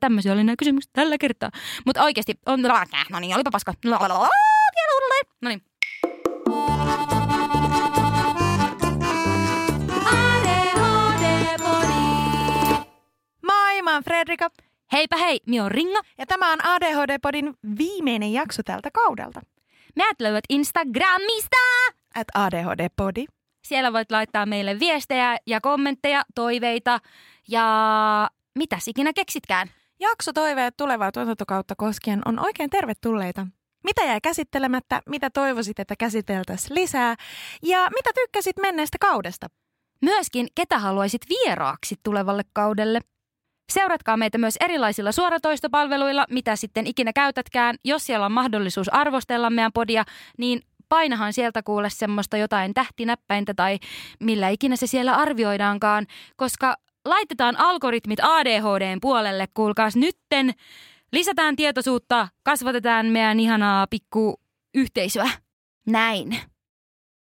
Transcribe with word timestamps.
Tämmöisiä 0.00 0.32
oli 0.32 0.44
nämä 0.44 0.56
kysymykset 0.58 0.92
tällä 0.92 1.18
kertaa. 1.18 1.50
Mutta 1.86 2.02
oikeasti, 2.02 2.34
on, 2.46 2.62
no 3.10 3.20
niin, 3.20 3.34
olipa 3.34 3.50
paska. 3.50 3.74
Vielä 3.84 3.98
uudelleen. 4.94 5.24
No 5.42 5.48
niin. 5.48 5.62
Moi, 13.42 13.82
mä 13.82 13.94
oon 13.94 14.04
Fredrika 14.04 14.50
Heipä 14.92 15.16
hei, 15.16 15.40
mi 15.46 15.60
on 15.60 15.70
Ringa. 15.70 16.00
ja 16.18 16.26
tämä 16.26 16.52
on 16.52 16.58
ADHD-podin 16.64 17.54
viimeinen 17.78 18.32
jakso 18.32 18.62
tältä 18.62 18.90
kaudelta. 18.92 19.40
Meidät 19.96 20.20
löydät 20.20 20.44
Instagramista. 20.48 21.56
At 22.14 22.26
ADHD-podi. 22.34 23.24
Siellä 23.64 23.92
voit 23.92 24.10
laittaa 24.10 24.46
meille 24.46 24.80
viestejä 24.80 25.36
ja 25.46 25.60
kommentteja, 25.60 26.22
toiveita 26.34 27.00
ja 27.48 28.30
mitäs 28.58 28.88
ikinä 28.88 29.12
keksitkään. 29.12 29.70
Jaksotoiveet 30.00 30.76
tulevaa 30.76 31.12
tuotantokautta 31.12 31.74
koskien 31.76 32.22
on 32.24 32.38
oikein 32.38 32.70
tervetulleita. 32.70 33.46
Mitä 33.84 34.04
jäi 34.04 34.20
käsittelemättä, 34.20 35.02
mitä 35.08 35.30
toivoisit, 35.30 35.78
että 35.78 35.96
käsiteltäisiin 35.96 36.74
lisää 36.74 37.14
ja 37.62 37.88
mitä 37.94 38.10
tykkäsit 38.14 38.56
menneestä 38.56 38.98
kaudesta? 39.00 39.46
Myöskin, 40.02 40.48
ketä 40.54 40.78
haluaisit 40.78 41.22
vieraaksi 41.28 41.96
tulevalle 42.02 42.42
kaudelle. 42.52 43.00
Seuratkaa 43.72 44.16
meitä 44.16 44.38
myös 44.38 44.56
erilaisilla 44.60 45.12
suoratoistopalveluilla, 45.12 46.26
mitä 46.30 46.56
sitten 46.56 46.86
ikinä 46.86 47.12
käytätkään. 47.12 47.76
Jos 47.84 48.06
siellä 48.06 48.26
on 48.26 48.32
mahdollisuus 48.32 48.88
arvostella 48.88 49.50
meidän 49.50 49.72
podia, 49.72 50.04
niin 50.38 50.62
painahan 50.88 51.32
sieltä 51.32 51.62
kuule 51.62 51.90
semmoista 51.90 52.36
jotain 52.36 52.74
tähtinäppäintä 52.74 53.54
tai 53.54 53.78
millä 54.20 54.48
ikinä 54.48 54.76
se 54.76 54.86
siellä 54.86 55.14
arvioidaankaan, 55.14 56.06
koska 56.36 56.76
laitetaan 57.04 57.60
algoritmit 57.60 58.18
ADHDn 58.22 58.98
puolelle, 59.00 59.48
kuulkaas 59.54 59.96
nytten. 59.96 60.54
Lisätään 61.12 61.56
tietoisuutta, 61.56 62.28
kasvatetaan 62.42 63.06
meidän 63.06 63.40
ihanaa 63.40 63.86
pikku 63.86 64.40
yhteisöä. 64.74 65.30
Näin. 65.86 66.40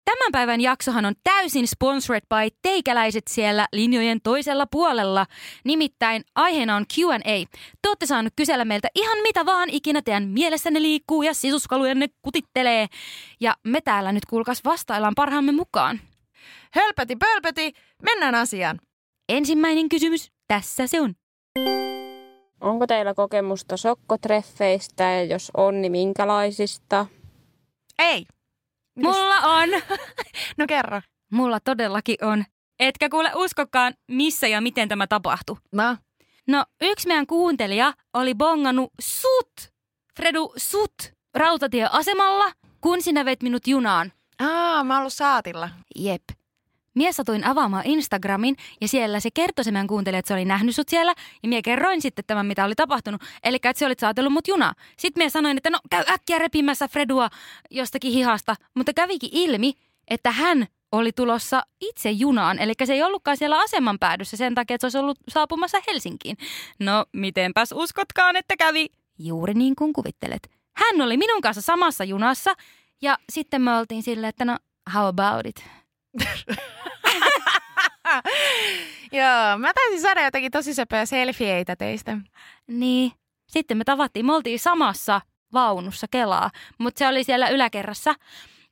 Tämän 0.06 0.32
päivän 0.32 0.62
jaksohan 0.62 1.06
on 1.06 1.14
täysin 1.24 1.68
sponsored 1.68 2.22
by 2.30 2.58
teikäläiset 2.62 3.24
siellä 3.30 3.68
linjojen 3.74 4.22
toisella 4.22 4.68
puolella. 4.72 5.26
Nimittäin 5.64 6.24
aiheena 6.36 6.76
on 6.76 6.86
Q&A. 6.96 7.46
Te 7.82 7.90
olette 7.90 8.06
saanut 8.06 8.34
kysellä 8.36 8.66
meiltä 8.66 8.88
ihan 8.96 9.18
mitä 9.24 9.46
vaan 9.46 9.70
ikinä 9.70 10.02
teidän 10.02 10.28
mielessänne 10.28 10.82
liikkuu 10.82 11.24
ja 11.24 11.34
sisuskalujanne 11.34 12.08
kutittelee. 12.22 12.88
Ja 13.40 13.56
me 13.64 13.82
täällä 13.82 14.12
nyt 14.12 14.26
kuulkaas 14.26 14.64
vastaillaan 14.66 15.16
parhaamme 15.16 15.52
mukaan. 15.52 16.00
Hölpöti 16.74 17.16
pölpöti, 17.16 17.74
mennään 18.04 18.36
asiaan. 18.36 18.80
Ensimmäinen 19.30 19.90
kysymys, 19.90 20.32
tässä 20.48 20.88
se 20.88 21.02
on. 21.02 21.14
Onko 22.62 22.88
teillä 22.88 23.14
kokemusta 23.14 23.78
sokkotreffeistä 23.78 25.04
ja 25.04 25.24
jos 25.24 25.52
on, 25.58 25.82
niin 25.82 25.92
minkälaisista? 25.92 27.06
Ei. 28.00 28.26
Mulla 28.96 29.36
on. 29.36 29.70
No 30.58 30.66
kerro. 30.68 31.02
Mulla 31.32 31.60
todellakin 31.60 32.18
on. 32.22 32.46
Etkä 32.80 33.10
kuule 33.10 33.32
uskokaan, 33.36 33.94
missä 34.08 34.48
ja 34.48 34.62
miten 34.62 34.90
tämä 34.90 35.08
tapahtui. 35.08 35.56
No, 35.72 35.98
No, 36.48 36.66
yksi 36.82 37.08
meidän 37.08 37.28
kuuntelija 37.28 37.94
oli 38.14 38.36
bongannut 38.36 38.92
sut, 39.02 39.74
Fredu, 40.16 40.54
sut 40.58 40.94
rautatieasemalla, 41.36 42.52
kun 42.82 43.02
sinä 43.02 43.26
veit 43.26 43.44
minut 43.44 43.68
junaan. 43.68 44.12
Aa, 44.40 44.84
mä 44.84 44.94
oon 44.94 45.00
ollut 45.02 45.14
saatilla. 45.14 45.70
Jep. 45.96 46.24
Mies 46.98 47.16
satuin 47.16 47.44
avaamaan 47.44 47.86
Instagramin 47.86 48.56
ja 48.82 48.88
siellä 48.88 49.20
se 49.20 49.30
kertoi 49.34 49.66
se 49.66 49.72
meidän 49.72 49.88
kuuntelija, 49.88 50.20
että 50.20 50.28
se 50.28 50.34
oli 50.34 50.46
nähnyt 50.46 50.76
sut 50.76 50.90
siellä. 50.90 51.14
Ja 51.44 51.50
mie 51.50 51.62
kerroin 51.62 52.02
sitten 52.02 52.26
tämän, 52.28 52.46
mitä 52.46 52.66
oli 52.66 52.76
tapahtunut. 52.76 53.22
Eli 53.44 53.56
että 53.56 53.74
se 53.74 53.86
olit 53.86 54.00
saatellut 54.00 54.34
mut 54.34 54.48
junaa. 54.48 54.74
Sitten 54.98 55.22
mie 55.22 55.30
sanoin, 55.30 55.58
että 55.58 55.70
no 55.70 55.80
käy 55.90 56.04
äkkiä 56.10 56.40
repimässä 56.40 56.88
Fredua 56.88 57.30
jostakin 57.72 58.12
hihasta. 58.12 58.56
Mutta 58.76 58.94
kävikin 58.94 59.30
ilmi, 59.34 59.74
että 60.08 60.32
hän 60.32 60.68
oli 60.92 61.12
tulossa 61.12 61.64
itse 61.82 62.12
junaan. 62.12 62.60
Eli 62.60 62.74
se 62.86 62.94
ei 62.94 63.04
ollutkaan 63.04 63.38
siellä 63.38 63.60
aseman 63.60 64.00
päädyssä 64.00 64.38
sen 64.38 64.56
takia, 64.56 64.76
että 64.76 64.82
se 64.82 64.86
olisi 64.86 64.98
ollut 64.98 65.20
saapumassa 65.30 65.78
Helsinkiin. 65.88 66.38
No, 66.80 67.06
mitenpäs 67.14 67.70
uskotkaan, 67.72 68.36
että 68.36 68.58
kävi? 68.58 68.88
Juuri 69.20 69.54
niin 69.54 69.76
kuin 69.76 69.94
kuvittelet. 69.94 70.50
Hän 70.76 71.02
oli 71.02 71.18
minun 71.18 71.42
kanssa 71.42 71.62
samassa 71.62 72.04
junassa 72.04 72.54
ja 73.02 73.18
sitten 73.30 73.62
me 73.62 73.78
oltiin 73.78 74.04
silleen, 74.04 74.30
että 74.30 74.46
no, 74.46 74.58
how 74.94 75.08
about 75.08 75.46
it? 75.46 75.64
Joo, 79.12 79.58
mä 79.58 79.74
taisin 79.74 80.02
saada 80.02 80.24
jotakin 80.24 80.52
tosi 80.52 80.74
söpöä 80.74 81.06
selfieitä 81.06 81.76
teistä. 81.76 82.18
Niin. 82.68 83.12
Sitten 83.48 83.78
me 83.78 83.84
tavattiin, 83.84 84.26
me 84.26 84.34
oltiin 84.34 84.60
samassa 84.60 85.22
vaunussa 85.54 86.08
Kelaa, 86.12 86.52
mutta 86.78 87.00
se 87.00 87.08
oli 87.08 87.24
siellä 87.24 87.50
yläkerrassa. 87.50 88.16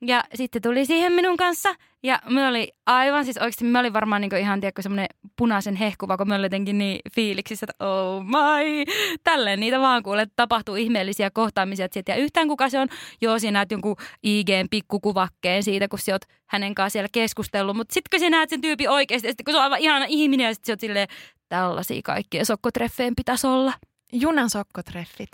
Ja 0.07 0.23
sitten 0.33 0.61
tuli 0.61 0.85
siihen 0.85 1.13
minun 1.13 1.37
kanssa 1.37 1.75
ja 2.03 2.19
me 2.29 2.47
oli 2.47 2.71
aivan, 2.85 3.25
siis 3.25 3.37
oikeasti 3.37 3.65
me 3.65 3.79
oli 3.79 3.93
varmaan 3.93 4.21
niinku 4.21 4.35
ihan 4.35 4.59
tiedätkö 4.59 4.81
semmoinen 4.81 5.07
punaisen 5.35 5.75
hehkuva, 5.75 6.17
kun 6.17 6.29
me 6.29 6.35
oli 6.35 6.45
jotenkin 6.45 6.77
niin 6.77 6.99
fiiliksissä, 7.15 7.65
että 7.69 7.85
oh 7.85 8.23
my, 8.23 8.85
tälleen 9.23 9.59
niitä 9.59 9.79
vaan 9.79 10.03
kuule, 10.03 10.21
että 10.21 10.33
tapahtuu 10.35 10.75
ihmeellisiä 10.75 11.31
kohtaamisia, 11.31 11.85
että 11.85 12.11
ja 12.11 12.15
yhtään 12.15 12.47
kuka 12.47 12.69
se 12.69 12.79
on, 12.79 12.87
joo 13.21 13.39
sinä 13.39 13.51
näet 13.51 13.71
jonkun 13.71 13.95
IGn 14.23 14.67
pikkukuvakkeen 14.69 15.63
siitä, 15.63 15.87
kun 15.87 15.99
sä 15.99 16.11
oot 16.11 16.25
hänen 16.45 16.75
kanssa 16.75 16.93
siellä 16.93 17.09
keskustellut, 17.11 17.77
mutta 17.77 17.93
sitten 17.93 18.19
kun 18.19 18.25
sä 18.25 18.29
näet 18.29 18.49
sen 18.49 18.61
tyypin 18.61 18.89
oikeasti, 18.89 19.27
ja 19.27 19.31
sitten 19.31 19.45
kun 19.45 19.53
se 19.53 19.57
on 19.57 19.63
aivan 19.63 19.79
ihana 19.79 20.05
ihminen, 20.09 20.45
ja 20.45 20.53
sitten 20.53 20.67
sä 20.67 20.73
oot 20.73 20.79
silleen, 20.79 21.07
tällaisia 21.49 22.01
kaikkia 22.03 22.45
sokkotreffeen 22.45 23.15
pitäisi 23.15 23.47
olla. 23.47 23.73
Junan 24.13 24.49
sokkotreffit. 24.49 25.29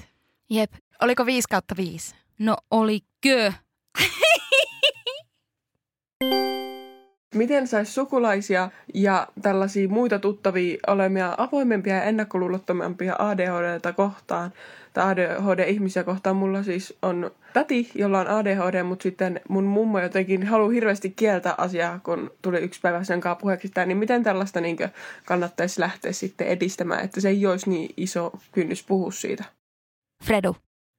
Jep, 0.49 0.73
Oliko 1.01 1.25
5 1.25 1.47
kautta 1.49 1.75
5? 1.77 2.15
no 2.39 2.57
olikö? 2.71 3.53
Miten 7.35 7.67
saisi 7.67 7.91
sukulaisia 7.91 8.69
ja 8.93 9.27
tällaisia 9.41 9.89
muita 9.89 10.19
tuttavia 10.19 10.77
olemia 10.87 11.35
avoimempia 11.37 11.95
ja 11.95 12.03
ennakkoluulottomampia 12.03 13.15
ADHDta 13.19 13.93
kohtaan 13.93 14.51
tai 14.93 15.05
ADHD-ihmisiä 15.11 16.03
kohtaan? 16.03 16.35
Mulla 16.35 16.63
siis 16.63 16.97
on 17.01 17.31
täti, 17.53 17.91
jolla 17.95 18.19
on 18.19 18.27
ADHD, 18.27 18.83
mutta 18.83 19.03
sitten 19.03 19.41
mun 19.49 19.63
mummo 19.63 19.99
jotenkin 19.99 20.47
haluaa 20.47 20.71
hirveästi 20.71 21.09
kieltää 21.09 21.55
asiaa, 21.57 21.99
kun 21.99 22.31
tuli 22.41 22.59
yksi 22.59 22.81
päivä 22.81 23.03
sen 23.03 23.21
kanssa 23.21 23.41
puheeksi 23.41 23.71
niin 23.85 23.97
miten 23.97 24.23
tällaista 24.23 24.61
niin 24.61 24.77
kannattaisi 25.25 25.79
lähteä 25.79 26.11
sitten 26.11 26.47
edistämään, 26.47 27.05
että 27.05 27.21
se 27.21 27.29
ei 27.29 27.45
olisi 27.45 27.69
niin 27.69 27.93
iso 27.97 28.31
kynnys 28.51 28.83
puhua 28.83 29.11
siitä? 29.11 29.43
Fredu, 30.23 30.55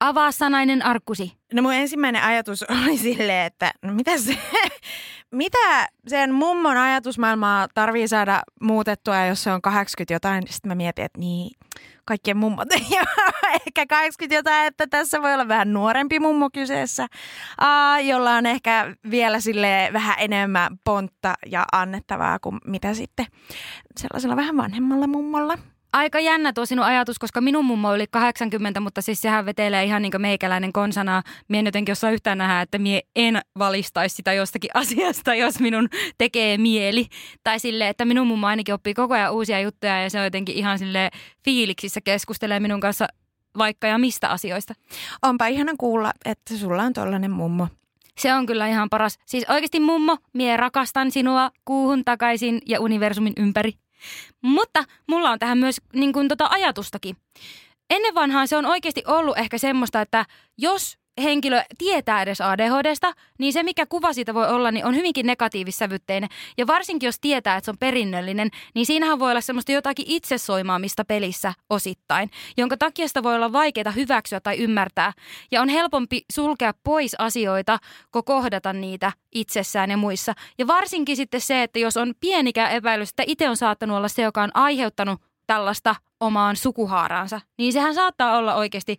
avaa 0.08 0.32
sanainen 0.32 0.84
arkkusi. 0.84 1.32
No 1.52 1.62
mun 1.62 1.74
ensimmäinen 1.74 2.22
ajatus 2.22 2.62
oli 2.84 2.98
silleen, 2.98 3.46
että 3.46 3.72
no 3.82 3.94
mitä 3.94 4.18
se, 4.18 4.38
mitä 5.42 5.88
sen 6.08 6.34
mummon 6.34 6.76
ajatusmaailmaa 6.76 7.68
tarvii 7.74 8.08
saada 8.08 8.42
muutettua, 8.60 9.24
jos 9.26 9.42
se 9.42 9.52
on 9.52 9.62
80 9.62 10.14
jotain. 10.14 10.42
Sitten 10.48 10.68
mä 10.68 10.74
mietin, 10.74 11.04
että 11.04 11.18
niin, 11.18 11.50
kaikkien 12.04 12.36
mummot 12.36 12.72
ei 12.72 12.86
ole 12.92 13.60
ehkä 13.66 13.86
80 13.86 14.34
jotain, 14.34 14.66
että 14.66 14.86
tässä 14.86 15.22
voi 15.22 15.34
olla 15.34 15.48
vähän 15.48 15.72
nuorempi 15.72 16.18
mummo 16.18 16.50
kyseessä, 16.50 17.06
aa, 17.58 18.00
jolla 18.00 18.30
on 18.30 18.46
ehkä 18.46 18.94
vielä 19.10 19.40
sille 19.40 19.90
vähän 19.92 20.16
enemmän 20.18 20.78
pontta 20.84 21.34
ja 21.46 21.64
annettavaa 21.72 22.38
kuin 22.38 22.58
mitä 22.66 22.94
sitten 22.94 23.26
sellaisella 24.00 24.36
vähän 24.36 24.56
vanhemmalla 24.56 25.06
mummolla. 25.06 25.58
Aika 25.92 26.20
jännä 26.20 26.52
tuo 26.52 26.66
sinun 26.66 26.84
ajatus, 26.84 27.18
koska 27.18 27.40
minun 27.40 27.64
mummo 27.64 27.88
oli 27.88 28.06
80, 28.10 28.80
mutta 28.80 29.02
siis 29.02 29.20
sehän 29.20 29.46
vetelee 29.46 29.84
ihan 29.84 30.02
niin 30.02 30.10
kuin 30.12 30.20
meikäläinen 30.20 30.72
konsana. 30.72 31.22
Mie 31.48 31.58
en 31.58 31.66
jotenkin 31.66 31.92
osaa 31.92 32.10
yhtään 32.10 32.38
nähdä, 32.38 32.60
että 32.60 32.78
mie 32.78 33.00
en 33.16 33.40
valistaisi 33.58 34.16
sitä 34.16 34.32
jostakin 34.32 34.70
asiasta, 34.80 35.34
jos 35.34 35.60
minun 35.60 35.88
tekee 36.18 36.58
mieli. 36.58 37.06
Tai 37.44 37.58
sille, 37.58 37.88
että 37.88 38.04
minun 38.04 38.26
mummo 38.26 38.46
ainakin 38.46 38.74
oppii 38.74 38.94
koko 38.94 39.14
ajan 39.14 39.32
uusia 39.32 39.60
juttuja 39.60 40.02
ja 40.02 40.10
se 40.10 40.18
on 40.18 40.24
jotenkin 40.24 40.54
ihan 40.54 40.78
sille 40.78 41.10
fiiliksissä 41.44 42.00
keskustelee 42.00 42.60
minun 42.60 42.80
kanssa 42.80 43.08
vaikka 43.58 43.86
ja 43.86 43.98
mistä 43.98 44.28
asioista. 44.28 44.74
Onpa 45.22 45.46
ihana 45.46 45.72
kuulla, 45.78 46.12
että 46.24 46.56
sulla 46.56 46.82
on 46.82 46.92
tollainen 46.92 47.30
mummo. 47.30 47.68
Se 48.18 48.34
on 48.34 48.46
kyllä 48.46 48.66
ihan 48.66 48.90
paras. 48.90 49.18
Siis 49.26 49.44
oikeasti 49.48 49.80
mummo, 49.80 50.16
mie 50.32 50.56
rakastan 50.56 51.10
sinua 51.10 51.50
kuuhun 51.64 52.04
takaisin 52.04 52.60
ja 52.66 52.80
universumin 52.80 53.32
ympäri. 53.36 53.81
Mutta 54.42 54.84
mulla 55.08 55.30
on 55.30 55.38
tähän 55.38 55.58
myös 55.58 55.80
niin 55.92 56.12
kuin, 56.12 56.28
tota 56.28 56.46
ajatustakin. 56.50 57.16
Ennen 57.90 58.14
vanhaan 58.14 58.48
se 58.48 58.56
on 58.56 58.66
oikeasti 58.66 59.02
ollut 59.06 59.38
ehkä 59.38 59.58
semmoista, 59.58 60.00
että 60.00 60.26
jos 60.58 60.98
henkilö 61.22 61.62
tietää 61.78 62.22
edes 62.22 62.40
ADHDsta, 62.40 63.12
niin 63.38 63.52
se 63.52 63.62
mikä 63.62 63.86
kuva 63.86 64.12
siitä 64.12 64.34
voi 64.34 64.48
olla, 64.48 64.70
niin 64.70 64.84
on 64.84 64.96
hyvinkin 64.96 65.26
negatiivissävytteinen. 65.26 66.28
Ja 66.58 66.66
varsinkin 66.66 67.06
jos 67.06 67.20
tietää, 67.20 67.56
että 67.56 67.64
se 67.64 67.70
on 67.70 67.78
perinnöllinen, 67.78 68.48
niin 68.74 68.86
siinähän 68.86 69.18
voi 69.18 69.30
olla 69.30 69.40
semmoista 69.40 69.72
jotakin 69.72 70.06
itsesoimaamista 70.08 71.04
pelissä 71.04 71.54
osittain, 71.70 72.30
jonka 72.56 72.76
takia 72.76 73.08
sitä 73.08 73.22
voi 73.22 73.34
olla 73.34 73.52
vaikeaa 73.52 73.90
hyväksyä 73.90 74.40
tai 74.40 74.56
ymmärtää. 74.56 75.12
Ja 75.50 75.62
on 75.62 75.68
helpompi 75.68 76.24
sulkea 76.32 76.72
pois 76.84 77.14
asioita, 77.18 77.78
kun 78.12 78.24
kohdata 78.24 78.72
niitä 78.72 79.12
itsessään 79.34 79.90
ja 79.90 79.96
muissa. 79.96 80.34
Ja 80.58 80.66
varsinkin 80.66 81.16
sitten 81.16 81.40
se, 81.40 81.62
että 81.62 81.78
jos 81.78 81.96
on 81.96 82.14
pienikään 82.20 82.72
epäilys, 82.72 83.10
että 83.10 83.24
itse 83.26 83.48
on 83.48 83.56
saattanut 83.56 83.96
olla 83.96 84.08
se, 84.08 84.22
joka 84.22 84.42
on 84.42 84.50
aiheuttanut 84.54 85.20
tällaista 85.46 85.94
omaan 86.20 86.56
sukuhaaraansa, 86.56 87.40
niin 87.58 87.72
sehän 87.72 87.94
saattaa 87.94 88.36
olla 88.36 88.54
oikeasti 88.54 88.98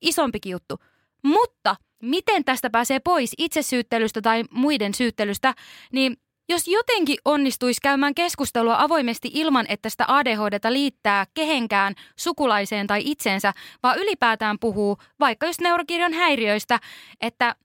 isompikin 0.00 0.52
juttu. 0.52 0.78
Mutta 1.24 1.76
miten 2.02 2.44
tästä 2.44 2.70
pääsee 2.70 3.00
pois 3.00 3.34
itsesyyttelystä 3.38 4.22
tai 4.22 4.44
muiden 4.50 4.94
syyttelystä, 4.94 5.54
niin 5.92 6.16
jos 6.48 6.68
jotenkin 6.68 7.18
onnistuisi 7.24 7.80
käymään 7.82 8.14
keskustelua 8.14 8.76
avoimesti 8.78 9.30
ilman, 9.34 9.66
että 9.68 9.88
sitä 9.88 10.04
ADHDta 10.08 10.72
liittää 10.72 11.26
kehenkään 11.34 11.94
sukulaiseen 12.16 12.86
tai 12.86 13.02
itseensä, 13.04 13.52
vaan 13.82 13.98
ylipäätään 13.98 14.58
puhuu 14.58 14.98
vaikka 15.20 15.46
just 15.46 15.60
neurokirjon 15.60 16.12
häiriöistä, 16.12 16.80
että 17.20 17.56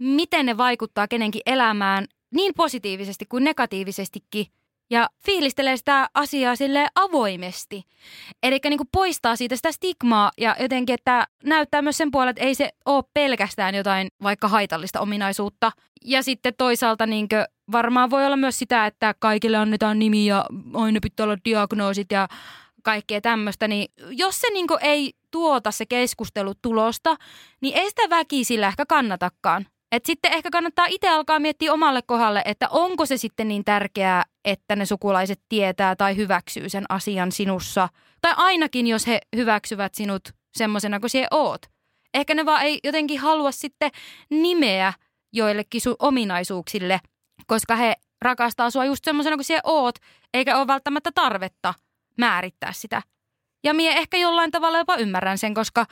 miten 0.00 0.46
ne 0.46 0.56
vaikuttaa 0.56 1.08
kenenkin 1.08 1.42
elämään 1.46 2.06
niin 2.34 2.52
positiivisesti 2.56 3.26
kuin 3.26 3.44
negatiivisestikin 3.44 4.46
ja 4.90 5.08
fiilistelee 5.26 5.76
sitä 5.76 6.08
asiaa 6.14 6.56
sille 6.56 6.86
avoimesti. 6.94 7.82
Eli 8.42 8.60
niin 8.68 8.80
poistaa 8.92 9.36
siitä 9.36 9.56
sitä 9.56 9.72
stigmaa 9.72 10.30
ja 10.38 10.56
jotenkin, 10.60 10.94
että 10.94 11.26
näyttää 11.44 11.82
myös 11.82 11.96
sen 11.96 12.10
puolelle, 12.10 12.30
että 12.30 12.42
ei 12.42 12.54
se 12.54 12.70
ole 12.84 13.04
pelkästään 13.14 13.74
jotain 13.74 14.08
vaikka 14.22 14.48
haitallista 14.48 15.00
ominaisuutta. 15.00 15.72
Ja 16.04 16.22
sitten 16.22 16.54
toisaalta 16.58 17.06
niin 17.06 17.28
varmaan 17.72 18.10
voi 18.10 18.26
olla 18.26 18.36
myös 18.36 18.58
sitä, 18.58 18.86
että 18.86 19.14
kaikille 19.18 19.56
annetaan 19.56 19.98
nimi 19.98 20.26
ja 20.26 20.44
aina 20.74 20.98
pitää 21.02 21.24
olla 21.24 21.38
diagnoosit 21.44 22.12
ja 22.12 22.28
kaikkea 22.82 23.20
tämmöistä, 23.20 23.68
niin 23.68 23.92
jos 24.10 24.40
se 24.40 24.46
niin 24.52 24.66
ei 24.80 25.12
tuota 25.30 25.70
se 25.70 25.86
keskustelutulosta, 25.86 27.16
niin 27.60 27.76
ei 27.76 27.88
sitä 27.88 28.02
väkisillä 28.10 28.68
ehkä 28.68 28.86
kannatakaan. 28.86 29.66
Et 29.94 30.06
sitten 30.06 30.32
ehkä 30.32 30.50
kannattaa 30.50 30.86
itse 30.88 31.08
alkaa 31.08 31.38
miettiä 31.38 31.72
omalle 31.72 32.02
kohdalle, 32.02 32.42
että 32.44 32.68
onko 32.68 33.06
se 33.06 33.16
sitten 33.16 33.48
niin 33.48 33.64
tärkeää, 33.64 34.24
että 34.44 34.76
ne 34.76 34.86
sukulaiset 34.86 35.40
tietää 35.48 35.96
tai 35.96 36.16
hyväksyy 36.16 36.68
sen 36.68 36.84
asian 36.88 37.32
sinussa. 37.32 37.88
Tai 38.20 38.34
ainakin, 38.36 38.86
jos 38.86 39.06
he 39.06 39.20
hyväksyvät 39.36 39.94
sinut 39.94 40.22
semmoisena 40.56 41.00
kuin 41.00 41.10
sinä 41.10 41.26
oot. 41.30 41.60
Ehkä 42.14 42.34
ne 42.34 42.46
vaan 42.46 42.62
ei 42.62 42.78
jotenkin 42.84 43.20
halua 43.20 43.52
sitten 43.52 43.90
nimeä 44.30 44.92
joillekin 45.32 45.80
sun 45.80 45.96
ominaisuuksille, 45.98 47.00
koska 47.46 47.76
he 47.76 47.94
rakastaa 48.22 48.70
sua 48.70 48.84
just 48.84 49.04
semmoisena 49.04 49.36
kuin 49.36 49.44
sinä 49.44 49.60
oot, 49.64 49.94
eikä 50.34 50.58
ole 50.58 50.66
välttämättä 50.66 51.10
tarvetta 51.14 51.74
määrittää 52.18 52.72
sitä. 52.72 53.02
Ja 53.64 53.74
mie 53.74 53.92
ehkä 53.92 54.16
jollain 54.16 54.50
tavalla 54.50 54.78
jopa 54.78 54.96
ymmärrän 54.96 55.38
sen, 55.38 55.54
koska 55.54 55.86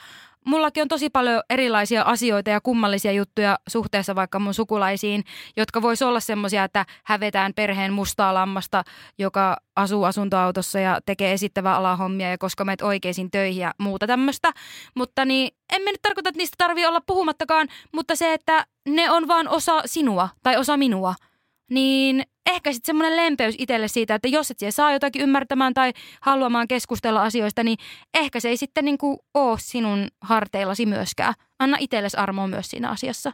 mullakin 0.45 0.81
on 0.81 0.87
tosi 0.87 1.09
paljon 1.09 1.43
erilaisia 1.49 2.01
asioita 2.01 2.49
ja 2.49 2.61
kummallisia 2.61 3.11
juttuja 3.11 3.59
suhteessa 3.67 4.15
vaikka 4.15 4.39
mun 4.39 4.53
sukulaisiin, 4.53 5.23
jotka 5.57 5.81
vois 5.81 6.01
olla 6.01 6.19
semmoisia, 6.19 6.63
että 6.63 6.85
hävetään 7.03 7.53
perheen 7.53 7.93
mustaa 7.93 8.33
lammasta, 8.33 8.83
joka 9.17 9.57
asuu 9.75 10.03
asuntoautossa 10.03 10.79
ja 10.79 10.99
tekee 11.05 11.33
esittävää 11.33 11.75
alahommia 11.75 12.29
ja 12.29 12.37
koska 12.37 12.65
meet 12.65 12.81
oikeisiin 12.81 13.31
töihin 13.31 13.61
ja 13.61 13.73
muuta 13.77 14.07
tämmöistä. 14.07 14.51
Mutta 14.95 15.25
niin, 15.25 15.55
en 15.73 15.85
nyt 15.85 16.01
tarkoita, 16.01 16.29
että 16.29 16.37
niistä 16.37 16.55
tarvii 16.57 16.85
olla 16.85 17.01
puhumattakaan, 17.01 17.67
mutta 17.91 18.15
se, 18.15 18.33
että 18.33 18.65
ne 18.89 19.11
on 19.11 19.27
vaan 19.27 19.47
osa 19.47 19.81
sinua 19.85 20.29
tai 20.43 20.57
osa 20.57 20.77
minua– 20.77 21.15
niin 21.69 22.23
ehkä 22.49 22.71
sitten 22.71 22.85
semmoinen 22.85 23.15
lempeys 23.15 23.55
itselle 23.57 23.87
siitä, 23.87 24.15
että 24.15 24.27
jos 24.27 24.51
et 24.51 24.59
siellä 24.59 24.71
saa 24.71 24.93
jotakin 24.93 25.21
ymmärtämään 25.21 25.73
tai 25.73 25.93
haluamaan 26.21 26.67
keskustella 26.67 27.23
asioista, 27.23 27.63
niin 27.63 27.77
ehkä 28.13 28.39
se 28.39 28.49
ei 28.49 28.57
sitten 28.57 28.85
niin 28.85 28.97
kuin 28.97 29.17
ole 29.33 29.57
sinun 29.59 30.07
harteillasi 30.21 30.85
myöskään. 30.85 31.33
Anna 31.59 31.77
itsellesi 31.79 32.17
armoa 32.17 32.47
myös 32.47 32.69
siinä 32.69 32.89
asiassa. 32.89 33.31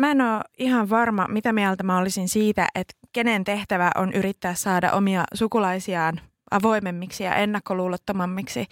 Mä 0.00 0.10
en 0.10 0.20
ole 0.20 0.40
ihan 0.58 0.90
varma, 0.90 1.26
mitä 1.28 1.52
mieltä 1.52 1.82
mä 1.82 1.98
olisin 1.98 2.28
siitä, 2.28 2.68
että 2.74 2.94
kenen 3.12 3.44
tehtävä 3.44 3.90
on 3.94 4.12
yrittää 4.12 4.54
saada 4.54 4.92
omia 4.92 5.24
sukulaisiaan 5.34 6.20
avoimemmiksi 6.50 7.24
ja 7.24 7.34
ennakkoluulottomammiksi 7.34 8.66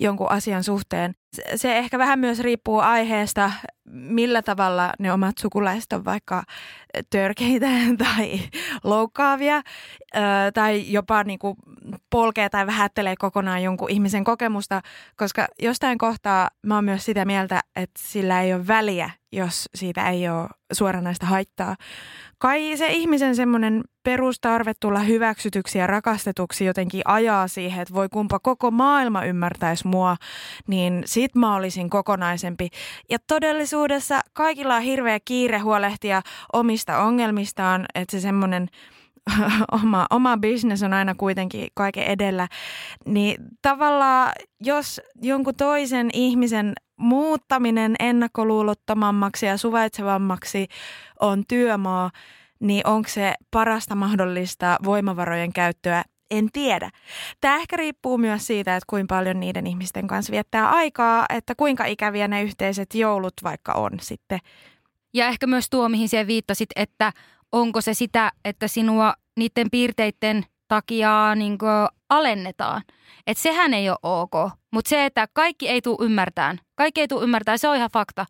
jonkun 0.00 0.30
asian 0.30 0.64
suhteen. 0.64 1.14
Se 1.56 1.78
ehkä 1.78 1.98
vähän 1.98 2.18
myös 2.18 2.40
riippuu 2.40 2.78
aiheesta, 2.78 3.52
millä 3.90 4.42
tavalla 4.42 4.92
ne 4.98 5.12
omat 5.12 5.38
sukulaiset 5.38 5.92
on 5.92 6.04
vaikka 6.04 6.42
törkeitä 7.10 7.66
tai 8.04 8.40
loukkaavia 8.84 9.62
tai 10.54 10.92
jopa 10.92 11.24
niin 11.24 11.38
kuin 11.38 11.56
polkee 12.10 12.48
tai 12.48 12.66
vähättelee 12.66 13.14
kokonaan 13.18 13.62
jonkun 13.62 13.90
ihmisen 13.90 14.24
kokemusta, 14.24 14.80
koska 15.16 15.46
jostain 15.58 15.98
kohtaa 15.98 16.50
mä 16.66 16.74
oon 16.74 16.84
myös 16.84 17.04
sitä 17.04 17.24
mieltä, 17.24 17.60
että 17.76 18.00
sillä 18.02 18.42
ei 18.42 18.54
ole 18.54 18.66
väliä, 18.66 19.10
jos 19.32 19.68
siitä 19.74 20.08
ei 20.08 20.28
ole 20.28 20.48
suoranaista 20.72 21.26
haittaa. 21.26 21.76
Kai 22.38 22.76
se 22.76 22.86
ihmisen 22.86 23.36
semmoinen 23.36 23.84
perustarve 24.02 24.72
tulla 24.80 24.98
hyväksytyksi 24.98 25.78
ja 25.78 25.86
rakastetuksi 25.86 26.64
jotenkin 26.64 27.02
ajaa 27.04 27.48
siihen, 27.48 27.82
että 27.82 27.94
voi 27.94 28.08
kumpa 28.08 28.38
koko 28.38 28.70
maailma 28.70 29.24
ymmärtäisi 29.24 29.86
mua, 29.86 30.16
niin 30.66 31.02
sit 31.28 31.34
mä 31.34 31.56
olisin 31.56 31.90
kokonaisempi. 31.90 32.68
Ja 33.10 33.18
todellisuudessa 33.26 34.20
kaikilla 34.32 34.76
on 34.76 34.82
hirveä 34.82 35.20
kiire 35.24 35.58
huolehtia 35.58 36.22
omista 36.52 36.98
ongelmistaan, 36.98 37.86
että 37.94 38.10
se 38.16 38.20
semmoinen 38.20 38.68
oma, 39.82 40.06
oma 40.10 40.36
business 40.36 40.82
on 40.82 40.92
aina 40.92 41.14
kuitenkin 41.14 41.68
kaiken 41.74 42.04
edellä, 42.04 42.48
niin 43.06 43.36
tavallaan 43.62 44.32
jos 44.60 45.00
jonkun 45.22 45.54
toisen 45.54 46.10
ihmisen 46.12 46.72
muuttaminen 46.96 47.94
ennakkoluulottomammaksi 47.98 49.46
ja 49.46 49.56
suvaitsevammaksi 49.56 50.66
on 51.20 51.44
työmaa, 51.48 52.10
niin 52.60 52.86
onko 52.86 53.08
se 53.08 53.34
parasta 53.50 53.94
mahdollista 53.94 54.76
voimavarojen 54.84 55.52
käyttöä 55.52 56.04
en 56.30 56.48
tiedä. 56.52 56.90
Tämä 57.40 57.56
ehkä 57.56 57.76
riippuu 57.76 58.18
myös 58.18 58.46
siitä, 58.46 58.76
että 58.76 58.86
kuinka 58.86 59.14
paljon 59.14 59.40
niiden 59.40 59.66
ihmisten 59.66 60.06
kanssa 60.06 60.30
viettää 60.30 60.70
aikaa, 60.70 61.26
että 61.28 61.54
kuinka 61.54 61.84
ikäviä 61.84 62.28
ne 62.28 62.42
yhteiset 62.42 62.94
joulut 62.94 63.34
vaikka 63.42 63.72
on 63.72 63.90
sitten. 64.00 64.38
Ja 65.14 65.26
ehkä 65.26 65.46
myös 65.46 65.70
tuo, 65.70 65.88
mihin 65.88 66.08
siellä 66.08 66.26
viittasit, 66.26 66.70
että 66.76 67.12
onko 67.52 67.80
se 67.80 67.94
sitä, 67.94 68.32
että 68.44 68.68
sinua 68.68 69.14
niiden 69.36 69.70
piirteiden 69.70 70.46
takia 70.68 71.34
niin 71.34 71.58
alennetaan. 72.08 72.82
Että 73.26 73.42
sehän 73.42 73.74
ei 73.74 73.90
ole 73.90 73.98
ok. 74.02 74.32
Mutta 74.72 74.88
se, 74.88 75.04
että 75.04 75.28
kaikki 75.32 75.68
ei 75.68 75.82
tule 75.82 76.06
ymmärtään, 76.06 76.58
kaikki 76.74 77.00
ei 77.00 77.08
tule 77.08 77.24
ymmärtää, 77.24 77.56
se 77.56 77.68
on 77.68 77.76
ihan 77.76 77.90
fakta. 77.92 78.26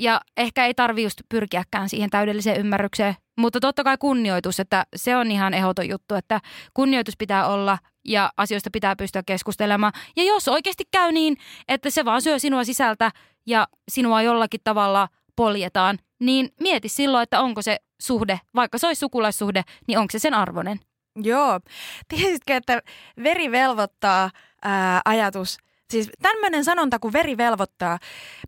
Ja 0.00 0.20
ehkä 0.36 0.66
ei 0.66 0.74
tarvi 0.74 1.02
just 1.02 1.20
pyrkiäkään 1.28 1.88
siihen 1.88 2.10
täydelliseen 2.10 2.60
ymmärrykseen. 2.60 3.14
Mutta 3.38 3.60
totta 3.60 3.84
kai 3.84 3.98
kunnioitus, 3.98 4.60
että 4.60 4.86
se 4.96 5.16
on 5.16 5.30
ihan 5.30 5.54
ehdoton 5.54 5.88
juttu, 5.88 6.14
että 6.14 6.40
kunnioitus 6.74 7.14
pitää 7.18 7.46
olla 7.46 7.78
ja 8.04 8.32
asioista 8.36 8.70
pitää 8.72 8.96
pystyä 8.96 9.22
keskustelemaan. 9.26 9.92
Ja 10.16 10.24
jos 10.24 10.48
oikeasti 10.48 10.84
käy 10.90 11.12
niin, 11.12 11.36
että 11.68 11.90
se 11.90 12.04
vaan 12.04 12.22
syö 12.22 12.38
sinua 12.38 12.64
sisältä 12.64 13.10
ja 13.46 13.68
sinua 13.90 14.22
jollakin 14.22 14.60
tavalla 14.64 15.08
poljetaan, 15.36 15.98
niin 16.20 16.48
mieti 16.60 16.88
silloin, 16.88 17.22
että 17.22 17.40
onko 17.40 17.62
se 17.62 17.76
suhde, 18.02 18.40
vaikka 18.54 18.78
se 18.78 18.86
olisi 18.86 19.00
sukulaissuhde, 19.00 19.62
niin 19.86 19.98
onko 19.98 20.10
se 20.12 20.18
sen 20.18 20.34
arvoinen. 20.34 20.80
Joo. 21.22 21.60
Tiesitkö, 22.08 22.56
että 22.56 22.82
veri 23.22 23.50
velvoittaa 23.50 24.30
ää, 24.62 25.00
ajatus– 25.04 25.58
Siis 25.90 26.10
tämmöinen 26.22 26.64
sanonta 26.64 26.98
kuin 26.98 27.12
veri 27.12 27.36
velvoittaa. 27.36 27.98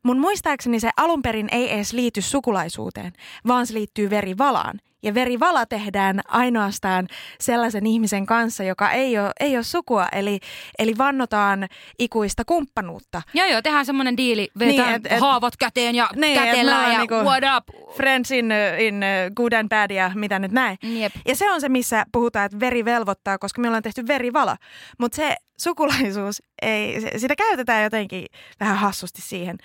Mun 0.03 0.19
muistaakseni 0.19 0.81
se 0.81 0.91
alun 0.97 1.23
perin 1.23 1.49
ei 1.53 1.75
edes 1.75 1.93
liity 1.93 2.23
sukulaisuuteen, 2.23 3.13
vaan 3.47 3.67
se 3.67 3.75
liittyy 3.75 4.11
verivalaan. 4.11 4.81
Ja 5.03 5.15
verivala 5.15 5.67
tehdään 5.67 6.21
ainoastaan 6.29 7.09
sellaisen 7.41 7.87
ihmisen 7.87 8.27
kanssa, 8.27 8.65
joka 8.65 8.91
ei 8.91 9.19
ole, 9.19 9.31
ei 9.41 9.57
ole 9.57 9.65
sukua, 9.65 10.09
eli, 10.13 10.41
eli 10.79 10.99
vannotaan 10.99 11.69
ikuista 11.99 12.45
kumppanuutta. 12.45 13.23
Joo, 13.35 13.47
joo, 13.47 13.63
tehdään 13.63 13.87
semmoinen 13.87 14.17
diili, 14.17 14.49
vetään 14.59 14.89
niin, 14.89 15.07
et, 15.07 15.13
et, 15.13 15.21
haavot 15.21 15.57
käteen 15.57 15.95
ja 15.95 16.11
niin, 16.17 16.39
kätellään 16.39 16.93
ja 16.93 16.99
niinku 16.99 17.15
what 17.15 17.45
up. 17.57 17.95
Friends 17.97 18.31
in, 18.31 18.53
in 18.79 19.05
good 19.37 19.53
and 19.53 19.69
bad 19.69 19.91
ja 19.91 20.11
mitä 20.15 20.39
nyt 20.39 20.53
näin. 20.53 20.79
Jep. 20.83 21.13
Ja 21.27 21.37
se 21.37 21.51
on 21.51 21.61
se, 21.61 21.69
missä 21.69 22.07
puhutaan, 22.13 22.47
että 22.47 22.61
veri 22.61 22.85
velvoittaa, 22.85 23.39
koska 23.39 23.61
me 23.61 23.69
ollaan 23.69 23.83
tehty 23.83 24.07
verivala. 24.07 24.57
Mutta 24.99 25.17
se 25.17 25.37
sukulaisuus, 25.59 26.43
ei, 26.63 27.01
sitä 27.17 27.37
käytetään 27.37 27.83
jotenkin 27.83 28.27
vähän 28.61 28.77
hassusti 28.77 29.23
siihen. 29.23 29.59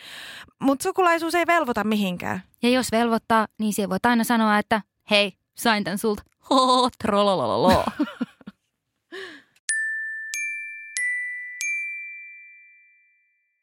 Mutta 0.60 0.84
sukulaisuus 0.84 1.36
ei 1.36 1.48
velvoita 1.48 1.84
mihinkään. 1.84 2.44
Ja 2.63 2.70
jos 2.70 2.91
velvoittaa, 2.91 3.48
niin 3.60 3.74
siihen 3.74 3.89
voit 3.89 4.06
aina 4.06 4.24
sanoa, 4.24 4.58
että 4.58 4.82
hei, 5.12 5.34
sain 5.58 5.84
tän 5.84 5.98
sulta. 5.98 6.24
Ho, 6.50 6.90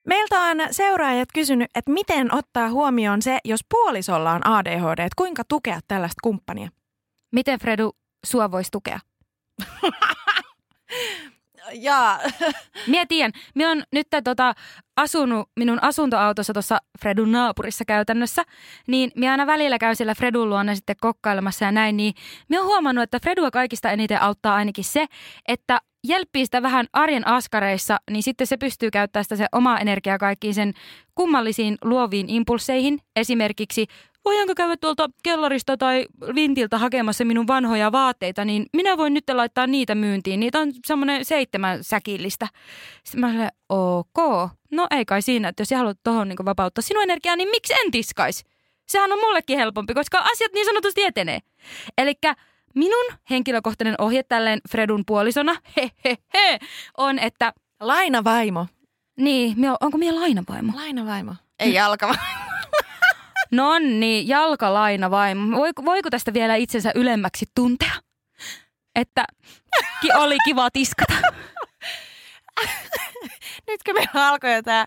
Meiltä 0.07 0.41
on 0.41 0.57
seuraajat 0.71 1.29
kysynyt, 1.35 1.71
että 1.75 1.91
miten 1.91 2.35
ottaa 2.35 2.71
huomioon 2.71 3.23
se, 3.23 3.39
jos 3.45 3.61
puolisolla 3.71 4.33
on 4.33 4.47
ADHD, 4.47 4.99
että 4.99 5.17
kuinka 5.17 5.43
tukea 5.49 5.81
tällaista 5.89 6.21
kumppania? 6.23 6.69
Miten 7.33 7.61
Fredu 7.61 7.93
sua 8.27 8.51
voisi 8.51 8.71
tukea? 8.71 9.01
Jaa. 11.73 12.21
Mie 12.87 13.07
tiedän. 13.07 13.33
Mie 13.55 13.67
on 13.67 13.83
nyt 13.93 14.07
tota, 14.25 14.55
asunut 14.97 15.49
minun 15.57 15.79
asuntoautossa 15.83 16.53
tuossa 16.53 16.79
Fredun 17.01 17.33
naapurissa 17.33 17.85
käytännössä, 17.85 18.43
niin 18.87 19.11
minä 19.17 19.31
aina 19.31 19.47
välillä 19.47 19.79
käyn 19.79 19.97
siellä 19.97 20.15
Fredun 20.15 20.51
luona 20.51 20.75
sitten 20.75 20.97
kokkailemassa 21.01 21.65
ja 21.65 21.73
näin, 21.73 21.97
niin 21.97 22.15
minä 22.49 22.61
olen 22.61 22.69
huomannut, 22.69 23.03
että 23.03 23.21
Fredua 23.23 23.51
kaikista 23.51 23.91
eniten 23.91 24.23
auttaa 24.23 24.55
ainakin 24.55 24.85
se, 24.85 25.07
että 25.49 25.81
jelppii 26.05 26.45
sitä 26.45 26.63
vähän 26.63 26.87
arjen 26.93 27.27
askareissa, 27.27 27.97
niin 28.11 28.23
sitten 28.23 28.47
se 28.47 28.57
pystyy 28.57 28.91
käyttämään 28.91 29.25
sitä 29.25 29.37
se 29.37 29.47
omaa 29.53 29.79
energiaa 29.79 30.19
kaikkiin 30.19 30.55
sen 30.55 30.73
kummallisiin 31.15 31.79
luoviin 31.85 32.29
impulseihin. 32.29 32.99
Esimerkiksi 33.17 33.87
voidaanko 34.25 34.55
käydä 34.55 34.77
tuolta 34.77 35.11
kellarista 35.23 35.77
tai 35.77 36.07
vintiltä 36.35 36.79
hakemassa 36.79 37.25
minun 37.25 37.47
vanhoja 37.47 37.93
vaatteita, 37.93 38.45
niin 38.45 38.67
minä 38.73 38.97
voin 38.97 39.15
nyt 39.15 39.25
laittaa 39.33 39.67
niitä 39.67 39.95
myyntiin. 39.95 40.41
Niitä 40.41 40.61
on 40.61 40.73
semmoinen 40.87 41.25
seitsemän 41.25 41.85
säkillistä. 41.85 42.49
Sitten 43.05 43.21
mä 43.21 43.27
olen, 43.27 43.49
ok, 43.69 44.51
no 44.71 44.87
ei 44.91 45.05
kai 45.05 45.23
siinä, 45.23 45.49
että 45.49 45.61
jos 45.61 45.69
sä 45.69 45.79
haluat 45.79 45.99
tuohon 46.05 46.29
niin 46.29 46.37
vapauttaa 46.45 46.83
sinun 46.83 47.03
energiaa, 47.03 47.37
niin 47.37 47.49
miksi 47.49 47.75
en 47.85 47.91
tiskais? 47.91 48.45
Sehän 48.89 49.13
on 49.13 49.19
mullekin 49.19 49.59
helpompi, 49.59 49.95
koska 49.95 50.19
asiat 50.19 50.53
niin 50.53 50.67
sanotusti 50.67 51.03
etenee. 51.03 51.39
Eli 51.99 52.15
minun 52.75 53.05
henkilökohtainen 53.31 53.95
ohje 53.99 54.23
tälleen 54.23 54.61
Fredun 54.71 55.05
puolisona, 55.07 55.57
he, 55.77 55.91
he, 56.05 56.17
he, 56.35 56.59
on, 56.97 57.19
että... 57.19 57.53
Lainavaimo. 57.81 58.67
Niin, 59.17 59.57
onko 59.81 59.99
minä 59.99 60.15
lainavaimo? 60.15 60.73
Lainavaimo. 60.77 61.35
Ei 61.59 61.75
jalkavaimo. 61.75 62.23
No 63.53 63.79
niin, 63.79 64.29
jalkalaina 64.29 65.11
vai? 65.11 65.35
Voiko, 65.57 65.85
voiko 65.85 66.11
tästä 66.11 66.33
vielä 66.33 66.55
itsensä 66.55 66.93
ylemmäksi 66.95 67.47
tuntea? 67.55 67.93
Että 68.95 69.25
ki- 70.01 70.13
oli 70.19 70.37
kiva 70.45 70.71
tiskata. 70.71 71.15
Nytkö 73.69 73.93
meillä 73.93 74.29
alkoi 74.29 74.55
jo 74.55 74.63
tämä 74.63 74.87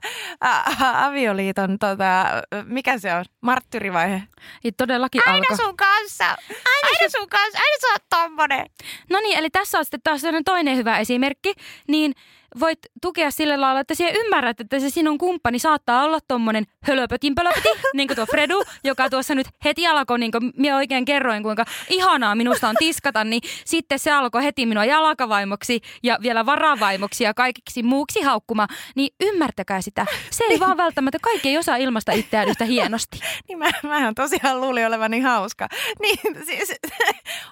avioliiton, 0.94 1.80
tota, 1.80 2.26
mikä 2.66 2.98
se 2.98 3.14
on, 3.14 3.26
marttyyrivaihe? 3.42 4.24
Niin 4.64 4.74
todellakin 4.78 5.22
aina 5.26 5.46
alkoi. 5.50 5.66
sun 5.66 5.78
kanssa, 5.78 6.26
aina, 6.26 6.88
aina 7.00 7.10
sun 7.18 7.30
kanssa, 7.30 7.60
aina 7.60 7.78
sä 7.82 7.88
oot 7.92 8.04
tommonen. 8.10 8.66
No 9.10 9.20
niin, 9.20 9.38
eli 9.40 9.50
tässä 9.50 9.78
on 9.78 9.86
sitten 9.86 10.02
taas 10.04 10.22
toinen 10.46 10.78
hyvä 10.78 10.98
esimerkki. 10.98 11.54
Niin 11.88 12.14
voit 12.60 12.80
tukea 13.02 13.32
sillä 13.32 13.62
lailla, 13.62 13.80
että 13.80 13.96
sinä 13.96 14.10
ymmärrät, 14.10 14.62
että 14.62 14.80
se 14.80 14.90
sinun 14.90 15.18
kumppani 15.18 15.60
saattaa 15.60 16.04
olla 16.04 16.20
tommonen 16.28 16.64
hölöpötin 16.84 17.36
pölöpöti, 17.36 17.70
niin 17.94 18.08
kuin 18.08 18.16
tuo 18.16 18.26
Fredu, 18.26 18.64
joka 18.84 19.10
tuossa 19.10 19.36
nyt 19.36 19.48
heti 19.66 19.88
alkoi, 19.88 20.20
niin 20.20 20.32
kuin 20.32 20.52
minä 20.58 20.76
oikein 20.76 21.06
kerroin, 21.06 21.44
kuinka 21.44 21.66
ihanaa 21.90 22.36
minusta 22.36 22.70
on 22.70 22.76
tiskata, 22.80 23.24
niin 23.24 23.42
sitten 23.66 24.00
se 24.00 24.12
alkoi 24.12 24.44
heti 24.44 24.66
minua 24.66 24.86
jalkavaimoksi 24.86 25.82
ja 26.04 26.18
vielä 26.22 26.46
varavaimoksi 26.46 27.24
ja 27.24 27.34
kaikiksi 27.34 27.84
muuksi 27.84 28.22
haukkuma, 28.22 28.68
niin 28.96 29.16
ymmärtäkää 29.24 29.82
sitä. 29.82 30.06
Se 30.32 30.44
ei 30.50 30.60
vaan 30.60 30.78
välttämättä, 30.78 31.18
kaikki 31.22 31.50
ei 31.50 31.58
osaa 31.58 31.76
ilmasta 31.76 32.12
itseään 32.12 32.50
yhtä 32.50 32.66
hienosti. 32.66 33.20
Niin 33.48 33.58
mä, 33.58 33.70
mä 33.84 34.14
tosiaan 34.16 34.62
luulin 34.62 34.88
olevani 34.88 35.20
hauska. 35.20 35.68
Niin 36.02 36.46
siis, 36.46 36.74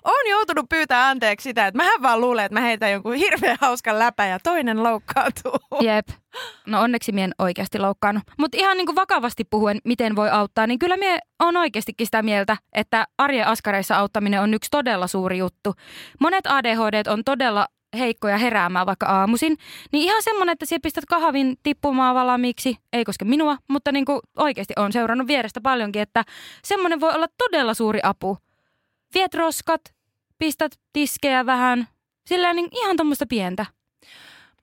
on 0.03 0.29
joutunut 0.29 0.69
pyytää 0.69 1.07
anteeksi 1.07 1.43
sitä, 1.43 1.67
että 1.67 1.77
mähän 1.77 2.01
vaan 2.01 2.21
luulen, 2.21 2.45
että 2.45 2.53
mä 2.53 2.61
heitän 2.61 2.91
jonkun 2.91 3.13
hirveän 3.13 3.57
hauskan 3.61 3.99
läpä 3.99 4.25
ja 4.25 4.39
toinen 4.39 4.83
loukkaantuu. 4.95 5.59
Jep. 5.81 6.07
No 6.65 6.81
onneksi 6.81 7.11
mien 7.11 7.31
oikeasti 7.39 7.79
loukkaannut. 7.79 8.23
Mutta 8.37 8.57
ihan 8.57 8.77
niin 8.77 8.85
kuin 8.85 8.95
vakavasti 8.95 9.43
puhuen, 9.43 9.79
miten 9.83 10.15
voi 10.15 10.29
auttaa, 10.29 10.67
niin 10.67 10.79
kyllä 10.79 10.97
mie 10.97 11.19
on 11.39 11.57
oikeastikin 11.57 12.07
sitä 12.07 12.21
mieltä, 12.21 12.57
että 12.73 13.07
arjen 13.17 13.47
askareissa 13.47 13.97
auttaminen 13.97 14.41
on 14.41 14.53
yksi 14.53 14.71
todella 14.71 15.07
suuri 15.07 15.37
juttu. 15.37 15.73
Monet 16.19 16.47
ADHD 16.47 17.07
on 17.07 17.23
todella 17.23 17.67
heikkoja 17.97 18.37
heräämään 18.37 18.85
vaikka 18.85 19.05
aamuisin, 19.05 19.57
niin 19.91 20.03
ihan 20.03 20.23
semmonen, 20.23 20.53
että 20.53 20.65
siellä 20.65 20.81
pistät 20.81 21.05
kahvin 21.05 21.57
tippumaan 21.63 22.15
valmiiksi, 22.15 22.77
ei 22.93 23.05
koske 23.05 23.25
minua, 23.25 23.57
mutta 23.67 23.91
niin 23.91 24.05
kuin 24.05 24.19
oikeasti 24.37 24.73
on 24.77 24.91
seurannut 24.91 25.27
vierestä 25.27 25.61
paljonkin, 25.61 26.01
että 26.01 26.23
semmoinen 26.63 26.99
voi 26.99 27.13
olla 27.13 27.27
todella 27.37 27.73
suuri 27.73 27.99
apu. 28.03 28.37
Viet 29.13 29.33
roskat, 29.33 29.81
pistät 30.37 30.71
tiskejä 30.93 31.45
vähän, 31.45 31.87
sillä 32.25 32.53
niin 32.53 32.67
ihan 32.71 32.97
tuommoista 32.97 33.25
pientä. 33.29 33.65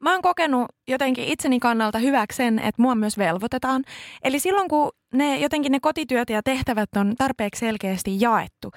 Mä 0.02 0.12
oon 0.12 0.22
kokenut 0.22 0.66
jotenkin 0.88 1.24
itseni 1.24 1.60
kannalta 1.60 1.98
hyväksi 1.98 2.36
sen, 2.36 2.58
että 2.58 2.82
mua 2.82 2.94
myös 2.94 3.18
velvoitetaan. 3.18 3.84
Eli 4.24 4.38
silloin 4.38 4.68
kun 4.68 4.90
ne, 5.12 5.38
jotenkin 5.38 5.72
ne 5.72 5.80
kotityöt 5.80 6.30
ja 6.30 6.42
tehtävät 6.42 6.88
on 6.96 7.14
tarpeeksi 7.18 7.60
selkeästi 7.60 8.20
jaettu, 8.20 8.72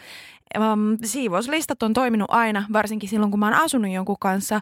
um, 0.58 0.98
siivouslistat 1.04 1.84
on 1.84 1.94
toiminut 1.94 2.28
aina, 2.32 2.66
varsinkin 2.74 3.10
silloin 3.10 3.32
kun 3.32 3.40
mä 3.40 3.46
oon 3.46 3.54
asunut 3.54 3.92
jonkun 3.92 4.16
kanssa. 4.20 4.60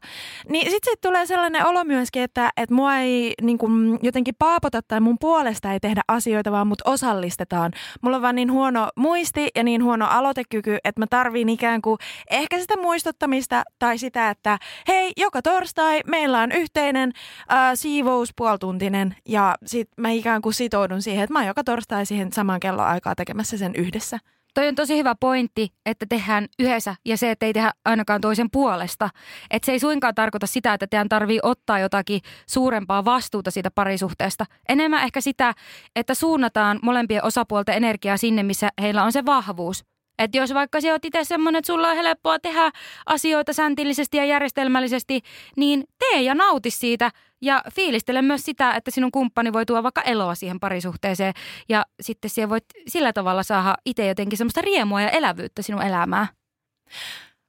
Niin 0.49 0.71
sitten 0.71 0.91
sit 0.91 1.01
tulee 1.01 1.25
sellainen 1.25 1.65
olo 1.65 1.83
myöskin, 1.83 2.21
että, 2.21 2.49
että 2.57 2.75
mua 2.75 2.97
ei 2.97 3.33
niin 3.41 3.57
kun, 3.57 3.99
jotenkin 4.01 4.35
paapota 4.39 4.81
tai 4.87 4.99
mun 4.99 5.17
puolesta 5.19 5.73
ei 5.73 5.79
tehdä 5.79 6.01
asioita, 6.07 6.51
vaan 6.51 6.67
mut 6.67 6.81
osallistetaan. 6.85 7.71
Mulla 8.01 8.15
on 8.15 8.21
vaan 8.21 8.35
niin 8.35 8.51
huono 8.51 8.89
muisti 8.95 9.47
ja 9.55 9.63
niin 9.63 9.83
huono 9.83 10.07
aloitekyky, 10.09 10.77
että 10.83 11.01
mä 11.01 11.07
tarviin 11.09 11.49
ikään 11.49 11.81
kuin 11.81 11.97
ehkä 12.29 12.59
sitä 12.59 12.77
muistuttamista 12.77 13.63
tai 13.79 13.97
sitä, 13.97 14.29
että 14.29 14.57
hei, 14.87 15.11
joka 15.17 15.41
torstai 15.41 16.01
meillä 16.07 16.39
on 16.39 16.51
yhteinen 16.51 17.11
äh, 17.51 17.71
siivous 17.75 18.29
puoltuntinen 18.37 19.15
ja 19.27 19.55
sit 19.65 19.89
mä 19.97 20.09
ikään 20.09 20.41
kuin 20.41 20.53
sitoudun 20.53 21.01
siihen, 21.01 21.23
että 21.23 21.33
mä 21.33 21.39
oon 21.39 21.47
joka 21.47 21.62
torstai 21.63 22.05
siihen 22.05 22.33
samaan 22.33 22.59
kelloaikaa 22.59 23.15
tekemässä 23.15 23.57
sen 23.57 23.75
yhdessä. 23.75 24.19
Toi 24.53 24.67
on 24.67 24.75
tosi 24.75 24.97
hyvä 24.97 25.15
pointti, 25.19 25.69
että 25.85 26.05
tehdään 26.09 26.47
yhdessä 26.59 26.95
ja 27.05 27.17
se, 27.17 27.31
että 27.31 27.45
ei 27.45 27.53
tehdä 27.53 27.71
ainakaan 27.85 28.21
toisen 28.21 28.51
puolesta. 28.51 29.09
Että 29.51 29.65
se 29.65 29.71
ei 29.71 29.79
suinkaan 29.79 30.15
tarkoita 30.15 30.47
sitä, 30.47 30.73
että 30.73 30.87
teidän 30.87 31.09
tarvii 31.09 31.39
ottaa 31.43 31.79
jotakin 31.79 32.21
suurempaa 32.47 33.05
vastuuta 33.05 33.51
siitä 33.51 33.71
parisuhteesta. 33.71 34.45
Enemmän 34.69 35.03
ehkä 35.03 35.21
sitä, 35.21 35.53
että 35.95 36.13
suunnataan 36.13 36.79
molempien 36.83 37.25
osapuolten 37.25 37.75
energiaa 37.75 38.17
sinne, 38.17 38.43
missä 38.43 38.69
heillä 38.81 39.03
on 39.03 39.11
se 39.11 39.25
vahvuus. 39.25 39.85
Että 40.19 40.37
jos 40.37 40.53
vaikka 40.53 40.81
sä 40.81 40.91
oot 40.91 41.05
itse 41.05 41.23
semmoinen, 41.23 41.59
että 41.59 41.73
sulla 41.73 41.89
on 41.89 41.95
helppoa 41.95 42.39
tehdä 42.39 42.71
asioita 43.05 43.53
säntillisesti 43.53 44.17
ja 44.17 44.25
järjestelmällisesti, 44.25 45.21
niin 45.57 45.83
tee 45.99 46.21
ja 46.21 46.35
nauti 46.35 46.71
siitä 46.71 47.11
ja 47.43 47.61
fiilistele 47.75 48.21
myös 48.21 48.45
sitä, 48.45 48.73
että 48.73 48.91
sinun 48.91 49.11
kumppani 49.11 49.53
voi 49.53 49.65
tuoda 49.65 49.83
vaikka 49.83 50.01
eloa 50.01 50.35
siihen 50.35 50.59
parisuhteeseen 50.59 51.33
ja 51.69 51.85
sitten 52.01 52.29
siellä 52.29 52.49
voit 52.49 52.65
sillä 52.87 53.13
tavalla 53.13 53.43
saada 53.43 53.75
itse 53.85 54.07
jotenkin 54.07 54.37
semmoista 54.37 54.61
riemua 54.61 55.01
ja 55.01 55.09
elävyyttä 55.09 55.61
sinun 55.61 55.81
elämään. 55.81 56.27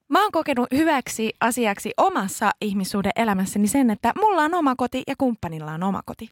Mä 0.08 0.22
oon 0.22 0.32
kokenut 0.32 0.68
hyväksi 0.72 1.32
asiaksi 1.40 1.90
omassa 1.96 2.50
ihmissuuden 2.60 3.12
elämässäni 3.16 3.68
sen, 3.68 3.90
että 3.90 4.12
mulla 4.20 4.42
on 4.42 4.54
oma 4.54 4.74
koti 4.76 5.02
ja 5.06 5.14
kumppanilla 5.18 5.72
on 5.72 5.82
oma 5.82 6.00
koti. 6.06 6.30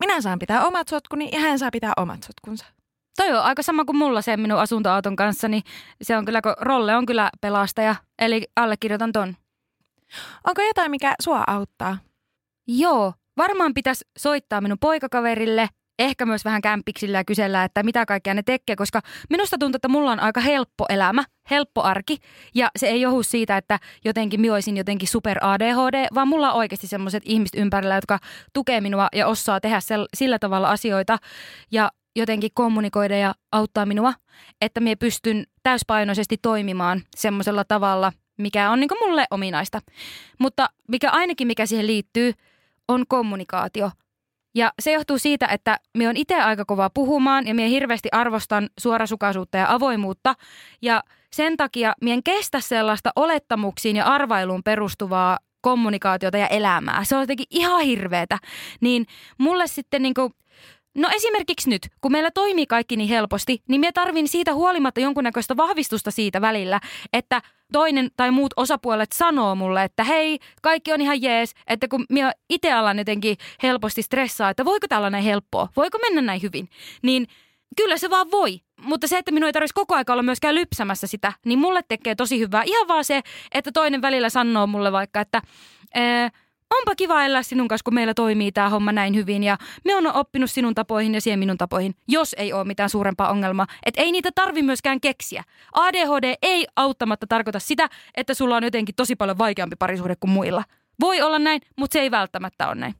Minä 0.00 0.20
saan 0.20 0.38
pitää 0.38 0.66
omat 0.66 0.88
sotkuni 0.88 1.28
ja 1.32 1.40
hän 1.40 1.58
saa 1.58 1.70
pitää 1.70 1.92
omat 1.96 2.22
sotkunsa. 2.22 2.66
Toi 3.16 3.32
on 3.32 3.42
aika 3.42 3.62
sama 3.62 3.84
kuin 3.84 3.96
mulla 3.96 4.22
sen 4.22 4.40
minun 4.40 4.58
asuntoauton 4.58 5.16
kanssa, 5.16 5.48
niin 5.48 5.62
se 6.02 6.16
on 6.16 6.24
kyllä, 6.24 6.42
kun 6.42 6.54
Rolle 6.60 6.96
on 6.96 7.06
kyllä 7.06 7.30
pelastaja, 7.40 7.94
eli 8.18 8.42
allekirjoitan 8.56 9.12
ton. 9.12 9.36
Onko 10.46 10.62
jotain, 10.62 10.90
mikä 10.90 11.14
sua 11.22 11.44
auttaa? 11.46 11.98
Joo, 12.66 13.12
varmaan 13.36 13.74
pitäisi 13.74 14.04
soittaa 14.18 14.60
minun 14.60 14.78
poikakaverille, 14.80 15.68
ehkä 15.98 16.26
myös 16.26 16.44
vähän 16.44 16.62
kämpiksillä 16.62 17.18
ja 17.18 17.24
kysellä, 17.24 17.64
että 17.64 17.82
mitä 17.82 18.06
kaikkea 18.06 18.34
ne 18.34 18.42
tekee, 18.42 18.76
koska 18.76 19.00
minusta 19.30 19.58
tuntuu, 19.58 19.76
että 19.76 19.88
mulla 19.88 20.12
on 20.12 20.20
aika 20.20 20.40
helppo 20.40 20.86
elämä, 20.88 21.24
helppo 21.50 21.82
arki 21.82 22.18
ja 22.54 22.70
se 22.78 22.86
ei 22.86 23.00
johdu 23.00 23.22
siitä, 23.22 23.56
että 23.56 23.78
jotenkin 24.04 24.40
minä 24.40 24.54
olisin 24.54 24.76
jotenkin 24.76 25.08
super 25.08 25.38
ADHD, 25.40 26.06
vaan 26.14 26.28
mulla 26.28 26.52
on 26.52 26.58
oikeasti 26.58 26.86
sellaiset 26.86 27.22
ihmiset 27.26 27.54
ympärillä, 27.60 27.94
jotka 27.94 28.18
tukee 28.52 28.80
minua 28.80 29.08
ja 29.14 29.26
osaa 29.26 29.60
tehdä 29.60 29.78
sillä 30.16 30.38
tavalla 30.38 30.70
asioita 30.70 31.18
ja 31.70 31.90
jotenkin 32.16 32.50
kommunikoida 32.54 33.16
ja 33.16 33.34
auttaa 33.52 33.86
minua, 33.86 34.14
että 34.60 34.80
minä 34.80 34.96
pystyn 34.96 35.44
täyspainoisesti 35.62 36.36
toimimaan 36.42 37.02
semmoisella 37.16 37.64
tavalla, 37.64 38.12
mikä 38.38 38.70
on 38.70 38.80
niin 38.80 38.90
mulle 39.06 39.24
ominaista. 39.30 39.80
Mutta 40.38 40.68
mikä 40.88 41.10
ainakin 41.10 41.46
mikä 41.46 41.66
siihen 41.66 41.86
liittyy, 41.86 42.32
on 42.88 43.04
kommunikaatio. 43.08 43.90
Ja 44.54 44.72
se 44.82 44.92
johtuu 44.92 45.18
siitä, 45.18 45.46
että 45.46 45.78
minä 45.98 46.10
on 46.10 46.16
itse 46.16 46.40
aika 46.40 46.64
kova 46.64 46.90
puhumaan 46.90 47.46
ja 47.46 47.54
minä 47.54 47.68
hirveästi 47.68 48.08
arvostan 48.12 48.68
suorasukaisuutta 48.80 49.58
ja 49.58 49.72
avoimuutta. 49.72 50.34
Ja 50.82 51.02
sen 51.32 51.56
takia 51.56 51.94
minä 52.00 52.14
en 52.14 52.22
kestä 52.22 52.60
sellaista 52.60 53.10
olettamuksiin 53.16 53.96
ja 53.96 54.04
arvailuun 54.04 54.62
perustuvaa 54.62 55.38
kommunikaatiota 55.60 56.38
ja 56.38 56.46
elämää. 56.46 57.04
Se 57.04 57.16
on 57.16 57.22
jotenkin 57.22 57.46
ihan 57.50 57.80
hirveetä. 57.80 58.38
Niin 58.80 59.06
mulle 59.38 59.66
sitten 59.66 60.02
niin 60.02 60.14
kuin 60.14 60.32
No 60.94 61.08
esimerkiksi 61.12 61.70
nyt, 61.70 61.88
kun 62.00 62.12
meillä 62.12 62.30
toimii 62.30 62.66
kaikki 62.66 62.96
niin 62.96 63.08
helposti, 63.08 63.62
niin 63.68 63.80
minä 63.80 63.92
tarvin 63.92 64.28
siitä 64.28 64.54
huolimatta 64.54 65.00
jonkunnäköistä 65.00 65.56
vahvistusta 65.56 66.10
siitä 66.10 66.40
välillä, 66.40 66.80
että 67.12 67.42
toinen 67.72 68.10
tai 68.16 68.30
muut 68.30 68.52
osapuolet 68.56 69.12
sanoo 69.12 69.54
mulle, 69.54 69.84
että 69.84 70.04
hei, 70.04 70.38
kaikki 70.62 70.92
on 70.92 71.00
ihan 71.00 71.22
jees, 71.22 71.54
että 71.66 71.88
kun 71.88 72.04
minä 72.08 72.32
itse 72.50 72.72
alan 72.72 72.98
jotenkin 72.98 73.36
helposti 73.62 74.02
stressaa, 74.02 74.50
että 74.50 74.64
voiko 74.64 74.88
tällainen 74.88 75.22
helppoa, 75.22 75.68
voiko 75.76 75.98
mennä 75.98 76.22
näin 76.22 76.42
hyvin, 76.42 76.68
niin 77.02 77.26
kyllä 77.76 77.96
se 77.98 78.10
vaan 78.10 78.30
voi. 78.30 78.60
Mutta 78.80 79.08
se, 79.08 79.18
että 79.18 79.32
minun 79.32 79.46
ei 79.46 79.52
tarvitsisi 79.52 79.74
koko 79.74 79.94
ajan 79.94 80.04
olla 80.08 80.22
myöskään 80.22 80.54
lypsämässä 80.54 81.06
sitä, 81.06 81.32
niin 81.44 81.58
mulle 81.58 81.80
tekee 81.88 82.14
tosi 82.14 82.38
hyvää. 82.38 82.62
Ihan 82.62 82.88
vaan 82.88 83.04
se, 83.04 83.22
että 83.52 83.72
toinen 83.72 84.02
välillä 84.02 84.28
sanoo 84.28 84.66
mulle 84.66 84.92
vaikka, 84.92 85.20
että... 85.20 85.42
Ee, 85.94 86.30
onpa 86.70 86.94
kiva 86.96 87.24
elää 87.24 87.42
sinun 87.42 87.68
kanssa, 87.68 87.84
kun 87.84 87.94
meillä 87.94 88.14
toimii 88.14 88.52
tämä 88.52 88.68
homma 88.68 88.92
näin 88.92 89.14
hyvin 89.14 89.44
ja 89.44 89.58
me 89.84 89.96
on 89.96 90.06
oppinut 90.06 90.50
sinun 90.50 90.74
tapoihin 90.74 91.14
ja 91.14 91.20
siihen 91.20 91.38
minun 91.38 91.58
tapoihin, 91.58 91.94
jos 92.08 92.34
ei 92.38 92.52
ole 92.52 92.64
mitään 92.64 92.90
suurempaa 92.90 93.30
ongelmaa. 93.30 93.66
Että 93.86 94.00
ei 94.00 94.12
niitä 94.12 94.30
tarvi 94.34 94.62
myöskään 94.62 95.00
keksiä. 95.00 95.44
ADHD 95.72 96.34
ei 96.42 96.66
auttamatta 96.76 97.26
tarkoita 97.26 97.58
sitä, 97.58 97.88
että 98.16 98.34
sulla 98.34 98.56
on 98.56 98.64
jotenkin 98.64 98.94
tosi 98.94 99.16
paljon 99.16 99.38
vaikeampi 99.38 99.76
parisuhde 99.76 100.16
kuin 100.16 100.30
muilla. 100.30 100.64
Voi 101.00 101.22
olla 101.22 101.38
näin, 101.38 101.60
mutta 101.76 101.92
se 101.92 102.00
ei 102.00 102.10
välttämättä 102.10 102.68
ole 102.68 102.74
näin. 102.74 102.94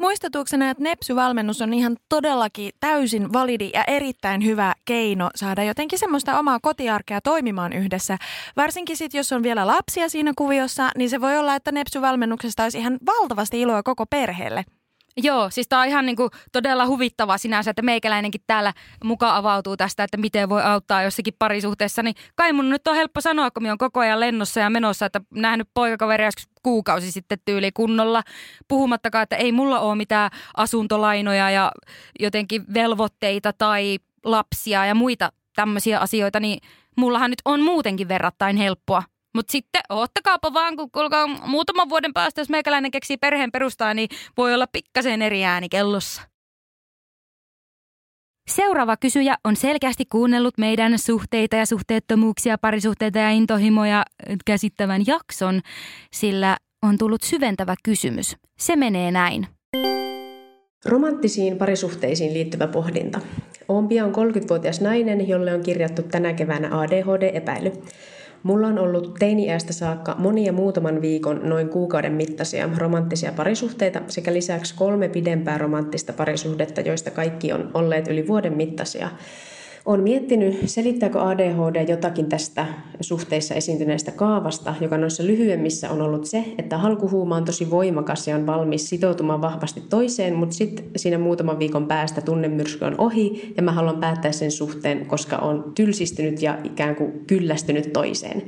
Muistutuksena, 0.00 0.70
että 0.70 0.82
Nepsy-valmennus 0.82 1.62
on 1.62 1.74
ihan 1.74 1.96
todellakin 2.08 2.72
täysin 2.80 3.32
validi 3.32 3.70
ja 3.74 3.84
erittäin 3.86 4.44
hyvä 4.44 4.74
keino 4.84 5.30
saada 5.34 5.64
jotenkin 5.64 5.98
semmoista 5.98 6.38
omaa 6.38 6.58
kotiarkea 6.62 7.20
toimimaan 7.20 7.72
yhdessä. 7.72 8.16
Varsinkin 8.56 8.96
sitten, 8.96 9.18
jos 9.18 9.32
on 9.32 9.42
vielä 9.42 9.66
lapsia 9.66 10.08
siinä 10.08 10.32
kuviossa, 10.36 10.90
niin 10.96 11.10
se 11.10 11.20
voi 11.20 11.38
olla, 11.38 11.54
että 11.54 11.72
Nepsy-valmennuksesta 11.72 12.62
olisi 12.62 12.78
ihan 12.78 12.98
valtavasti 13.06 13.60
iloa 13.60 13.82
koko 13.82 14.06
perheelle. 14.06 14.64
Joo, 15.16 15.50
siis 15.50 15.68
tämä 15.68 15.82
on 15.82 15.88
ihan 15.88 16.06
niinku 16.06 16.30
todella 16.52 16.86
huvittavaa 16.86 17.38
sinänsä, 17.38 17.70
että 17.70 17.82
meikäläinenkin 17.82 18.40
täällä 18.46 18.72
mukaan 19.04 19.36
avautuu 19.36 19.76
tästä, 19.76 20.04
että 20.04 20.16
miten 20.16 20.48
voi 20.48 20.62
auttaa 20.62 21.02
jossakin 21.02 21.34
parisuhteessa. 21.38 22.02
Niin 22.02 22.14
kai 22.34 22.52
mun 22.52 22.70
nyt 22.70 22.88
on 22.88 22.96
helppo 22.96 23.20
sanoa, 23.20 23.50
kun 23.50 23.62
minä 23.62 23.72
on 23.72 23.78
koko 23.78 24.00
ajan 24.00 24.20
lennossa 24.20 24.60
ja 24.60 24.70
menossa, 24.70 25.06
että 25.06 25.20
nähnyt 25.34 25.68
poikakaveri 25.74 26.24
kuukausi 26.62 27.12
sitten 27.12 27.38
tyyli 27.44 27.72
kunnolla. 27.72 28.22
Puhumattakaan, 28.68 29.22
että 29.22 29.36
ei 29.36 29.52
mulla 29.52 29.80
ole 29.80 29.94
mitään 29.96 30.30
asuntolainoja 30.56 31.50
ja 31.50 31.72
jotenkin 32.20 32.64
velvoitteita 32.74 33.52
tai 33.52 33.98
lapsia 34.24 34.86
ja 34.86 34.94
muita 34.94 35.32
tämmöisiä 35.56 35.98
asioita, 35.98 36.40
niin 36.40 36.60
mullahan 36.96 37.30
nyt 37.30 37.42
on 37.44 37.60
muutenkin 37.60 38.08
verrattain 38.08 38.56
helppoa. 38.56 39.02
Mutta 39.34 39.52
sitten 39.52 39.82
oottakaapa 39.88 40.52
vaan, 40.52 40.76
kun 40.76 40.90
kuulkaa 40.90 41.26
muutaman 41.26 41.88
vuoden 41.88 42.14
päästä, 42.14 42.40
jos 42.40 42.48
meikäläinen 42.48 42.90
keksii 42.90 43.16
perheen 43.16 43.52
perustaa, 43.52 43.94
niin 43.94 44.08
voi 44.36 44.54
olla 44.54 44.66
pikkasen 44.66 45.22
eri 45.22 45.44
ääni 45.44 45.68
kellossa. 45.68 46.29
Seuraava 48.50 48.96
kysyjä 48.96 49.36
on 49.44 49.56
selkeästi 49.56 50.04
kuunnellut 50.04 50.58
meidän 50.58 50.98
suhteita 50.98 51.56
ja 51.56 51.66
suhteettomuuksia, 51.66 52.58
parisuhteita 52.58 53.18
ja 53.18 53.30
intohimoja 53.30 54.02
käsittävän 54.46 55.06
jakson, 55.06 55.60
sillä 56.12 56.56
on 56.82 56.98
tullut 56.98 57.22
syventävä 57.22 57.74
kysymys. 57.82 58.36
Se 58.58 58.76
menee 58.76 59.10
näin. 59.10 59.46
Romanttisiin 60.84 61.58
parisuhteisiin 61.58 62.34
liittyvä 62.34 62.66
pohdinta. 62.66 63.20
Olen 63.68 63.88
pian 63.88 64.10
30-vuotias 64.10 64.80
nainen, 64.80 65.28
jolle 65.28 65.54
on 65.54 65.62
kirjattu 65.62 66.02
tänä 66.02 66.32
keväänä 66.32 66.78
ADHD-epäily. 66.78 67.72
Mulla 68.42 68.66
on 68.66 68.78
ollut 68.78 69.14
teini-iästä 69.18 69.72
saakka 69.72 70.14
monia 70.18 70.52
muutaman 70.52 71.00
viikon, 71.00 71.40
noin 71.42 71.68
kuukauden 71.68 72.12
mittaisia 72.12 72.68
romanttisia 72.76 73.32
parisuhteita 73.32 74.00
sekä 74.08 74.32
lisäksi 74.32 74.74
kolme 74.74 75.08
pidempää 75.08 75.58
romanttista 75.58 76.12
parisuhdetta, 76.12 76.80
joista 76.80 77.10
kaikki 77.10 77.52
on 77.52 77.70
olleet 77.74 78.08
yli 78.08 78.26
vuoden 78.26 78.56
mittaisia. 78.56 79.08
Olen 79.90 80.02
miettinyt, 80.02 80.58
selittääkö 80.66 81.20
ADHD 81.22 81.88
jotakin 81.88 82.28
tästä 82.28 82.66
suhteissa 83.00 83.54
esiintyneestä 83.54 84.12
kaavasta, 84.12 84.74
joka 84.80 84.98
noissa 84.98 85.26
lyhyemmissä 85.26 85.90
on 85.90 86.02
ollut 86.02 86.24
se, 86.24 86.44
että 86.58 86.78
halkuhuuma 86.78 87.36
on 87.36 87.44
tosi 87.44 87.70
voimakas 87.70 88.28
ja 88.28 88.36
on 88.36 88.46
valmis 88.46 88.88
sitoutumaan 88.88 89.42
vahvasti 89.42 89.80
toiseen, 89.80 90.34
mutta 90.34 90.54
sitten 90.54 90.84
siinä 90.96 91.18
muutaman 91.18 91.58
viikon 91.58 91.86
päästä 91.86 92.20
tunnemyrsky 92.20 92.84
on 92.84 92.94
ohi 92.98 93.52
ja 93.56 93.62
mä 93.62 93.72
haluan 93.72 94.00
päättää 94.00 94.32
sen 94.32 94.50
suhteen, 94.50 95.06
koska 95.06 95.36
on 95.36 95.72
tylsistynyt 95.74 96.42
ja 96.42 96.58
ikään 96.64 96.96
kuin 96.96 97.12
kyllästynyt 97.26 97.92
toiseen. 97.92 98.42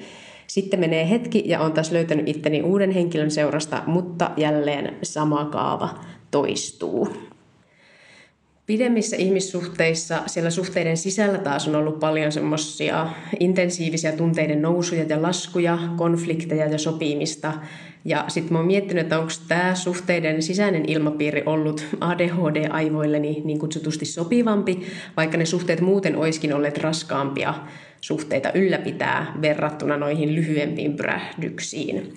Sitten 0.47 0.81
menee 0.81 1.11
hetki 1.11 1.43
ja 1.47 1.61
on 1.61 1.73
taas 1.73 1.93
löytänyt 1.93 2.29
itteni 2.29 2.63
uuden 2.63 2.91
henkilön 2.91 3.31
seurasta, 3.31 3.83
mutta 3.87 4.31
jälleen 4.37 4.97
sama 5.03 5.45
kaava 5.45 5.89
toistuu. 6.31 7.09
Pidemmissä 8.67 9.17
ihmissuhteissa 9.17 10.23
siellä 10.27 10.51
suhteiden 10.51 10.97
sisällä 10.97 11.39
taas 11.39 11.69
on 11.69 11.75
ollut 11.75 12.01
paljon 12.01 12.33
semmoisia 12.33 13.09
intensiivisiä 13.41 14.13
tunteiden 14.13 14.63
nousuja 14.63 15.05
ja 15.09 15.23
laskuja, 15.23 15.79
konflikteja 15.97 16.67
ja 16.67 16.79
sopimista. 16.79 17.53
Ja 18.05 18.25
sitten 18.29 18.53
mä 18.53 18.59
oon 18.59 18.67
miettinyt, 18.67 19.03
että 19.03 19.19
onko 19.19 19.33
tämä 19.49 19.75
suhteiden 19.75 20.43
sisäinen 20.43 20.85
ilmapiiri 20.89 21.43
ollut 21.47 21.87
ADHD-aivoilleni 22.01 23.43
niin 23.45 23.59
kutsutusti 23.59 24.05
sopivampi, 24.05 24.83
vaikka 25.17 25.37
ne 25.37 25.45
suhteet 25.45 25.81
muuten 25.81 26.17
oiskin 26.17 26.55
olleet 26.55 26.79
raskaampia 26.79 27.55
suhteita 28.01 28.53
ylläpitää 28.55 29.35
verrattuna 29.41 29.97
noihin 29.97 30.35
lyhyempiin 30.35 30.97
pyrähdyksiin. 30.97 32.13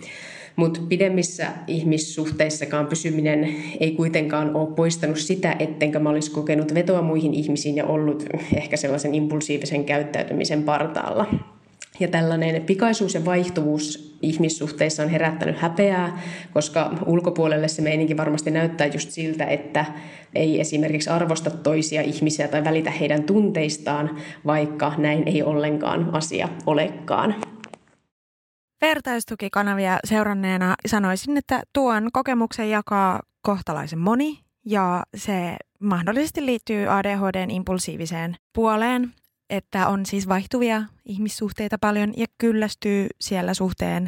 Mutta 0.55 0.79
pidemmissä 0.89 1.47
ihmissuhteissakaan 1.67 2.87
pysyminen 2.87 3.55
ei 3.79 3.91
kuitenkaan 3.91 4.55
ole 4.55 4.75
poistanut 4.75 5.17
sitä, 5.17 5.55
ettenkö 5.59 5.99
mä 5.99 6.09
olisi 6.09 6.31
kokenut 6.31 6.73
vetoa 6.73 7.01
muihin 7.01 7.33
ihmisiin 7.33 7.75
ja 7.75 7.85
ollut 7.85 8.25
ehkä 8.55 8.77
sellaisen 8.77 9.15
impulsiivisen 9.15 9.85
käyttäytymisen 9.85 10.63
partaalla. 10.63 11.25
Ja 11.99 12.07
tällainen 12.07 12.61
pikaisuus 12.61 13.13
ja 13.13 13.25
vaihtuvuus 13.25 14.17
ihmissuhteissa 14.21 15.03
on 15.03 15.09
herättänyt 15.09 15.57
häpeää, 15.57 16.21
koska 16.53 16.93
ulkopuolelle 17.05 17.67
se 17.67 17.81
meininki 17.81 18.17
varmasti 18.17 18.51
näyttää 18.51 18.87
just 18.87 19.11
siltä, 19.11 19.45
että 19.45 19.85
ei 20.35 20.61
esimerkiksi 20.61 21.09
arvosta 21.09 21.49
toisia 21.49 22.01
ihmisiä 22.01 22.47
tai 22.47 22.63
välitä 22.63 22.91
heidän 22.91 23.23
tunteistaan, 23.23 24.17
vaikka 24.45 24.93
näin 24.97 25.23
ei 25.27 25.43
ollenkaan 25.43 26.09
asia 26.13 26.49
olekaan. 26.65 27.35
Vertaistukikanavia 28.89 29.99
seuranneena 30.03 30.75
sanoisin, 30.87 31.37
että 31.37 31.63
tuon 31.73 32.09
kokemuksen 32.13 32.69
jakaa 32.69 33.21
kohtalaisen 33.41 33.99
moni 33.99 34.39
ja 34.65 35.03
se 35.15 35.57
mahdollisesti 35.79 36.45
liittyy 36.45 36.87
ADHDn 36.87 37.51
impulsiiviseen 37.51 38.35
puoleen, 38.53 39.13
että 39.49 39.87
on 39.87 40.05
siis 40.05 40.27
vaihtuvia 40.27 40.83
ihmissuhteita 41.05 41.77
paljon 41.77 42.13
ja 42.17 42.25
kyllästyy 42.37 43.07
siellä 43.21 43.53
suhteen 43.53 44.07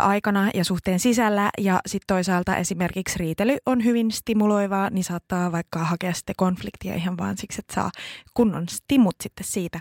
aikana 0.00 0.50
ja 0.54 0.64
suhteen 0.64 1.00
sisällä 1.00 1.50
ja 1.58 1.80
sitten 1.86 2.14
toisaalta 2.14 2.56
esimerkiksi 2.56 3.18
riitely 3.18 3.56
on 3.66 3.84
hyvin 3.84 4.12
stimuloivaa, 4.12 4.90
niin 4.90 5.04
saattaa 5.04 5.52
vaikka 5.52 5.78
hakea 5.78 6.12
sitten 6.12 6.34
konfliktia 6.38 6.94
ihan 6.94 7.18
vaan 7.18 7.36
siksi, 7.38 7.60
että 7.60 7.74
saa 7.74 7.90
kunnon 8.34 8.68
stimut 8.68 9.14
sitten 9.22 9.46
siitä. 9.46 9.80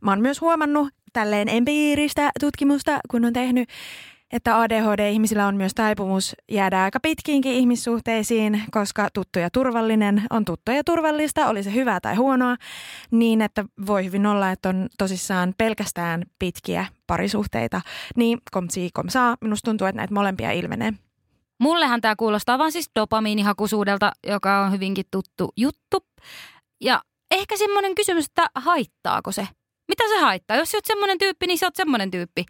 Mä 0.00 0.10
oon 0.10 0.20
myös 0.20 0.40
huomannut, 0.40 0.88
tälleen 1.12 1.48
empiiristä 1.48 2.30
tutkimusta, 2.40 2.98
kun 3.10 3.24
on 3.24 3.32
tehnyt, 3.32 3.68
että 4.32 4.60
ADHD-ihmisillä 4.60 5.46
on 5.46 5.56
myös 5.56 5.74
taipumus 5.74 6.36
jäädä 6.50 6.82
aika 6.82 7.00
pitkiinkin 7.00 7.52
ihmissuhteisiin, 7.52 8.62
koska 8.70 9.08
tuttu 9.14 9.38
ja 9.38 9.50
turvallinen 9.50 10.22
on 10.30 10.44
tuttu 10.44 10.72
ja 10.72 10.84
turvallista, 10.84 11.48
oli 11.48 11.62
se 11.62 11.74
hyvää 11.74 12.00
tai 12.00 12.14
huonoa, 12.14 12.56
niin 13.10 13.42
että 13.42 13.64
voi 13.86 14.04
hyvin 14.04 14.26
olla, 14.26 14.50
että 14.50 14.68
on 14.68 14.88
tosissaan 14.98 15.54
pelkästään 15.58 16.22
pitkiä 16.38 16.86
parisuhteita. 17.06 17.80
Niin 18.16 18.38
komsi 18.50 18.90
komsaa, 18.92 19.36
minusta 19.40 19.70
tuntuu, 19.70 19.86
että 19.86 19.96
näitä 19.96 20.14
molempia 20.14 20.52
ilmenee. 20.52 20.92
Mullehan 21.60 22.00
tämä 22.00 22.16
kuulostaa 22.16 22.58
vaan 22.58 22.72
siis 22.72 22.90
dopamiinihakuisuudelta, 22.94 24.12
joka 24.26 24.60
on 24.60 24.72
hyvinkin 24.72 25.04
tuttu 25.10 25.52
juttu. 25.56 26.04
Ja 26.80 27.02
ehkä 27.30 27.56
semmoinen 27.56 27.94
kysymys, 27.94 28.26
että 28.26 28.50
haittaako 28.54 29.32
se? 29.32 29.48
Mitä 29.88 30.08
se 30.08 30.18
haittaa? 30.18 30.56
Jos 30.56 30.74
oot 30.74 30.84
semmoinen 30.84 31.18
tyyppi, 31.18 31.46
niin 31.46 31.58
sä 31.58 31.66
oot 31.66 31.76
semmoinen 31.76 32.10
tyyppi. 32.10 32.44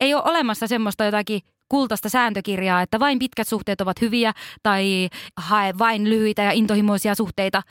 Ei 0.00 0.14
ole 0.14 0.22
olemassa 0.24 0.66
semmoista 0.66 1.04
jotakin 1.04 1.40
kultaista 1.68 2.08
sääntökirjaa, 2.08 2.82
että 2.82 3.00
vain 3.00 3.18
pitkät 3.18 3.48
suhteet 3.48 3.80
ovat 3.80 4.00
hyviä 4.00 4.32
tai 4.62 5.08
hae 5.36 5.78
vain 5.78 6.10
lyhyitä 6.10 6.42
ja 6.42 6.52
intohimoisia 6.52 7.14
suhteita. 7.14 7.62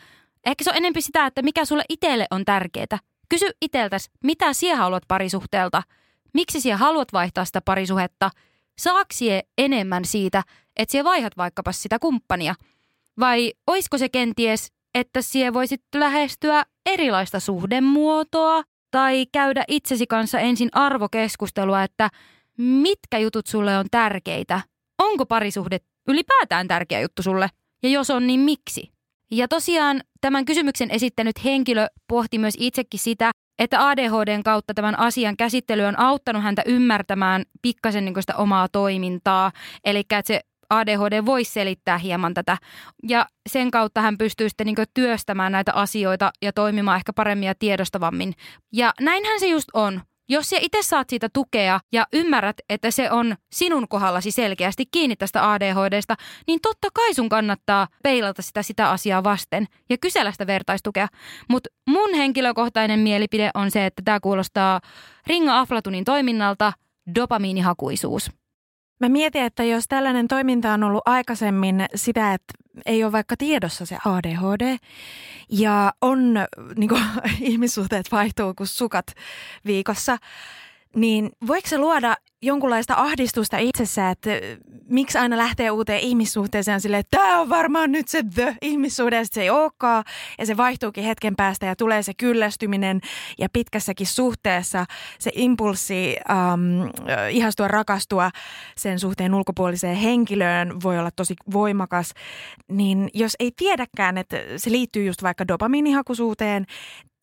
Ehkä 0.46 0.64
se 0.64 0.70
on 0.70 0.78
enempi 0.78 1.02
sitä, 1.02 1.26
että 1.26 1.42
mikä 1.42 1.66
sulle 1.66 1.84
itselle 1.90 2.28
on 2.32 2.46
tärkeää. 2.46 2.98
Kysy 3.30 3.46
iteltäs, 3.62 4.10
mitä 4.24 4.54
sinä 4.54 4.76
haluat 4.76 5.04
parisuhteelta? 5.08 5.84
Miksi 6.34 6.62
sinä 6.62 6.78
haluat 6.78 7.14
vaihtaa 7.14 7.46
sitä 7.46 7.62
parisuhetta? 7.62 8.30
Saaksie 8.80 9.42
enemmän 9.58 10.06
siitä, 10.06 10.44
että 10.78 10.92
sinä 10.92 11.04
vaihdat 11.04 11.38
vaikkapa 11.38 11.72
sitä 11.72 12.00
kumppania? 12.00 12.56
Vai 13.20 13.54
oisko 13.68 13.98
se 13.98 14.10
kenties, 14.10 14.72
että 14.96 15.22
sinä 15.22 15.54
voisit 15.54 15.82
lähestyä 15.96 16.66
erilaista 16.86 17.40
suhdemuotoa 17.40 18.64
tai 18.92 19.26
käydä 19.32 19.64
itsesi 19.68 20.08
kanssa 20.08 20.40
ensin 20.40 20.70
arvokeskustelua, 20.72 21.84
että 21.84 22.10
mitkä 22.58 23.18
jutut 23.18 23.48
sulle 23.48 23.78
on 23.78 23.86
tärkeitä. 23.92 24.62
Onko 24.98 25.26
parisuhde 25.26 25.78
ylipäätään 26.08 26.68
tärkeä 26.68 27.02
juttu 27.02 27.24
sulle? 27.24 27.48
Ja 27.84 27.90
jos 27.90 28.10
on, 28.10 28.28
niin 28.28 28.40
miksi? 28.40 28.92
Ja 29.32 29.48
tosiaan 29.48 30.02
tämän 30.22 30.46
kysymyksen 30.46 30.92
esittänyt 30.92 31.44
henkilö 31.44 31.88
pohti 32.08 32.38
myös 32.38 32.54
itsekin 32.58 33.00
sitä, 33.00 33.32
että 33.60 33.90
ADHDn 33.90 34.44
kautta 34.44 34.74
tämän 34.74 35.00
asian 35.00 35.38
käsittely 35.38 35.84
on 35.84 36.00
auttanut 36.00 36.44
häntä 36.44 36.62
ymmärtämään 36.66 37.44
pikkasen 37.62 38.06
niin 38.06 38.16
sitä 38.20 38.36
omaa 38.36 38.68
toimintaa. 38.68 39.52
Eli 39.86 40.00
että 40.00 40.22
se 40.26 40.42
ADHD 40.70 41.26
voisi 41.26 41.52
selittää 41.52 41.98
hieman 41.98 42.34
tätä. 42.34 42.58
Ja 43.04 43.26
sen 43.50 43.72
kautta 43.72 44.02
hän 44.02 44.18
pystyy 44.18 44.50
sitten 44.50 44.66
niin 44.66 44.76
työstämään 44.94 45.52
näitä 45.52 45.74
asioita 45.74 46.32
ja 46.42 46.54
toimimaan 46.54 46.98
ehkä 46.98 47.14
paremmin 47.14 47.48
ja 47.48 47.56
tiedostavammin. 47.56 48.34
Ja 48.74 48.94
näinhän 49.00 49.40
se 49.40 49.48
just 49.48 49.68
on. 49.74 50.02
Jos 50.32 50.50
sä 50.50 50.58
itse 50.60 50.82
saat 50.82 51.10
siitä 51.10 51.30
tukea 51.34 51.80
ja 51.92 52.08
ymmärrät, 52.14 52.56
että 52.70 52.92
se 52.92 53.12
on 53.12 53.36
sinun 53.52 53.88
kohdallasi 53.88 54.32
selkeästi 54.32 54.86
kiinni 54.92 55.16
tästä 55.16 55.52
ADHDsta, 55.52 56.16
niin 56.48 56.60
totta 56.62 56.88
kai 56.94 57.14
sun 57.14 57.30
kannattaa 57.30 57.88
peilata 58.04 58.42
sitä 58.42 58.64
sitä 58.64 58.90
asiaa 58.90 59.24
vasten 59.24 59.68
ja 59.90 59.98
kysellä 59.98 60.32
sitä 60.32 60.48
vertaistukea. 60.48 61.08
Mutta 61.48 61.70
mun 61.88 62.14
henkilökohtainen 62.14 63.00
mielipide 63.00 63.52
on 63.54 63.72
se, 63.72 63.86
että 63.86 64.02
tämä 64.06 64.20
kuulostaa 64.20 64.82
Ringa 65.28 65.60
Aflatunin 65.60 66.06
toiminnalta 66.06 66.74
dopamiinihakuisuus. 67.16 68.39
Mä 69.00 69.10
mietin, 69.10 69.44
että 69.44 69.64
jos 69.64 69.88
tällainen 69.88 70.28
toiminta 70.28 70.74
on 70.74 70.84
ollut 70.84 71.04
aikaisemmin 71.06 71.86
sitä, 71.96 72.34
että 72.34 72.54
ei 72.86 73.04
ole 73.04 73.12
vaikka 73.12 73.38
tiedossa 73.38 73.86
se 73.86 73.98
ADHD 74.06 74.78
ja 75.50 75.94
on 76.02 76.34
niin 76.76 76.90
kuin, 76.90 77.02
ihmissuhteet 77.42 78.12
vaihtuu 78.12 78.54
kuin 78.54 78.68
sukat 78.68 79.08
viikossa, 79.66 80.18
niin 80.96 81.30
voiko 81.48 81.68
se 81.70 81.78
luoda 81.78 82.16
jonkunlaista 82.42 82.94
ahdistusta 82.98 83.58
itsessä, 83.58 84.10
että 84.10 84.30
miksi 84.90 85.18
aina 85.18 85.38
lähtee 85.38 85.72
uuteen 85.72 86.00
ihmissuhteeseen 86.00 86.82
silleen, 86.82 87.00
että 87.00 87.18
tämä 87.18 87.40
on 87.40 87.50
varmaan 87.50 87.92
nyt 87.92 88.08
se 88.08 88.24
the 88.34 88.56
ihmissuhde, 88.62 89.16
ja 89.16 89.26
se 89.26 89.42
ei 89.42 89.50
olekaan, 89.50 90.04
ja 90.38 90.46
se 90.46 90.58
vaihtuukin 90.58 91.04
hetken 91.04 91.36
päästä 91.36 91.66
ja 91.66 91.76
tulee 91.76 92.04
se 92.04 92.14
kyllästyminen 92.14 93.02
ja 93.40 93.48
pitkässäkin 93.54 94.08
suhteessa 94.08 94.86
se 95.20 95.32
impulssi 95.36 96.16
um, 96.30 96.92
ihastua, 97.32 97.68
rakastua 97.68 98.32
sen 98.78 99.00
suhteen 99.00 99.34
ulkopuoliseen 99.34 99.96
henkilöön 99.96 100.82
voi 100.84 101.00
olla 101.00 101.12
tosi 101.16 101.36
voimakas, 101.54 102.14
niin 102.72 103.10
jos 103.14 103.36
ei 103.40 103.52
tiedäkään, 103.58 104.18
että 104.18 104.38
se 104.58 104.72
liittyy 104.72 105.06
just 105.06 105.24
vaikka 105.24 105.48
dopamiinihakuisuuteen, 105.48 106.66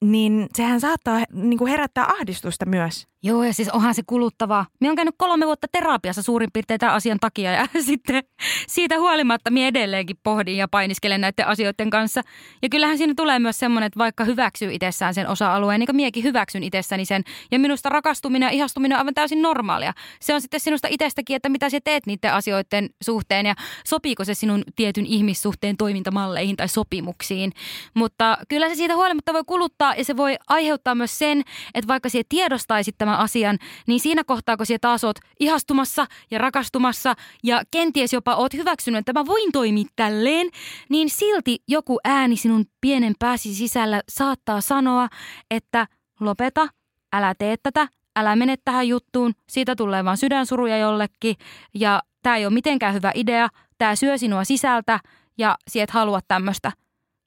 niin 0.05 0.46
sehän 0.55 0.81
saattaa 0.81 1.24
niin 1.33 1.59
kuin 1.59 1.70
herättää 1.70 2.07
ahdistusta 2.07 2.66
myös. 2.66 3.07
Joo, 3.26 3.44
ja 3.44 3.52
siis 3.52 3.68
onhan 3.68 3.94
se 3.94 4.02
kuluttavaa. 4.06 4.66
Minä 4.80 4.88
olen 4.88 4.96
käynyt 4.96 5.14
kolme 5.18 5.46
vuotta 5.46 5.66
terapiassa 5.72 6.22
suurin 6.22 6.52
piirtein 6.52 6.80
tämän 6.80 6.94
asian 6.94 7.18
takia 7.20 7.52
ja 7.52 7.66
sitten 7.86 8.24
siitä 8.68 8.98
huolimatta 8.98 9.50
minä 9.50 9.68
edelleenkin 9.68 10.16
pohdin 10.22 10.56
ja 10.56 10.68
painiskelen 10.68 11.20
näiden 11.20 11.46
asioiden 11.46 11.90
kanssa. 11.90 12.20
Ja 12.62 12.68
kyllähän 12.68 12.98
siinä 12.98 13.12
tulee 13.16 13.38
myös 13.38 13.58
semmoinen, 13.58 13.86
että 13.86 13.98
vaikka 13.98 14.24
hyväksyy 14.24 14.72
itsessään 14.72 15.14
sen 15.14 15.28
osa-alueen, 15.28 15.80
niin 15.80 15.86
kuin 15.86 15.96
miekin 15.96 16.24
hyväksyn 16.24 16.62
itsessäni 16.62 17.04
sen. 17.04 17.22
Ja 17.50 17.58
minusta 17.58 17.88
rakastuminen 17.88 18.46
ja 18.46 18.50
ihastuminen 18.50 18.96
on 18.96 18.98
aivan 18.98 19.14
täysin 19.14 19.42
normaalia. 19.42 19.92
Se 20.20 20.34
on 20.34 20.40
sitten 20.40 20.60
sinusta 20.60 20.88
itsestäkin, 20.90 21.36
että 21.36 21.48
mitä 21.48 21.70
sä 21.70 21.78
teet 21.84 22.06
niiden 22.06 22.32
asioiden 22.32 22.90
suhteen 23.04 23.46
ja 23.46 23.54
sopiiko 23.86 24.24
se 24.24 24.34
sinun 24.34 24.64
tietyn 24.76 25.06
ihmissuhteen 25.06 25.76
toimintamalleihin 25.76 26.56
tai 26.56 26.68
sopimuksiin. 26.68 27.52
Mutta 27.94 28.38
kyllä 28.48 28.68
se 28.68 28.74
siitä 28.74 28.94
huolimatta 28.94 29.32
voi 29.32 29.44
kuluttaa 29.46 29.94
ja 29.94 30.04
se 30.04 30.16
voi 30.16 30.36
aiheuttaa 30.48 30.94
myös 30.94 31.18
sen, 31.18 31.42
että 31.74 31.88
vaikka 31.88 32.08
sinä 32.08 32.24
tiedostaisit 32.28 32.94
tämän 33.16 33.24
asian, 33.24 33.59
niin 33.87 34.00
siinä 34.00 34.24
kohtaa, 34.24 34.57
kun 34.57 34.66
sinä 34.66 34.79
taas 34.81 35.05
oot 35.05 35.18
ihastumassa 35.40 36.07
ja 36.31 36.38
rakastumassa 36.38 37.14
ja 37.42 37.62
kenties 37.70 38.12
jopa 38.12 38.35
oot 38.35 38.55
hyväksynyt, 38.55 38.98
että 38.98 39.12
mä 39.12 39.26
voin 39.26 39.52
toimia 39.52 39.85
tälleen, 39.96 40.50
niin 40.88 41.11
silti 41.11 41.59
joku 41.68 41.98
ääni 42.05 42.37
sinun 42.37 42.64
pienen 42.81 43.14
pääsi 43.18 43.55
sisällä 43.55 44.02
saattaa 44.09 44.61
sanoa, 44.61 45.09
että 45.50 45.87
lopeta, 46.20 46.68
älä 47.12 47.35
tee 47.35 47.57
tätä, 47.62 47.88
älä 48.16 48.37
mene 48.37 48.57
tähän 48.64 48.88
juttuun, 48.88 49.33
siitä 49.48 49.76
tulee 49.76 50.05
vaan 50.05 50.16
sydänsuruja 50.16 50.79
jollekin 50.79 51.37
ja 51.74 52.02
tämä 52.22 52.37
ei 52.37 52.46
ole 52.46 52.55
mitenkään 52.55 52.94
hyvä 52.94 53.12
idea, 53.14 53.48
tämä 53.79 53.96
syö 53.96 54.18
sinua 54.18 54.44
sisältä 54.44 55.00
ja 55.38 55.57
siet 55.70 55.90
halua 55.90 56.20
tämmöistä, 56.29 56.72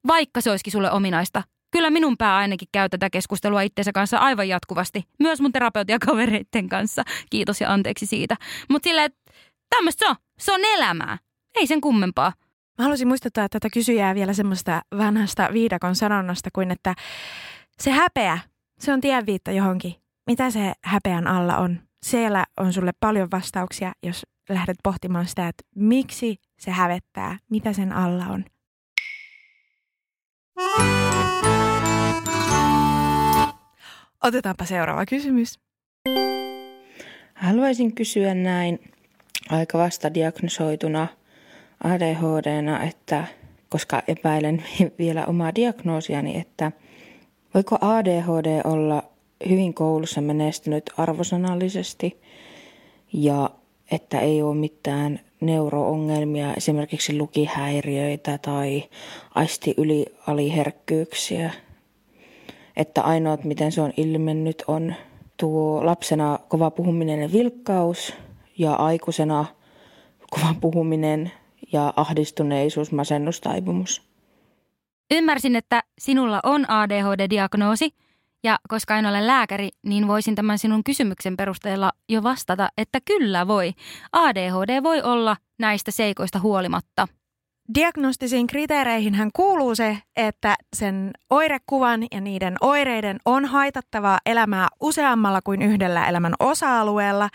vaikka 0.08 0.42
se 0.42 0.50
olisikin 0.50 0.72
sulle 0.72 0.92
ominaista 0.92 1.44
kyllä 1.72 1.90
minun 1.90 2.18
pää 2.18 2.38
ainakin 2.38 2.68
käy 2.72 2.90
tätä 2.90 3.10
keskustelua 3.10 3.62
itsensä 3.62 3.92
kanssa 3.92 4.18
aivan 4.18 4.50
jatkuvasti. 4.50 5.04
Myös 5.20 5.42
mun 5.42 5.52
terapeutiakavereiden 5.52 6.70
kanssa. 6.70 7.04
Kiitos 7.30 7.62
ja 7.62 7.74
anteeksi 7.74 8.06
siitä. 8.06 8.36
Mutta 8.70 8.90
silleen, 8.90 9.06
että 9.06 9.34
tämmöistä 9.70 10.06
se 10.06 10.10
on. 10.10 10.16
Se 10.40 10.54
on 10.54 10.66
elämää. 10.66 11.18
Ei 11.56 11.68
sen 11.68 11.82
kummempaa. 11.82 12.34
Mä 12.78 12.84
haluaisin 12.84 13.08
muistuttaa 13.08 13.50
tätä 13.50 13.70
kysyjää 13.74 14.16
vielä 14.16 14.34
semmoista 14.34 14.82
vanhasta 14.98 15.50
viidakon 15.54 15.96
sanonnasta 15.96 16.50
kuin, 16.54 16.72
että 16.72 16.96
se 17.80 17.92
häpeä, 17.92 18.40
se 18.80 18.94
on 18.94 19.02
tienviitta 19.02 19.52
johonkin. 19.52 19.96
Mitä 20.28 20.52
se 20.52 20.74
häpeän 20.84 21.28
alla 21.28 21.58
on? 21.58 21.80
Siellä 22.06 22.46
on 22.58 22.74
sulle 22.74 22.92
paljon 23.00 23.28
vastauksia, 23.32 23.92
jos 24.04 24.26
lähdet 24.50 24.78
pohtimaan 24.84 25.28
sitä, 25.28 25.48
että 25.48 25.64
miksi 25.76 26.36
se 26.60 26.72
hävettää, 26.72 27.38
mitä 27.50 27.74
sen 27.74 27.94
alla 27.94 28.26
on. 28.26 28.46
Otetaanpa 34.24 34.66
seuraava 34.66 35.06
kysymys. 35.06 35.60
Haluaisin 37.34 37.96
kysyä 37.96 38.34
näin 38.34 38.80
aika 39.50 39.78
vasta 39.78 40.14
diagnosoituna 40.14 41.08
ADHDna, 41.84 42.84
että 42.84 43.28
koska 43.70 44.04
epäilen 44.08 44.64
vielä 45.00 45.26
omaa 45.26 45.56
diagnoosiani, 45.56 46.38
että 46.38 46.72
voiko 47.54 47.78
ADHD 47.82 48.62
olla 48.64 49.04
hyvin 49.50 49.74
koulussa 49.74 50.22
menestynyt 50.22 50.84
arvosanallisesti 50.98 52.22
ja 53.14 53.50
että 53.92 54.20
ei 54.20 54.42
ole 54.42 54.56
mitään 54.56 55.20
neuroongelmia, 55.42 56.54
esimerkiksi 56.54 57.18
lukihäiriöitä 57.18 58.38
tai 58.38 58.84
aisti 59.36 59.74
ylialiherkkyyksiä 59.78 61.54
että 62.80 63.02
ainoat, 63.02 63.44
miten 63.44 63.72
se 63.72 63.82
on 63.82 63.94
ilmennyt, 63.98 64.64
on 64.68 64.96
tuo 65.38 65.86
lapsena 65.86 66.40
kova 66.48 66.72
puhuminen 66.72 67.22
ja 67.22 67.32
vilkkaus 67.32 68.14
ja 68.58 68.74
aikuisena 68.74 69.46
kova 70.30 70.56
puhuminen 70.62 71.32
ja 71.74 71.94
ahdistuneisuus, 71.96 72.92
masennustaipumus. 72.92 74.02
Ymmärsin, 75.12 75.56
että 75.56 75.84
sinulla 76.00 76.40
on 76.44 76.66
ADHD-diagnoosi 76.70 77.90
ja 78.44 78.60
koska 78.68 78.98
en 78.98 79.06
ole 79.06 79.28
lääkäri, 79.28 79.70
niin 79.84 80.08
voisin 80.08 80.36
tämän 80.36 80.60
sinun 80.60 80.84
kysymyksen 80.84 81.38
perusteella 81.38 81.92
jo 82.10 82.24
vastata, 82.24 82.70
että 82.78 83.00
kyllä 83.06 83.48
voi. 83.48 83.74
ADHD 84.12 84.84
voi 84.84 85.02
olla 85.02 85.38
näistä 85.60 85.92
seikoista 85.92 86.40
huolimatta– 86.40 87.08
Diagnostisiin 87.76 88.48
kriteereihin 88.48 89.14
hän 89.14 89.30
kuuluu 89.36 89.76
se, 89.76 89.98
että 90.16 90.56
sen 90.76 91.12
oirekuvan 91.30 92.08
ja 92.12 92.22
niiden 92.22 92.56
oireiden 92.62 93.18
on 93.26 93.46
haitattavaa 93.46 94.20
elämää 94.26 94.68
useammalla 94.82 95.42
kuin 95.42 95.62
yhdellä 95.62 96.08
elämän 96.08 96.34
osa-alueella. 96.40 97.30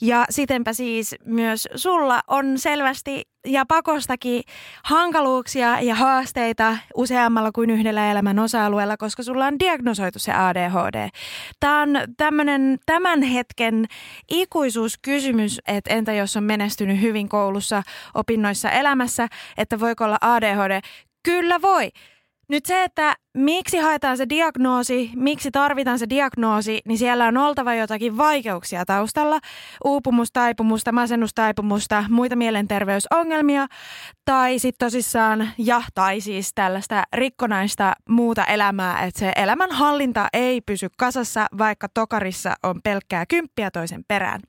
Ja 0.00 0.24
sitenpä 0.30 0.72
siis 0.72 1.14
myös 1.24 1.68
sulla 1.74 2.20
on 2.28 2.58
selvästi 2.58 3.22
ja 3.46 3.66
pakostakin 3.66 4.42
hankaluuksia 4.84 5.80
ja 5.80 5.94
haasteita 5.94 6.76
useammalla 6.94 7.52
kuin 7.52 7.70
yhdellä 7.70 8.10
elämän 8.10 8.38
osa-alueella, 8.38 8.96
koska 8.96 9.22
sulla 9.22 9.46
on 9.46 9.58
diagnosoitu 9.58 10.18
se 10.18 10.32
ADHD. 10.32 11.08
Tämä 11.60 11.82
on 11.82 11.88
tämmöinen 12.16 12.78
tämän 12.86 13.22
hetken 13.22 13.86
ikuisuuskysymys, 14.30 15.60
että 15.68 15.94
entä 15.94 16.12
jos 16.12 16.36
on 16.36 16.44
menestynyt 16.44 17.00
hyvin 17.00 17.28
koulussa, 17.28 17.82
opinnoissa, 18.14 18.70
elämässä, 18.70 19.28
että 19.58 19.80
voiko 19.80 20.04
olla 20.04 20.18
ADHD? 20.20 20.80
Kyllä 21.22 21.62
voi. 21.62 21.90
Nyt 22.48 22.66
se, 22.66 22.84
että 22.84 23.16
miksi 23.34 23.78
haetaan 23.78 24.16
se 24.16 24.28
diagnoosi, 24.28 25.10
miksi 25.16 25.50
tarvitaan 25.50 25.98
se 25.98 26.06
diagnoosi, 26.08 26.80
niin 26.84 26.98
siellä 26.98 27.26
on 27.26 27.36
oltava 27.36 27.74
jotakin 27.74 28.16
vaikeuksia 28.16 28.84
taustalla. 28.84 29.38
Uupumustaipumusta, 29.84 30.92
masennustaipumusta, 30.92 32.04
muita 32.10 32.36
mielenterveysongelmia 32.36 33.66
tai 34.24 34.58
sitten 34.58 34.86
tosissaan, 34.86 35.50
ja 35.58 35.82
tai 35.94 36.20
siis 36.20 36.50
tällaista 36.54 37.02
rikkonaista 37.12 37.92
muuta 38.08 38.44
elämää, 38.44 39.04
että 39.04 39.20
se 39.20 39.32
elämän 39.36 39.70
hallinta 39.70 40.28
ei 40.32 40.60
pysy 40.60 40.88
kasassa, 40.98 41.46
vaikka 41.58 41.88
tokarissa 41.94 42.54
on 42.62 42.82
pelkkää 42.82 43.26
kymppiä 43.26 43.70
toisen 43.70 44.04
perään. 44.08 44.40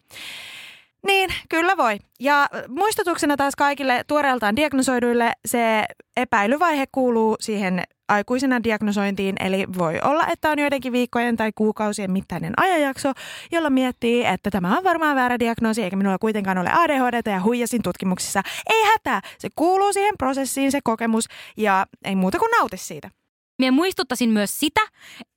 Niin, 1.05 1.29
kyllä 1.49 1.77
voi. 1.77 1.97
Ja 2.19 2.49
muistutuksena 2.67 3.37
taas 3.37 3.55
kaikille 3.55 4.03
tuoreeltaan 4.07 4.55
diagnosoiduille 4.55 5.31
se 5.45 5.85
epäilyvaihe 6.17 6.85
kuuluu 6.91 7.35
siihen 7.39 7.83
aikuisena 8.07 8.63
diagnosointiin, 8.63 9.35
eli 9.39 9.65
voi 9.77 9.99
olla, 10.03 10.27
että 10.27 10.49
on 10.49 10.59
joidenkin 10.59 10.91
viikkojen 10.91 11.37
tai 11.37 11.51
kuukausien 11.55 12.11
mittainen 12.11 12.53
ajanjakso, 12.57 13.11
jolla 13.51 13.69
miettii, 13.69 14.25
että 14.25 14.51
tämä 14.51 14.77
on 14.77 14.83
varmaan 14.83 15.15
väärä 15.15 15.39
diagnoosi, 15.39 15.83
eikä 15.83 15.95
minulla 15.95 16.17
kuitenkaan 16.17 16.57
ole 16.57 16.69
ADHD 16.73 17.31
ja 17.31 17.41
huijasin 17.41 17.83
tutkimuksissa. 17.83 18.41
Ei 18.69 18.83
hätää, 18.83 19.21
se 19.37 19.49
kuuluu 19.55 19.93
siihen 19.93 20.13
prosessiin 20.17 20.71
se 20.71 20.79
kokemus 20.83 21.25
ja 21.57 21.85
ei 22.05 22.15
muuta 22.15 22.39
kuin 22.39 22.51
nauti 22.59 22.77
siitä. 22.77 23.09
Mie 23.57 23.71
muistuttaisin 23.71 24.29
myös 24.29 24.59
sitä, 24.59 24.81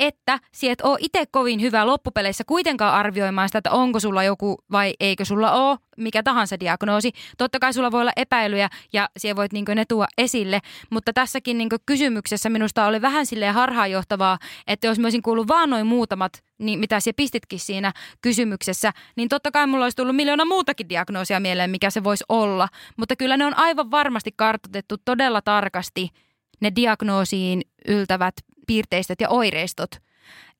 että 0.00 0.38
si 0.52 0.68
et 0.68 0.80
ole 0.80 0.98
itse 1.00 1.24
kovin 1.30 1.60
hyvä 1.60 1.86
loppupeleissä 1.86 2.44
kuitenkaan 2.46 2.94
arvioimaan 2.94 3.48
sitä, 3.48 3.58
että 3.58 3.70
onko 3.70 4.00
sulla 4.00 4.24
joku 4.24 4.58
vai 4.72 4.94
eikö 5.00 5.24
sulla 5.24 5.52
ole 5.52 5.78
mikä 5.96 6.22
tahansa 6.22 6.60
diagnoosi. 6.60 7.12
Totta 7.38 7.58
kai 7.58 7.72
sulla 7.72 7.90
voi 7.90 8.00
olla 8.00 8.12
epäilyjä 8.16 8.68
ja 8.92 9.08
siellä 9.16 9.36
voit 9.36 9.52
niin 9.52 9.64
ne 9.74 9.84
tuoda 9.84 10.08
esille, 10.18 10.60
mutta 10.90 11.12
tässäkin 11.12 11.58
niin 11.58 11.68
kysymyksessä 11.86 12.50
minusta 12.50 12.86
oli 12.86 13.02
vähän 13.02 13.26
silleen 13.26 13.54
harhaanjohtavaa, 13.54 14.38
että 14.66 14.86
jos 14.86 14.98
mä 14.98 15.06
olisin 15.06 15.22
kuullut 15.22 15.48
vaan 15.48 15.70
noin 15.70 15.86
muutamat, 15.86 16.32
niin 16.58 16.78
mitä 16.78 17.00
se 17.00 17.12
pistitkin 17.12 17.60
siinä 17.60 17.92
kysymyksessä, 18.20 18.92
niin 19.16 19.28
totta 19.28 19.50
kai 19.50 19.66
mulla 19.66 19.84
olisi 19.84 19.96
tullut 19.96 20.16
miljoona 20.16 20.44
muutakin 20.44 20.88
diagnoosia 20.88 21.40
mieleen, 21.40 21.70
mikä 21.70 21.90
se 21.90 22.04
voisi 22.04 22.24
olla. 22.28 22.68
Mutta 22.96 23.16
kyllä 23.16 23.36
ne 23.36 23.46
on 23.46 23.58
aivan 23.58 23.90
varmasti 23.90 24.30
kartoitettu 24.36 24.96
todella 25.04 25.42
tarkasti– 25.42 26.08
ne 26.60 26.72
diagnoosiin 26.76 27.62
yltävät 27.88 28.34
piirteistöt 28.66 29.20
ja 29.20 29.28
oireistot. 29.28 29.90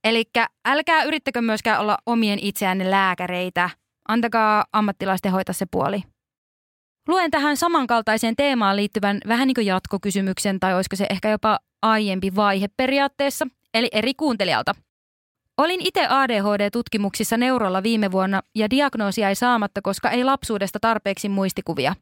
Eli 0.05 0.25
älkää 0.65 1.03
yrittäkö 1.03 1.43
myöskään 1.43 1.81
olla 1.81 1.99
omien 2.07 2.39
itseänne 2.39 2.91
lääkäreitä. 2.91 3.71
antakaa 4.09 4.65
ammattilaisten 4.73 5.33
hoitaa 5.33 5.53
se 5.53 5.67
puoli. 5.71 6.03
Luen 7.09 7.31
tähän 7.31 7.57
samankaltaiseen 7.57 8.37
teemaan 8.37 8.77
liittyvän 8.77 9.21
vähän 9.29 9.47
niin 9.47 9.55
kuin 9.55 9.67
jatkokysymyksen 9.67 10.61
tai 10.61 10.75
olisiko 10.75 10.97
se 10.97 11.07
ehkä 11.11 11.31
jopa 11.31 11.59
aiempi 11.83 12.37
vaihe 12.37 12.69
periaatteessa, 12.77 13.47
eli 13.75 13.89
eri 13.93 14.15
kuuntelijalta. 14.15 14.75
Olin 15.57 15.81
itse 15.81 16.07
ADHD-tutkimuksissa 16.07 17.37
neurolla 17.37 17.83
viime 17.83 18.13
vuonna 18.13 18.43
ja 18.55 18.71
diagnoosia 18.71 19.29
ei 19.29 19.35
saamatta, 19.35 19.83
koska 19.83 20.11
ei 20.11 20.25
lapsuudesta 20.25 20.81
tarpeeksi 20.81 21.29
muistikuvia. 21.29 21.95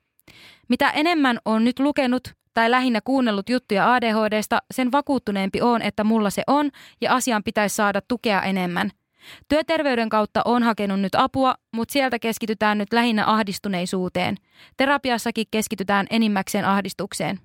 Mitä 0.69 0.91
enemmän 0.91 1.39
on 1.45 1.65
nyt 1.65 1.79
lukenut 1.79 2.29
tai 2.59 2.71
lähinnä 2.71 3.01
kuunnellut 3.01 3.49
juttuja 3.49 3.95
ADHDsta, 3.95 4.59
sen 4.71 4.93
vakuuttuneempi 4.93 5.61
on, 5.61 5.83
että 5.83 6.05
mulla 6.05 6.31
se 6.31 6.43
on 6.47 6.71
ja 7.01 7.15
asian 7.15 7.43
pitäisi 7.43 7.77
saada 7.77 8.01
tukea 8.09 8.43
enemmän. 8.43 8.91
Työterveyden 9.49 10.09
kautta 10.09 10.43
on 10.45 10.63
hakenut 10.63 11.01
nyt 11.01 11.15
apua, 11.15 11.55
mutta 11.75 11.93
sieltä 11.93 12.19
keskitytään 12.19 12.79
nyt 12.79 12.93
lähinnä 12.93 13.27
ahdistuneisuuteen. 13.27 14.37
Terapiassakin 14.77 15.47
keskitytään 15.51 16.07
enimmäkseen 16.11 16.65
ahdistukseen. 16.65 17.41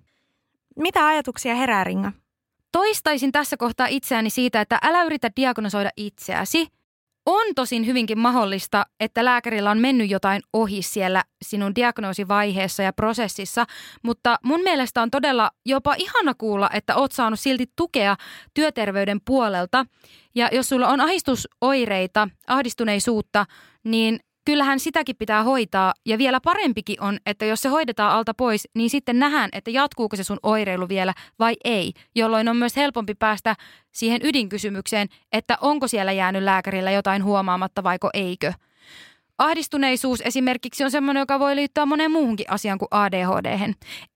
Mitä 0.80 1.08
ajatuksia 1.08 1.56
herää, 1.56 1.84
Ringa? 1.84 2.12
Toistaisin 2.72 3.32
tässä 3.32 3.58
kohtaa 3.58 3.88
itseäni 3.88 4.30
siitä, 4.30 4.62
että 4.62 4.80
älä 4.84 5.04
yritä 5.04 5.30
diagnosoida 5.36 5.90
itseäsi. 5.98 6.68
On 7.26 7.56
tosin 7.56 7.86
hyvinkin 7.86 8.20
mahdollista, 8.20 8.86
että 9.00 9.26
lääkärillä 9.26 9.72
on 9.72 9.80
mennyt 9.80 10.10
jotain 10.10 10.42
ohi 10.54 10.82
siellä 10.82 11.24
sinun 11.42 11.76
diagnoosivaiheessa 11.76 12.84
ja 12.84 12.94
prosessissa, 12.94 13.66
mutta 14.04 14.40
mun 14.44 14.62
mielestä 14.64 15.02
on 15.02 15.12
todella 15.12 15.52
jopa 15.66 15.96
ihana 15.98 16.34
kuulla, 16.34 16.70
että 16.74 16.96
oot 16.96 17.12
saanut 17.12 17.40
silti 17.40 17.66
tukea 17.76 18.16
työterveyden 18.54 19.22
puolelta. 19.26 19.86
Ja 20.36 20.50
jos 20.52 20.70
sulla 20.70 20.88
on 20.88 21.02
ahdistusoireita, 21.02 22.30
ahdistuneisuutta, 22.48 23.46
niin 23.84 24.20
kyllähän 24.46 24.80
sitäkin 24.80 25.16
pitää 25.16 25.44
hoitaa. 25.44 25.94
Ja 26.06 26.18
vielä 26.18 26.40
parempikin 26.42 27.02
on, 27.02 27.18
että 27.26 27.46
jos 27.46 27.62
se 27.62 27.70
hoidetaan 27.70 28.14
alta 28.14 28.34
pois, 28.34 28.68
niin 28.76 28.90
sitten 28.90 29.20
nähdään, 29.20 29.50
että 29.52 29.72
jatkuuko 29.72 30.16
se 30.16 30.24
sun 30.24 30.40
oireilu 30.44 30.90
vielä 30.90 31.14
vai 31.40 31.56
ei. 31.64 31.94
Jolloin 32.16 32.50
on 32.50 32.58
myös 32.58 32.76
helpompi 32.76 33.16
päästä 33.16 33.56
siihen 33.92 34.22
ydinkysymykseen, 34.24 35.08
että 35.32 35.58
onko 35.62 35.88
siellä 35.88 36.12
jäänyt 36.12 36.44
lääkärillä 36.44 36.92
jotain 36.92 37.24
huomaamatta 37.24 37.84
vaiko 37.84 38.10
eikö. 38.14 38.54
Ahdistuneisuus 39.38 40.22
esimerkiksi 40.26 40.84
on 40.84 40.92
sellainen, 40.92 41.22
joka 41.22 41.40
voi 41.40 41.56
liittyä 41.56 41.86
moneen 41.86 42.12
muuhunkin 42.12 42.50
asiaan 42.50 42.80
kuin 42.80 42.88
ADHD. 42.92 43.74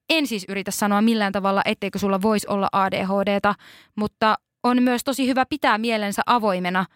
En 0.09 0.27
siis 0.27 0.45
yritä 0.49 0.71
sanoa 0.71 1.01
millään 1.01 1.31
tavalla, 1.33 1.61
etteikö 1.65 1.99
sulla 1.99 2.21
voisi 2.21 2.47
olla 2.47 2.69
ADHDta, 2.71 3.55
mutta 3.95 4.35
on 4.63 4.83
myös 4.83 5.03
tosi 5.03 5.27
hyvä 5.27 5.45
pitää 5.45 5.77
mielensä 5.77 6.21
avoimena– 6.25 6.85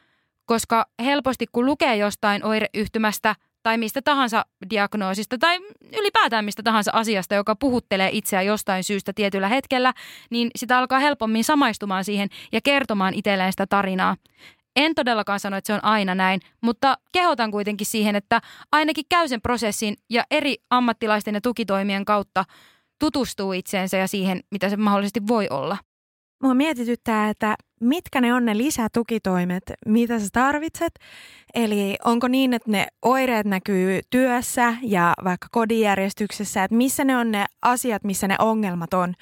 koska 0.52 0.86
helposti 1.04 1.46
kun 1.52 1.66
lukee 1.66 1.96
jostain 1.96 2.46
oireyhtymästä 2.46 3.36
tai 3.64 3.78
mistä 3.78 4.02
tahansa 4.02 4.46
diagnoosista 4.70 5.38
tai 5.38 5.60
ylipäätään 6.00 6.46
mistä 6.46 6.64
tahansa 6.64 6.92
asiasta, 6.94 7.36
joka 7.36 7.56
puhuttelee 7.56 8.10
itseä 8.12 8.42
jostain 8.42 8.84
syystä 8.84 9.14
tietyllä 9.14 9.48
hetkellä, 9.48 9.94
niin 10.30 10.52
sitä 10.56 10.78
alkaa 10.78 11.00
helpommin 11.00 11.44
samaistumaan 11.44 12.04
siihen 12.04 12.30
ja 12.52 12.62
kertomaan 12.62 13.14
itselleen 13.14 13.54
sitä 13.54 13.68
tarinaa. 13.68 14.18
En 14.76 14.96
todellakaan 14.96 15.40
sano, 15.40 15.58
että 15.58 15.68
se 15.68 15.74
on 15.74 15.86
aina 15.86 16.16
näin, 16.16 16.40
mutta 16.62 16.98
kehotan 17.14 17.52
kuitenkin 17.52 17.88
siihen, 17.88 18.16
että 18.16 18.42
ainakin 18.72 19.06
käy 19.10 19.28
sen 19.28 19.42
prosessin 19.42 19.96
ja 20.10 20.24
eri 20.32 20.56
ammattilaisten 20.70 21.36
ja 21.36 21.42
tukitoimien 21.42 22.06
kautta 22.06 22.46
tutustuu 23.00 23.54
itseensä 23.54 23.98
ja 23.98 24.08
siihen, 24.08 24.40
mitä 24.52 24.70
se 24.70 24.78
mahdollisesti 24.78 25.28
voi 25.28 25.48
olla. 25.50 25.78
Mua 26.44 26.54
mietityttää, 26.54 27.30
että 27.30 27.56
mitkä 27.82 28.22
ne 28.22 28.34
on 28.34 28.46
ne 28.46 28.58
lisätukitoimet, 28.58 29.63
mitä 29.86 30.20
sä 30.20 30.28
tarvitset. 30.34 30.94
Eli 31.54 31.96
onko 32.06 32.28
niin, 32.28 32.54
että 32.54 32.72
ne 32.72 32.88
oireet 33.02 33.46
näkyy 33.46 34.02
työssä 34.10 34.74
ja 34.82 35.13
vaikka 35.24 35.48
kodijärjestyksessä, 35.52 36.63
että 36.63 36.78
missä 36.78 37.04
ne 37.04 37.17
on 37.17 37.32
ne 37.32 37.46
asiat, 37.62 38.04
missä 38.04 38.28
ne 38.28 38.36
ongelmat 38.39 38.94
on. 38.94 39.13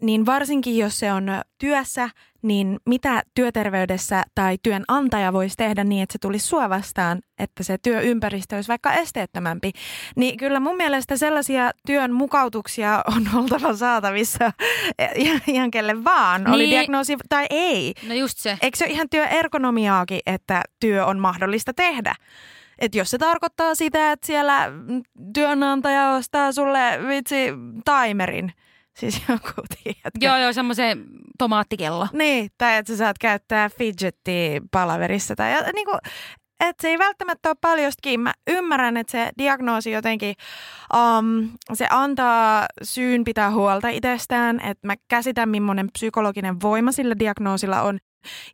Niin 0.00 0.26
varsinkin 0.26 0.78
jos 0.78 0.98
se 0.98 1.12
on 1.12 1.26
työssä, 1.58 2.08
niin 2.42 2.78
mitä 2.86 3.22
työterveydessä 3.34 4.22
tai 4.34 4.58
työnantaja 4.62 5.32
voisi 5.32 5.56
tehdä 5.56 5.84
niin, 5.84 6.02
että 6.02 6.12
se 6.12 6.18
tulisi 6.18 6.46
sua 6.46 6.70
vastaan, 6.70 7.20
että 7.38 7.62
se 7.62 7.78
työympäristö 7.78 8.56
olisi 8.56 8.68
vaikka 8.68 8.92
esteettömämpi. 8.92 9.72
Niin 10.16 10.36
kyllä 10.36 10.60
mun 10.60 10.76
mielestä 10.76 11.16
sellaisia 11.16 11.70
työn 11.86 12.12
mukautuksia 12.12 13.02
on 13.16 13.28
oltava 13.42 13.76
saatavissa 13.76 14.52
ihan 15.46 15.70
kelle 15.70 16.04
vaan, 16.04 16.44
niin. 16.44 16.54
oli 16.54 16.70
diagnoosi 16.70 17.16
tai 17.28 17.46
ei. 17.50 17.94
No 18.08 18.14
just 18.14 18.38
se. 18.38 18.58
Eikö 18.62 18.78
se 18.78 18.84
ole 18.84 18.92
ihan 18.92 19.08
työergonomiaakin, 19.10 20.20
että 20.26 20.62
työ 20.80 21.06
on 21.06 21.18
mahdollista 21.18 21.74
tehdä? 21.74 22.14
Et 22.78 22.94
jos 22.94 23.10
se 23.10 23.18
tarkoittaa 23.18 23.74
sitä, 23.74 24.12
että 24.12 24.26
siellä 24.26 24.72
työnantaja 25.34 26.10
ostaa 26.10 26.52
sulle 26.52 27.08
vitsi 27.08 27.52
timerin– 27.84 28.52
Siis 28.96 29.22
joku, 29.28 29.62
tiedätkö? 29.82 30.18
Joo, 30.20 30.36
joo, 30.36 30.52
semmoisen 30.52 31.04
tomaattikello. 31.38 32.08
Niin, 32.12 32.50
tai 32.58 32.76
että 32.76 32.92
sä 32.92 32.96
saat 32.96 33.18
käyttää 33.18 33.68
fidgettiä 33.68 34.60
palaverissa. 34.70 35.36
Tai 35.36 35.72
niin 35.72 35.86
kuin, 35.86 35.98
että 36.60 36.82
se 36.82 36.88
ei 36.88 36.98
välttämättä 36.98 37.48
ole 37.48 37.56
paljostakin. 37.60 38.20
Mä 38.20 38.32
ymmärrän, 38.46 38.96
että 38.96 39.10
se 39.10 39.30
diagnoosi 39.38 39.90
jotenkin, 39.90 40.34
um, 40.94 41.50
se 41.74 41.86
antaa 41.90 42.66
syyn 42.82 43.24
pitää 43.24 43.50
huolta 43.50 43.88
itsestään. 43.88 44.60
Että 44.60 44.86
mä 44.86 44.94
käsitän, 45.08 45.48
millainen 45.48 45.88
psykologinen 45.92 46.60
voima 46.62 46.92
sillä 46.92 47.14
diagnoosilla 47.18 47.82
on. 47.82 47.98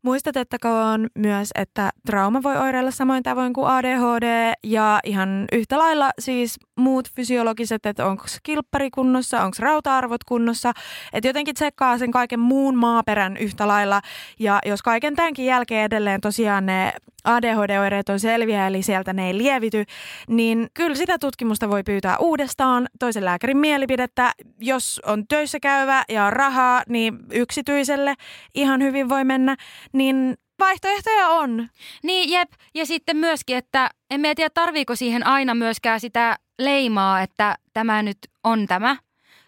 Muistatettakoon 0.03 1.07
myös, 1.19 1.51
että 1.55 1.91
trauma 2.07 2.43
voi 2.43 2.57
oireilla 2.57 2.91
samoin 2.91 3.23
tavoin 3.23 3.53
kuin 3.53 3.67
ADHD 3.67 4.53
ja 4.65 5.01
ihan 5.05 5.45
yhtä 5.53 5.79
lailla 5.79 6.11
siis 6.19 6.59
muut 6.77 7.09
fysiologiset, 7.17 7.87
että 7.87 8.07
onko 8.07 8.25
kilppari 8.43 8.91
kunnossa, 8.91 9.43
onko 9.43 9.57
rauta-arvot 9.59 10.25
kunnossa, 10.25 10.73
että 11.13 11.29
jotenkin 11.29 11.55
tsekkaa 11.55 11.99
sen 11.99 12.11
kaiken 12.11 12.41
muun 12.41 12.77
maaperän 12.77 13.37
yhtä 13.37 13.69
lailla 13.69 14.01
ja 14.39 14.59
jos 14.67 14.83
kaiken 14.83 15.17
tämänkin 15.17 15.47
jälkeen 15.47 15.85
edelleen 15.85 16.21
tosiaan 16.21 16.67
ne 16.67 16.93
ADHD-oireet 17.25 18.09
on 18.09 18.21
selviä, 18.21 18.67
eli 18.67 18.83
sieltä 18.83 19.13
ne 19.13 19.27
ei 19.27 19.39
lievity, 19.39 19.85
niin 20.29 20.67
kyllä 20.75 20.95
sitä 20.95 21.19
tutkimusta 21.19 21.69
voi 21.69 21.83
pyytää 21.83 22.19
uudestaan, 22.19 22.89
toisen 22.99 23.25
lääkärin 23.25 23.57
mielipidettä. 23.57 24.33
Jos 24.61 25.01
on 25.07 25.27
töissä 25.27 25.61
käyvä 25.61 26.05
ja 26.09 26.25
on 26.25 26.33
rahaa, 26.33 26.83
niin 26.89 27.19
yksityiselle 27.31 28.15
ihan 28.55 28.83
hyvin 28.83 29.09
voi 29.09 29.25
mennä, 29.25 29.57
niin 29.93 30.37
vaihtoehtoja 30.59 31.29
on. 31.29 31.69
Niin, 32.03 32.31
jep. 32.31 32.53
Ja 32.75 32.87
sitten 32.87 33.17
myöskin, 33.17 33.57
että 33.57 33.91
en 34.11 34.21
tiedä, 34.37 34.51
tarviiko 34.55 34.97
siihen 34.97 35.27
aina 35.27 35.55
myöskään 35.55 36.01
sitä 36.01 36.37
leimaa, 36.59 37.23
että 37.23 37.57
tämä 37.73 38.03
nyt 38.03 38.19
on 38.45 38.67
tämä. 38.67 38.97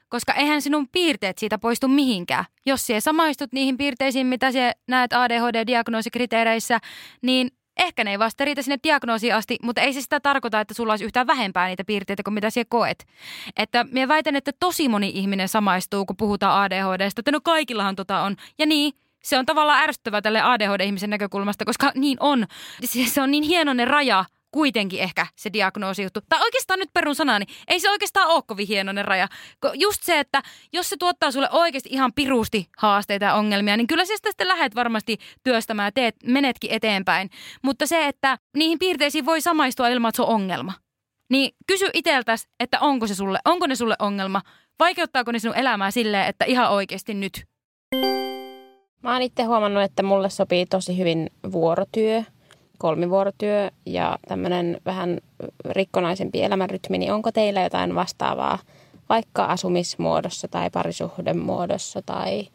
Koska 0.09 0.33
eihän 0.33 0.63
sinun 0.63 0.89
piirteet 0.89 1.39
siitä 1.39 1.59
poistu 1.59 1.89
mihinkään. 1.89 2.45
Jos 2.67 2.87
sinä 2.87 3.01
samaistut 3.01 3.53
niihin 3.53 3.77
piirteisiin, 3.77 4.27
mitä 4.27 4.53
sinä 4.53 4.73
näet 4.89 5.13
ADHD-diagnoosikriteereissä, 5.13 6.79
niin 7.23 7.51
Ehkä 7.77 8.05
ne 8.05 8.11
ei 8.11 8.19
vasta 8.19 8.45
riitä 8.45 8.63
sinne 8.63 8.79
diagnoosiin 8.83 9.35
asti, 9.35 9.57
mutta 9.63 9.81
ei 9.81 9.93
se 9.93 10.01
sitä 10.01 10.21
tarkoita, 10.21 10.61
että 10.61 10.75
sulla 10.75 10.93
olisi 10.93 11.05
yhtään 11.05 11.27
vähempää 11.27 11.67
niitä 11.67 11.85
piirteitä 11.85 12.23
kuin 12.23 12.35
mitä 12.35 12.51
siellä 12.51 12.69
koet. 12.71 13.07
Että 13.57 13.85
minä 13.91 14.09
väitän, 14.09 14.37
että 14.37 14.53
tosi 14.61 14.89
moni 14.89 15.11
ihminen 15.15 15.49
samaistuu, 15.49 16.07
kun 16.07 16.17
puhutaan 16.17 16.63
ADHDsta, 16.63 17.21
että 17.21 17.33
no 17.33 17.41
kaikillahan 17.41 17.97
tota 17.97 18.21
on. 18.21 18.37
Ja 18.59 18.67
niin, 18.67 18.93
se 19.25 19.39
on 19.39 19.47
tavallaan 19.47 19.83
ärsyttävää 19.83 20.23
tälle 20.23 20.41
ADHD-ihmisen 20.41 21.11
näkökulmasta, 21.11 21.65
koska 21.65 21.93
niin 21.95 22.17
on. 22.21 22.47
Se 23.07 23.23
on 23.23 23.31
niin 23.31 23.45
hieno 23.45 23.75
ne 23.75 23.85
raja, 23.85 24.25
kuitenkin 24.55 25.01
ehkä 25.01 25.27
se 25.37 25.53
diagnoosijuttu. 25.53 26.21
Tai 26.29 26.41
oikeastaan 26.43 26.79
nyt 26.79 26.93
perun 26.93 27.15
sanani, 27.15 27.45
ei 27.69 27.81
se 27.81 27.91
oikeastaan 27.91 28.29
ole 28.29 28.43
kovin 28.47 28.67
hienoinen 28.67 29.05
raja. 29.05 29.29
Just 29.75 30.03
se, 30.03 30.19
että 30.19 30.43
jos 30.73 30.89
se 30.89 30.97
tuottaa 30.97 31.31
sulle 31.31 31.49
oikeasti 31.51 31.89
ihan 31.93 32.13
pirusti 32.13 32.69
haasteita 32.79 33.25
ja 33.25 33.35
ongelmia, 33.35 33.77
niin 33.77 33.87
kyllä 33.87 34.05
sitä 34.05 34.31
sitten 34.31 34.49
lähdet 34.49 34.75
varmasti 34.75 35.19
työstämään 35.45 35.87
ja 35.87 35.93
teet, 35.93 36.17
menetkin 36.27 36.71
eteenpäin. 36.71 37.31
Mutta 37.63 37.87
se, 37.87 38.07
että 38.07 38.39
niihin 38.57 38.79
piirteisiin 38.79 39.27
voi 39.27 39.41
samaistua 39.41 39.89
ilman, 39.89 40.09
että 40.09 40.17
se 40.17 40.23
on 40.23 40.29
ongelma. 40.29 40.73
Niin 41.31 41.55
kysy 41.67 41.91
iteltäs, 41.95 42.49
että 42.61 42.81
onko, 42.81 43.07
se 43.07 43.15
sulle, 43.15 43.39
onko 43.45 43.67
ne 43.67 43.75
sulle 43.75 43.97
ongelma, 43.99 44.43
vaikeuttaako 44.79 45.33
ne 45.33 45.39
sinun 45.39 45.57
elämää 45.57 45.91
silleen, 45.91 46.27
että 46.27 46.45
ihan 46.45 46.71
oikeasti 46.71 47.15
nyt. 47.15 47.45
Mä 49.05 49.13
oon 49.13 49.23
itse 49.23 49.43
huomannut, 49.43 49.83
että 49.83 50.03
mulle 50.03 50.31
sopii 50.31 50.67
tosi 50.67 50.99
hyvin 50.99 51.31
vuorotyö 51.53 52.23
kolmivuorotyö 52.79 53.71
ja 53.87 54.19
tämmöinen 54.29 54.81
vähän 54.85 55.19
rikkonaisempi 55.71 56.43
elämänrytmi, 56.43 56.99
niin 56.99 57.13
onko 57.13 57.33
teillä 57.33 57.63
jotain 57.63 57.95
vastaavaa 57.95 58.59
vaikka 59.09 59.45
asumismuodossa 59.45 60.49
tai 60.49 60.71
parisuhden 60.71 61.39
muodossa 61.39 62.03
tai 62.07 62.49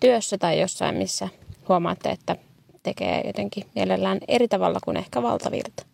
työssä 0.00 0.38
tai 0.38 0.60
jossain, 0.60 0.96
missä 0.96 1.28
huomaatte, 1.68 2.10
että 2.10 2.36
tekee 2.82 3.22
jotenkin 3.26 3.64
mielellään 3.74 4.18
eri 4.28 4.48
tavalla 4.48 4.78
kuin 4.84 4.96
ehkä 4.96 5.22
valtavirta? 5.22 5.86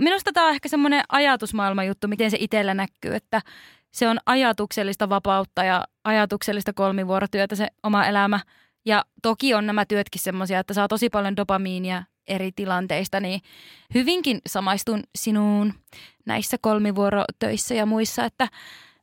Minusta 0.00 0.32
tämä 0.32 0.46
on 0.46 0.52
ehkä 0.52 0.68
semmoinen 0.68 1.02
ajatusmaailma 1.08 1.84
juttu, 1.84 2.08
miten 2.08 2.30
se 2.30 2.36
itsellä 2.40 2.74
näkyy, 2.74 3.14
että 3.14 3.42
se 3.92 4.08
on 4.08 4.18
ajatuksellista 4.26 5.08
vapautta 5.08 5.64
ja 5.64 5.84
ajatuksellista 6.04 6.72
kolmivuorotyötä 6.72 7.54
se 7.54 7.68
oma 7.82 8.06
elämä. 8.06 8.40
Ja 8.86 9.04
toki 9.22 9.54
on 9.54 9.66
nämä 9.66 9.84
työtkin 9.84 10.20
semmoisia, 10.20 10.58
että 10.58 10.74
saa 10.74 10.88
tosi 10.88 11.10
paljon 11.10 11.36
dopamiinia 11.36 12.02
eri 12.28 12.52
tilanteista, 12.52 13.20
niin 13.20 13.40
hyvinkin 13.94 14.40
samaistun 14.46 15.02
sinuun 15.18 15.74
näissä 16.26 16.56
kolmivuorotöissä 16.60 17.74
ja 17.74 17.86
muissa, 17.86 18.24
että 18.24 18.48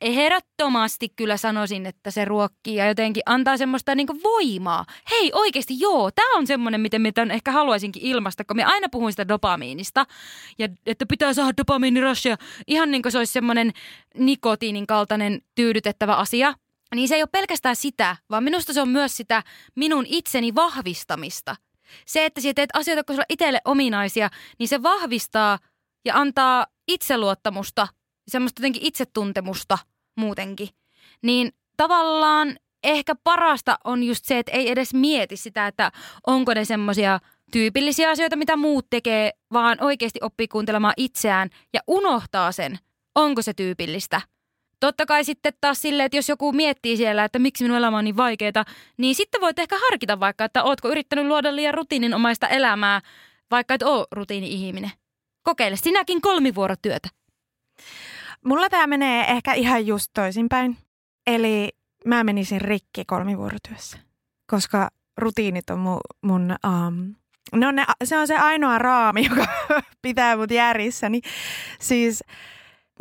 ehdottomasti 0.01 1.09
kyllä 1.09 1.37
sanoisin, 1.37 1.85
että 1.85 2.11
se 2.11 2.25
ruokkii 2.25 2.75
ja 2.75 2.87
jotenkin 2.87 3.23
antaa 3.25 3.57
semmoista 3.57 3.95
niin 3.95 4.23
voimaa. 4.23 4.85
Hei 5.11 5.31
oikeasti 5.33 5.79
joo, 5.79 6.11
tämä 6.11 6.37
on 6.37 6.47
semmoinen, 6.47 6.81
miten 6.81 7.01
mä 7.01 7.33
ehkä 7.33 7.51
haluaisinkin 7.51 8.03
ilmasta, 8.03 8.43
kun 8.43 8.57
me 8.57 8.63
aina 8.63 8.87
puhun 8.91 9.11
sitä 9.11 9.27
dopamiinista. 9.27 10.05
Ja 10.57 10.67
että 10.85 11.05
pitää 11.05 11.33
saada 11.33 11.53
dopamiinirassia 11.57 12.37
ihan 12.67 12.91
niin 12.91 13.01
kuin 13.01 13.11
se 13.11 13.17
olisi 13.17 13.33
semmoinen 13.33 13.71
nikotiinin 14.17 14.87
kaltainen 14.87 15.41
tyydytettävä 15.55 16.15
asia. 16.15 16.53
Niin 16.95 17.07
se 17.07 17.15
ei 17.15 17.21
ole 17.21 17.29
pelkästään 17.31 17.75
sitä, 17.75 18.15
vaan 18.29 18.43
minusta 18.43 18.73
se 18.73 18.81
on 18.81 18.89
myös 18.89 19.17
sitä 19.17 19.43
minun 19.75 20.05
itseni 20.07 20.55
vahvistamista. 20.55 21.55
Se, 22.05 22.25
että 22.25 22.41
sä 22.41 22.53
teet 22.53 22.69
asioita, 22.73 23.03
kun 23.03 23.15
sulla 23.15 23.25
itselle 23.29 23.61
ominaisia, 23.65 24.29
niin 24.59 24.67
se 24.67 24.83
vahvistaa 24.83 25.59
ja 26.05 26.15
antaa 26.15 26.67
itseluottamusta, 26.87 27.87
semmoista 28.27 28.59
jotenkin 28.59 28.85
itsetuntemusta– 28.85 29.77
muutenkin. 30.15 30.69
Niin 31.21 31.51
tavallaan 31.77 32.57
ehkä 32.83 33.15
parasta 33.23 33.77
on 33.83 34.03
just 34.03 34.25
se, 34.25 34.39
että 34.39 34.51
ei 34.51 34.71
edes 34.71 34.93
mieti 34.93 35.37
sitä, 35.37 35.67
että 35.67 35.91
onko 36.27 36.53
ne 36.53 36.65
semmoisia 36.65 37.19
tyypillisiä 37.51 38.09
asioita, 38.09 38.35
mitä 38.35 38.55
muut 38.55 38.87
tekee, 38.89 39.31
vaan 39.53 39.77
oikeasti 39.81 40.19
oppii 40.21 40.47
kuuntelemaan 40.47 40.93
itseään 40.97 41.49
ja 41.73 41.81
unohtaa 41.87 42.51
sen, 42.51 42.79
onko 43.15 43.41
se 43.41 43.53
tyypillistä. 43.53 44.21
Totta 44.83 45.05
kai 45.05 45.23
sitten 45.23 45.53
taas 45.61 45.81
silleen, 45.81 46.05
että 46.05 46.17
jos 46.17 46.29
joku 46.29 46.51
miettii 46.51 46.97
siellä, 46.97 47.23
että 47.23 47.39
miksi 47.39 47.63
minun 47.63 47.77
elämä 47.77 47.97
on 47.97 48.03
niin 48.03 48.17
vaikeaa, 48.17 48.65
niin 48.97 49.15
sitten 49.15 49.41
voit 49.41 49.59
ehkä 49.59 49.75
harkita 49.79 50.19
vaikka, 50.19 50.45
että 50.45 50.63
ootko 50.63 50.89
yrittänyt 50.89 51.25
luoda 51.25 51.55
liian 51.55 51.73
rutiininomaista 51.73 52.47
elämää, 52.47 53.01
vaikka 53.51 53.73
et 53.73 53.83
ole 53.83 54.07
rutiini-ihminen. 54.11 54.91
Kokeile 55.43 55.75
sinäkin 55.75 56.21
kolmivuorotyötä. 56.21 57.09
Mulla 58.45 58.69
tämä 58.69 58.87
menee 58.87 59.31
ehkä 59.31 59.53
ihan 59.53 59.87
just 59.87 60.11
toisinpäin. 60.13 60.77
Eli 61.27 61.69
mä 62.05 62.23
menisin 62.23 62.61
rikki 62.61 63.05
kolmivuorotyössä, 63.05 63.97
koska 64.51 64.89
rutiinit 65.17 65.69
on 65.69 65.79
mun, 65.79 65.99
mun 66.21 66.55
um, 66.67 67.15
ne 67.59 67.67
on 67.67 67.75
ne, 67.75 67.85
se 68.03 68.17
on 68.17 68.27
se 68.27 68.35
ainoa 68.35 68.77
raami, 68.77 69.25
joka 69.29 69.45
pitää 70.01 70.37
mut 70.37 70.51
järjissäni. 70.51 71.21
Siis 71.79 72.23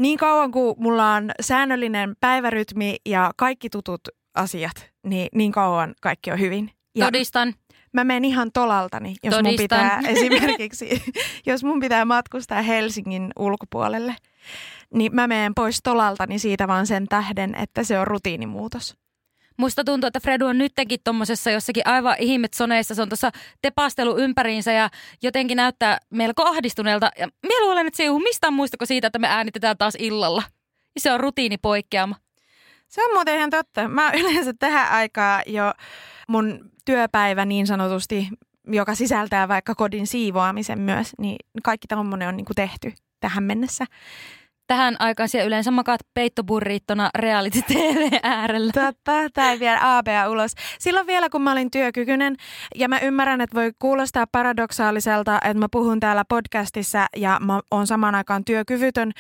niin 0.03 0.19
kauan 0.19 0.51
kuin 0.51 0.75
mulla 0.79 1.15
on 1.15 1.31
säännöllinen 1.41 2.15
päivärytmi 2.21 2.97
ja 3.07 3.31
kaikki 3.37 3.71
tutut 3.71 4.01
asiat, 4.35 4.91
niin 5.07 5.29
niin 5.35 5.53
kauan 5.53 5.95
kaikki 6.01 6.31
on 6.33 6.41
hyvin. 6.41 6.71
Ja 6.95 7.07
Todistan. 7.07 7.55
Mä 7.93 8.05
menen 8.05 8.25
ihan 8.25 8.51
tolaltani, 8.53 9.17
jos 9.23 9.35
Todistan. 9.35 9.45
mun 9.45 9.57
pitää 9.57 10.01
esimerkiksi, 10.15 11.03
jos 11.47 11.65
mun 11.65 11.81
pitää 11.81 12.05
matkustaa 12.05 12.62
Helsingin 12.62 13.31
ulkopuolelle– 13.38 14.17
niin 14.95 15.15
mä 15.15 15.27
menen 15.27 15.55
pois 15.55 15.81
tolaltani 15.83 16.38
siitä 16.38 16.69
vaan 16.69 16.87
sen 16.87 17.07
tähden, 17.09 17.55
että 17.55 17.85
se 17.85 17.99
on 17.99 18.07
rutiinimuutos. 18.07 18.97
Musta 19.57 19.85
tuntuu, 19.85 20.07
että 20.07 20.21
Fredu 20.21 20.47
on 20.47 20.59
nytkin 20.59 21.01
tuommoisessa 21.05 21.51
jossakin 21.51 21.87
aivan 21.87 22.17
ihmetsoneissa. 22.19 22.95
Se 22.95 23.03
on 23.03 23.09
tuossa 23.09 23.31
tepastelu 23.62 24.19
ympäriinsä 24.19 24.73
ja 24.73 24.91
jotenkin 25.23 25.57
näyttää 25.57 25.99
melko 26.11 26.45
ahdistuneelta. 26.45 27.11
Ja 27.19 27.27
mä 27.27 27.61
luulen, 27.61 27.87
että 27.87 27.97
se 27.97 28.03
ei 28.03 28.09
ole 28.09 28.23
mistään 28.23 28.53
muistako 28.55 28.87
siitä, 28.87 29.07
että 29.07 29.19
me 29.19 29.29
äänitetään 29.29 29.79
taas 29.79 29.95
illalla. 29.99 30.43
Ja 30.95 31.01
se 31.01 31.12
on 31.12 31.21
rutiinipoikkeama. 31.21 32.15
Se 32.88 33.05
on 33.05 33.15
muuten 33.15 33.37
ihan 33.37 33.51
totta. 33.51 33.88
Mä 33.88 34.12
yleensä 34.21 34.53
tähän 34.59 34.91
aikaa 34.91 35.43
jo 35.47 35.73
mun 36.29 36.71
työpäivä 36.85 37.45
niin 37.45 37.67
sanotusti, 37.67 38.29
joka 38.67 38.95
sisältää 38.95 39.49
vaikka 39.49 39.75
kodin 39.75 40.07
siivoamisen 40.07 40.81
myös, 40.81 41.12
niin 41.19 41.37
kaikki 41.62 41.87
tommonen 41.87 42.29
on 42.29 42.37
niinku 42.37 42.55
tehty 42.55 42.93
tähän 43.21 43.45
mennessä 43.45 43.85
tähän 44.72 44.96
aikaan 44.98 45.28
siellä 45.28 45.46
yleensä 45.46 45.70
makaat 45.70 46.00
peittoburriittona 46.14 47.11
reality 47.14 47.62
TV 47.62 48.18
äärellä. 48.22 48.72
Totta, 48.72 49.50
ei 49.50 49.61
vielä 49.61 49.78
ABA 49.98 50.28
ulos. 50.28 50.52
Silloin 50.78 51.06
vielä, 51.06 51.28
kun 51.30 51.42
mä 51.42 51.52
olin 51.52 51.70
työkykyinen, 51.70 52.37
ja 52.74 52.88
mä 52.88 52.98
ymmärrän, 52.98 53.40
että 53.40 53.54
voi 53.54 53.72
kuulostaa 53.78 54.26
paradoksaaliselta, 54.32 55.37
että 55.37 55.58
mä 55.58 55.66
puhun 55.72 56.00
täällä 56.00 56.24
podcastissa 56.28 57.06
ja 57.16 57.38
mä 57.40 57.61
oon 57.70 57.87
samaan 57.87 58.14
aikaan 58.14 58.44
työkyvytön. 58.44 59.12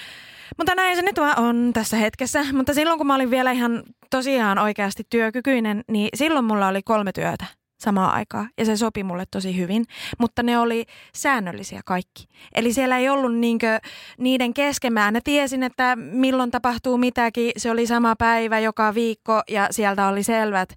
Mutta 0.58 0.74
näin 0.74 0.96
se 0.96 1.02
nyt 1.02 1.18
vaan 1.18 1.38
on 1.38 1.70
tässä 1.72 1.96
hetkessä. 1.96 2.44
Mutta 2.52 2.74
silloin, 2.74 2.98
kun 2.98 3.06
mä 3.06 3.14
olin 3.14 3.30
vielä 3.30 3.50
ihan 3.50 3.82
tosiaan 4.10 4.58
oikeasti 4.58 5.02
työkykyinen, 5.10 5.84
niin 5.88 6.08
silloin 6.14 6.44
mulla 6.44 6.68
oli 6.68 6.82
kolme 6.82 7.12
työtä 7.12 7.61
samaa 7.82 8.12
aikaa 8.12 8.48
ja 8.58 8.64
se 8.64 8.76
sopi 8.76 9.04
mulle 9.04 9.24
tosi 9.30 9.56
hyvin, 9.56 9.84
mutta 10.18 10.42
ne 10.42 10.58
oli 10.58 10.84
säännöllisiä 11.14 11.80
kaikki. 11.84 12.28
Eli 12.54 12.72
siellä 12.72 12.98
ei 12.98 13.08
ollut 13.08 13.34
niinkö 13.34 13.78
niiden 14.18 14.54
kesken. 14.54 14.92
Mä 14.92 15.12
tiesin, 15.24 15.62
että 15.62 15.96
milloin 15.96 16.50
tapahtuu 16.50 16.98
mitäkin. 16.98 17.52
Se 17.56 17.70
oli 17.70 17.86
sama 17.86 18.16
päivä 18.16 18.58
joka 18.58 18.94
viikko 18.94 19.42
ja 19.48 19.68
sieltä 19.70 20.08
oli 20.08 20.22
selvät 20.22 20.70
ö, 20.70 20.76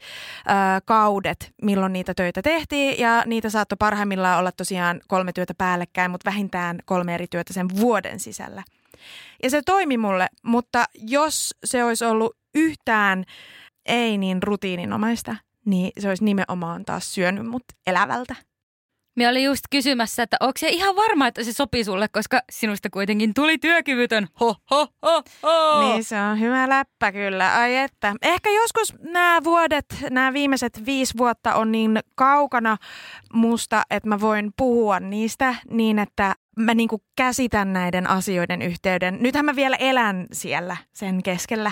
kaudet, 0.86 1.54
milloin 1.62 1.94
niitä 1.94 2.14
töitä 2.14 2.42
tehtiin 2.42 3.00
ja 3.00 3.24
niitä 3.26 3.50
saattoi 3.50 3.76
parhaimmillaan 3.80 4.40
olla 4.40 4.52
tosiaan 4.52 5.02
kolme 5.08 5.34
työtä 5.34 5.54
päällekkäin, 5.58 6.12
mutta 6.12 6.30
vähintään 6.30 6.80
kolme 6.86 7.16
eri 7.16 7.28
työtä 7.28 7.54
sen 7.54 7.68
vuoden 7.80 8.20
sisällä. 8.20 8.64
Ja 9.44 9.50
se 9.50 9.62
toimi 9.66 9.98
mulle, 9.98 10.28
mutta 10.44 10.86
jos 10.94 11.56
se 11.66 11.84
olisi 11.84 12.06
ollut 12.06 12.38
yhtään 12.56 13.24
ei 13.86 14.18
niin 14.18 14.44
rutiininomaista, 14.44 15.36
niin 15.66 15.92
se 16.00 16.10
olisi 16.10 16.24
nimenomaan 16.24 16.86
taas 16.86 17.14
syönyt 17.14 17.46
mut 17.46 17.64
elävältä. 17.88 18.36
Me 19.16 19.28
oli 19.28 19.44
just 19.44 19.62
kysymässä, 19.72 20.24
että 20.24 20.38
onko 20.40 20.54
se 20.58 20.70
ihan 20.70 20.96
varma, 20.96 21.28
että 21.28 21.44
se 21.44 21.54
sopii 21.54 21.84
sulle, 21.84 22.08
koska 22.08 22.42
sinusta 22.52 22.90
kuitenkin 22.90 23.34
tuli 23.34 23.58
työkyvytön. 23.58 24.28
Ho, 24.40 24.56
ho, 24.72 24.88
ho, 25.02 25.24
ho. 25.44 25.80
Niin 25.80 26.04
se 26.04 26.22
on 26.22 26.40
hyvä 26.40 26.70
läppä 26.70 27.12
kyllä. 27.12 27.56
Ai 27.56 27.76
että. 27.76 28.16
Ehkä 28.22 28.50
joskus 28.50 28.94
nämä 29.00 29.44
vuodet, 29.44 29.86
nämä 30.10 30.34
viimeiset 30.34 30.86
viisi 30.86 31.14
vuotta 31.18 31.56
on 31.56 31.72
niin 31.72 32.00
kaukana 32.16 32.78
musta, 33.34 33.84
että 33.90 34.10
mä 34.10 34.20
voin 34.20 34.52
puhua 34.58 35.00
niistä 35.00 35.56
niin, 35.70 36.00
että 36.00 36.36
mä 36.60 36.74
niinku 36.74 37.04
käsitän 37.16 37.74
näiden 37.74 38.10
asioiden 38.10 38.62
yhteyden. 38.62 39.18
Nythän 39.22 39.46
mä 39.46 39.56
vielä 39.56 39.76
elän 39.76 40.26
siellä 40.32 40.78
sen 40.94 41.24
keskellä. 41.24 41.72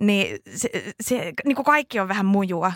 Niin 0.00 0.38
se, 0.54 0.68
se 1.00 1.32
niinku 1.44 1.64
kaikki 1.64 2.00
on 2.00 2.08
vähän 2.08 2.26
mujua 2.26 2.72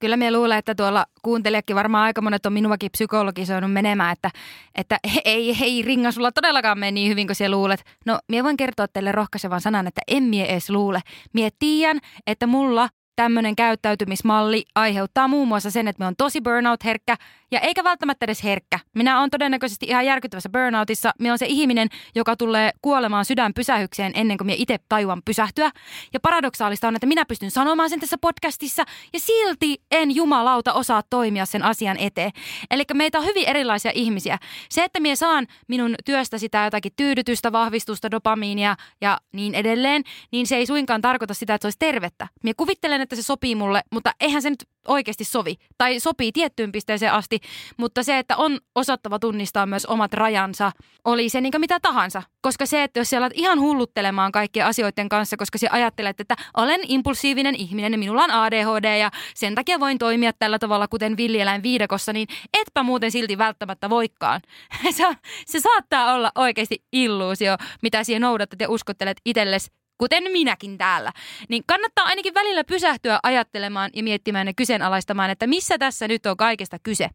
kyllä 0.00 0.16
me 0.16 0.32
luulen, 0.32 0.58
että 0.58 0.74
tuolla 0.74 1.06
kuuntelijakin 1.22 1.76
varmaan 1.76 2.04
aika 2.04 2.20
monet 2.20 2.46
on 2.46 2.52
minuakin 2.52 2.90
psykologisoinut 2.90 3.72
menemään, 3.72 4.12
että, 4.12 4.30
että 4.74 4.98
ei, 5.24 5.56
ei 5.62 5.82
ringa 5.82 6.12
sulla 6.12 6.32
todellakaan 6.32 6.78
mene 6.78 6.90
niin 6.90 7.10
hyvin 7.10 7.26
kuin 7.26 7.36
siellä 7.36 7.56
luulet. 7.56 7.84
No, 8.06 8.18
minä 8.28 8.44
voin 8.44 8.56
kertoa 8.56 8.88
teille 8.88 9.12
rohkaisevan 9.12 9.60
sanan, 9.60 9.86
että 9.86 10.00
en 10.08 10.22
mie 10.22 10.46
edes 10.46 10.70
luule. 10.70 11.00
Mie 11.32 11.48
tiedän, 11.58 11.98
että 12.26 12.46
mulla 12.46 12.88
tämmöinen 13.18 13.56
käyttäytymismalli 13.56 14.64
aiheuttaa 14.74 15.28
muun 15.28 15.48
muassa 15.48 15.70
sen, 15.70 15.88
että 15.88 16.02
me 16.02 16.06
on 16.06 16.16
tosi 16.18 16.40
burnout-herkkä 16.40 17.16
ja 17.50 17.60
eikä 17.60 17.84
välttämättä 17.84 18.24
edes 18.24 18.44
herkkä. 18.44 18.78
Minä 18.94 19.18
olen 19.18 19.30
todennäköisesti 19.30 19.86
ihan 19.86 20.06
järkyttävässä 20.06 20.48
burnoutissa. 20.48 21.12
Minä 21.18 21.32
on 21.32 21.38
se 21.38 21.46
ihminen, 21.46 21.88
joka 22.14 22.36
tulee 22.36 22.70
kuolemaan 22.82 23.24
sydänpysähykseen 23.24 24.12
ennen 24.14 24.38
kuin 24.38 24.46
minä 24.46 24.56
itse 24.58 24.78
tajuan 24.88 25.22
pysähtyä. 25.24 25.70
Ja 26.12 26.20
paradoksaalista 26.20 26.88
on, 26.88 26.96
että 26.96 27.06
minä 27.06 27.24
pystyn 27.24 27.50
sanomaan 27.50 27.90
sen 27.90 28.00
tässä 28.00 28.18
podcastissa 28.20 28.84
ja 29.12 29.20
silti 29.20 29.76
en 29.90 30.14
jumalauta 30.14 30.72
osaa 30.72 31.02
toimia 31.10 31.46
sen 31.46 31.62
asian 31.62 31.96
eteen. 31.98 32.30
Eli 32.70 32.82
meitä 32.94 33.18
on 33.18 33.24
hyvin 33.24 33.48
erilaisia 33.48 33.92
ihmisiä. 33.94 34.38
Se, 34.70 34.84
että 34.84 35.00
minä 35.00 35.16
saan 35.16 35.46
minun 35.68 35.94
työstä 36.04 36.38
sitä 36.38 36.64
jotakin 36.64 36.92
tyydytystä, 36.96 37.52
vahvistusta, 37.52 38.10
dopamiinia 38.10 38.76
ja 39.00 39.18
niin 39.32 39.54
edelleen, 39.54 40.02
niin 40.32 40.46
se 40.46 40.56
ei 40.56 40.66
suinkaan 40.66 41.02
tarkoita 41.02 41.34
sitä, 41.34 41.54
että 41.54 41.62
se 41.62 41.66
olisi 41.66 41.78
tervettä. 41.78 42.28
Minä 42.42 42.54
kuvittelen, 42.56 43.07
että 43.08 43.16
se 43.16 43.22
sopii 43.22 43.54
mulle, 43.54 43.82
mutta 43.92 44.12
eihän 44.20 44.42
se 44.42 44.50
nyt 44.50 44.64
oikeasti 44.88 45.24
sovi. 45.24 45.54
Tai 45.78 46.00
sopii 46.00 46.32
tiettyyn 46.32 46.72
pisteeseen 46.72 47.12
asti, 47.12 47.40
mutta 47.76 48.02
se, 48.02 48.18
että 48.18 48.36
on 48.36 48.58
osattava 48.74 49.18
tunnistaa 49.18 49.66
myös 49.66 49.86
omat 49.86 50.14
rajansa, 50.14 50.72
oli 51.04 51.28
se 51.28 51.40
niin 51.40 51.52
mitä 51.58 51.80
tahansa. 51.80 52.22
Koska 52.40 52.66
se, 52.66 52.82
että 52.82 53.00
jos 53.00 53.10
siellä 53.10 53.24
olet 53.24 53.38
ihan 53.38 53.60
hulluttelemaan 53.60 54.32
kaikkien 54.32 54.66
asioiden 54.66 55.08
kanssa, 55.08 55.36
koska 55.36 55.58
sä 55.58 55.66
ajattelet, 55.70 56.20
että 56.20 56.36
olen 56.56 56.80
impulsiivinen 56.88 57.54
ihminen 57.54 57.92
ja 57.92 57.98
minulla 57.98 58.24
on 58.24 58.30
ADHD 58.30 58.98
ja 58.98 59.10
sen 59.34 59.54
takia 59.54 59.80
voin 59.80 59.98
toimia 59.98 60.32
tällä 60.38 60.58
tavalla, 60.58 60.88
kuten 60.88 61.16
villieläin 61.16 61.62
viidakossa, 61.62 62.12
niin 62.12 62.28
etpä 62.60 62.82
muuten 62.82 63.10
silti 63.10 63.38
välttämättä 63.38 63.90
voikkaan. 63.90 64.40
se, 64.96 65.04
se 65.46 65.60
saattaa 65.60 66.14
olla 66.14 66.32
oikeasti 66.34 66.84
illuusio, 66.92 67.56
mitä 67.82 68.04
siihen 68.04 68.22
noudatat 68.22 68.60
ja 68.60 68.70
uskottelet 68.70 69.20
itsellesi 69.24 69.77
kuten 69.98 70.32
minäkin 70.32 70.78
täällä, 70.78 71.12
niin 71.48 71.62
kannattaa 71.66 72.04
ainakin 72.04 72.34
välillä 72.34 72.64
pysähtyä 72.64 73.18
ajattelemaan 73.22 73.90
ja 73.94 74.02
miettimään 74.02 74.46
ja 74.46 74.54
kyseenalaistamaan, 74.54 75.30
että 75.30 75.46
missä 75.46 75.78
tässä 75.78 76.08
nyt 76.08 76.26
on 76.26 76.36
kaikesta 76.36 76.78
kyse. 76.82 77.08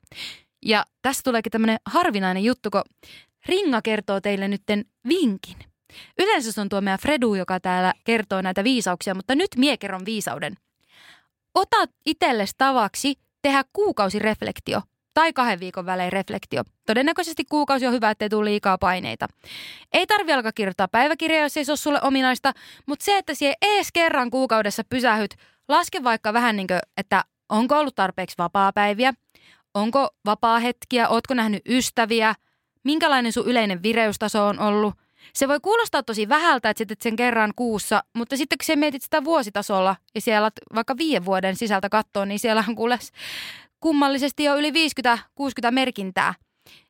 Ja 0.65 0.85
tässä 1.01 1.21
tuleekin 1.23 1.51
tämmöinen 1.51 1.77
harvinainen 1.85 2.43
juttu, 2.43 2.69
kun 2.71 2.81
Ringa 3.45 3.81
kertoo 3.81 4.21
teille 4.21 4.47
nytten 4.47 4.85
vinkin. 5.07 5.57
Yleensä 6.19 6.51
se 6.51 6.61
on 6.61 6.69
tuo 6.69 6.81
meidän 6.81 6.99
Fredu, 6.99 7.35
joka 7.35 7.59
täällä 7.59 7.93
kertoo 8.03 8.41
näitä 8.41 8.63
viisauksia, 8.63 9.15
mutta 9.15 9.35
nyt 9.35 9.49
mie 9.57 9.77
kerron 9.77 10.05
viisauden. 10.05 10.55
Ota 11.55 11.77
itsellesi 12.05 12.53
tavaksi 12.57 13.15
tehdä 13.41 13.63
kuukausireflektio 13.73 14.81
tai 15.13 15.33
kahden 15.33 15.59
viikon 15.59 15.85
välein 15.85 16.13
reflektio. 16.13 16.63
Todennäköisesti 16.85 17.45
kuukausi 17.45 17.87
on 17.87 17.93
hyvä, 17.93 18.09
ettei 18.09 18.29
tule 18.29 18.45
liikaa 18.45 18.77
paineita. 18.77 19.27
Ei 19.93 20.07
tarvi 20.07 20.33
alkaa 20.33 20.51
kirjoittaa 20.51 20.87
päiväkirjaa, 20.87 21.43
jos 21.43 21.57
ei 21.57 21.65
se 21.65 21.71
ole 21.71 21.77
sulle 21.77 21.99
ominaista, 22.01 22.51
mutta 22.85 23.05
se, 23.05 23.17
että 23.17 23.33
siihen 23.33 23.55
ees 23.61 23.87
kerran 23.93 24.29
kuukaudessa 24.31 24.83
pysähyt, 24.89 25.35
laske 25.67 26.03
vaikka 26.03 26.33
vähän 26.33 26.55
niin 26.55 26.67
kuin, 26.67 26.79
että 26.97 27.23
onko 27.49 27.79
ollut 27.79 27.95
tarpeeksi 27.95 28.37
vapaa-päiviä, 28.37 29.13
onko 29.73 30.09
vapaa-hetkiä, 30.25 31.09
ootko 31.09 31.33
nähnyt 31.33 31.61
ystäviä, 31.69 32.35
minkälainen 32.83 33.33
sun 33.33 33.47
yleinen 33.47 33.83
vireystaso 33.83 34.47
on 34.47 34.59
ollut. 34.59 34.93
Se 35.33 35.47
voi 35.47 35.59
kuulostaa 35.59 36.03
tosi 36.03 36.29
vähältä, 36.29 36.69
että 36.69 36.83
sä 36.89 36.95
sen 37.01 37.15
kerran 37.15 37.53
kuussa, 37.55 38.03
mutta 38.13 38.37
sitten 38.37 38.57
kun 38.57 38.65
sä 38.65 38.75
mietit 38.75 39.01
sitä 39.01 39.23
vuositasolla 39.23 39.95
ja 40.15 40.21
siellä 40.21 40.51
vaikka 40.75 40.97
viiden 40.97 41.25
vuoden 41.25 41.55
sisältä 41.55 41.89
katsoa, 41.89 42.25
niin 42.25 42.39
siellä 42.39 42.63
on 42.67 42.75
kuule 42.75 42.99
kummallisesti 43.83 44.43
jo 44.43 44.55
yli 44.55 44.71
50-60 44.71 45.71
merkintää. 45.71 46.33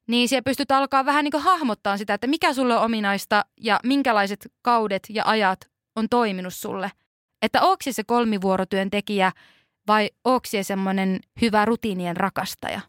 Niin 0.08 0.30
siellä 0.30 0.44
pystyt 0.44 0.72
alkaa 0.72 1.06
vähän 1.06 1.24
niin 1.24 1.32
kuin 1.32 1.44
hahmottaa 1.44 1.98
sitä, 1.98 2.14
että 2.14 2.28
mikä 2.28 2.54
sulle 2.54 2.78
on 2.78 2.86
ominaista 2.86 3.46
ja 3.62 3.80
minkälaiset 3.84 4.48
kaudet 4.62 5.04
ja 5.10 5.24
ajat 5.26 5.60
on 5.96 6.10
toiminut 6.10 6.54
sulle. 6.54 6.92
Että 7.42 7.62
onko 7.62 7.78
se 7.92 8.04
kolmivuorotyöntekijä 8.04 9.32
vai 9.88 10.10
onko 10.24 10.46
se 10.48 10.64
semmoinen 10.64 11.20
hyvä 11.42 11.66
rutiinien 11.66 12.18
rakastaja? 12.18 12.82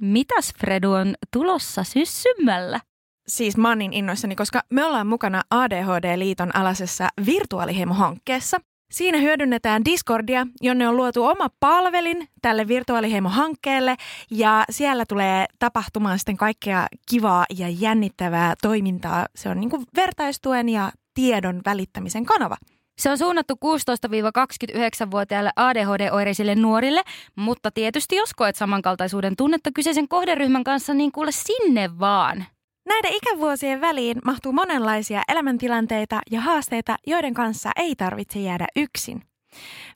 Mitäs 0.00 0.52
Fredu 0.58 0.92
on 0.92 1.14
tulossa 1.32 1.84
syssymmällä? 1.84 2.80
Siis 3.28 3.56
mä 3.56 3.68
oon 3.68 3.78
niin 3.78 3.92
innoissani, 3.92 4.36
koska 4.36 4.60
me 4.70 4.84
ollaan 4.84 5.06
mukana 5.06 5.42
ADHD-liiton 5.50 6.56
alasessa 6.56 7.08
virtuaaliheimo-hankkeessa. 7.26 8.69
Siinä 8.90 9.18
hyödynnetään 9.18 9.84
Discordia, 9.84 10.46
jonne 10.60 10.88
on 10.88 10.96
luotu 10.96 11.24
oma 11.24 11.48
palvelin 11.60 12.28
tälle 12.42 12.68
virtuaaliheimo-hankkeelle 12.68 13.96
ja 14.30 14.64
siellä 14.70 15.04
tulee 15.08 15.46
tapahtumaan 15.58 16.18
sitten 16.18 16.36
kaikkea 16.36 16.86
kivaa 17.10 17.44
ja 17.58 17.68
jännittävää 17.68 18.54
toimintaa. 18.62 19.26
Se 19.34 19.48
on 19.48 19.60
niin 19.60 19.70
vertaistuen 19.96 20.68
ja 20.68 20.92
tiedon 21.14 21.60
välittämisen 21.66 22.24
kanava. 22.26 22.56
Se 22.98 23.10
on 23.10 23.18
suunnattu 23.18 23.54
16-29-vuotiaille 23.54 25.50
ADHD-oireisille 25.56 26.54
nuorille, 26.54 27.02
mutta 27.36 27.70
tietysti 27.70 28.16
jos 28.16 28.34
koet 28.34 28.56
samankaltaisuuden 28.56 29.36
tunnetta 29.36 29.70
kyseisen 29.74 30.08
kohderyhmän 30.08 30.64
kanssa, 30.64 30.94
niin 30.94 31.12
kuule 31.12 31.32
sinne 31.32 31.98
vaan. 31.98 32.44
Näiden 32.90 33.12
ikävuosien 33.12 33.80
väliin 33.80 34.18
mahtuu 34.24 34.52
monenlaisia 34.52 35.22
elämäntilanteita 35.28 36.20
ja 36.30 36.40
haasteita, 36.40 36.96
joiden 37.06 37.34
kanssa 37.34 37.70
ei 37.76 37.96
tarvitse 37.96 38.38
jäädä 38.38 38.66
yksin. 38.76 39.22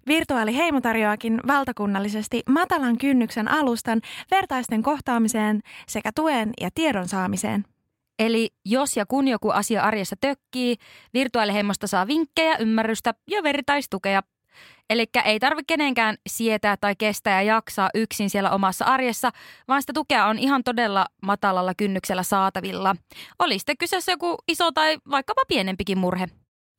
Virtuaaliheimo 0.07 0.81
tarjoakin 0.81 1.41
valtakunnallisesti 1.47 2.43
matalan 2.49 2.99
kynnyksen 2.99 3.49
alustan 3.49 4.01
vertaisten 4.31 4.83
kohtaamiseen 4.83 5.61
sekä 5.89 6.11
tuen 6.15 6.53
ja 6.61 6.71
tiedon 6.75 7.09
saamiseen. 7.09 7.65
Eli 8.19 8.51
jos 8.65 8.97
ja 8.97 9.07
kun 9.07 9.29
joku 9.29 9.51
asia 9.51 9.83
arjessa 9.83 10.17
tökkii, 10.21 10.77
virtuaaliheimosta 11.15 11.87
saa 11.87 12.07
vinkkejä, 12.07 12.57
ymmärrystä 12.57 13.15
ja 13.31 13.43
vertaistukea. 13.43 14.23
Eli 14.91 15.07
ei 15.25 15.39
tarvitse 15.41 15.65
kenenkään 15.67 16.17
sietää 16.29 16.77
tai 16.77 16.95
kestää 16.99 17.43
ja 17.43 17.55
jaksaa 17.55 17.91
yksin 17.95 18.31
siellä 18.31 18.51
omassa 18.51 18.85
arjessa, 18.85 19.31
vaan 19.69 19.83
sitä 19.83 19.93
tukea 19.93 20.27
on 20.27 20.39
ihan 20.39 20.65
todella 20.65 21.07
matalalla 21.23 21.75
kynnyksellä 21.77 22.23
saatavilla. 22.23 22.97
Oli 23.39 23.59
sitten 23.59 23.79
kyseessä 23.79 24.13
joku 24.13 24.37
iso 24.49 24.73
tai 24.73 24.97
vaikkapa 25.11 25.43
pienempikin 25.49 25.99
murhe. 25.99 26.27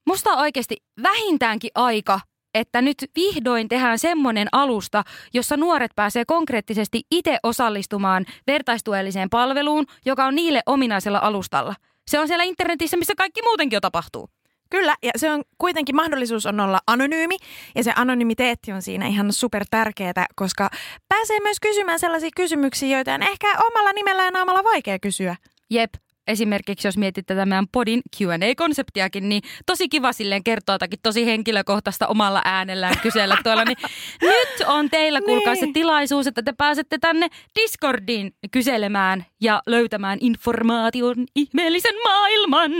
Musta 0.07 0.31
on 0.31 0.39
oikeasti 0.39 0.77
vähintäänkin 1.03 1.71
aika 1.75 2.19
että 2.55 2.81
nyt 2.81 2.97
vihdoin 3.15 3.67
tehdään 3.69 3.99
semmoinen 3.99 4.47
alusta, 4.51 5.03
jossa 5.33 5.57
nuoret 5.57 5.91
pääsee 5.95 6.25
konkreettisesti 6.25 7.01
itse 7.11 7.37
osallistumaan 7.43 8.25
vertaistuelliseen 8.47 9.29
palveluun, 9.29 9.85
joka 10.05 10.25
on 10.25 10.35
niille 10.35 10.61
ominaisella 10.65 11.19
alustalla. 11.19 11.75
Se 12.07 12.19
on 12.19 12.27
siellä 12.27 12.43
internetissä, 12.43 12.97
missä 12.97 13.13
kaikki 13.17 13.41
muutenkin 13.41 13.77
jo 13.77 13.81
tapahtuu. 13.81 14.29
Kyllä, 14.69 14.95
ja 15.03 15.11
se 15.17 15.31
on 15.31 15.43
kuitenkin 15.57 15.95
mahdollisuus 15.95 16.45
on 16.45 16.59
olla 16.59 16.79
anonyymi, 16.87 17.37
ja 17.75 17.83
se 17.83 17.93
anonymiteetti 17.95 18.71
on 18.71 18.81
siinä 18.81 19.07
ihan 19.07 19.33
super 19.33 19.65
tärkeää, 19.71 20.25
koska 20.35 20.69
pääsee 21.09 21.39
myös 21.39 21.57
kysymään 21.59 21.99
sellaisia 21.99 22.29
kysymyksiä, 22.35 22.97
joita 22.97 23.13
on 23.13 23.23
ehkä 23.23 23.47
omalla 23.47 23.93
nimellä 23.93 24.23
ja 24.23 24.31
naamalla 24.31 24.63
vaikea 24.63 24.99
kysyä. 24.99 25.35
Jep, 25.69 25.93
esimerkiksi 26.27 26.87
jos 26.87 26.97
mietit 26.97 27.25
tätä 27.25 27.45
meidän 27.45 27.67
podin 27.71 28.01
Q&A-konseptiakin, 28.17 29.29
niin 29.29 29.41
tosi 29.65 29.89
kiva 29.89 30.13
silleen 30.13 30.43
kertoa 30.43 30.75
jotakin 30.75 30.99
tosi 31.03 31.25
henkilökohtaista 31.25 32.07
omalla 32.07 32.41
äänellään 32.45 32.99
kysellä 33.01 33.37
tuolla. 33.43 33.65
Niin 33.65 33.77
nyt 34.21 34.67
on 34.67 34.89
teillä 34.89 35.21
kuulkaa 35.21 35.53
niin. 35.53 35.67
se 35.67 35.71
tilaisuus, 35.73 36.27
että 36.27 36.43
te 36.43 36.53
pääsette 36.57 36.97
tänne 37.01 37.27
Discordiin 37.61 38.31
kyselemään 38.51 39.25
ja 39.41 39.61
löytämään 39.67 40.17
informaation 40.21 41.15
ihmeellisen 41.35 41.95
maailman. 42.03 42.71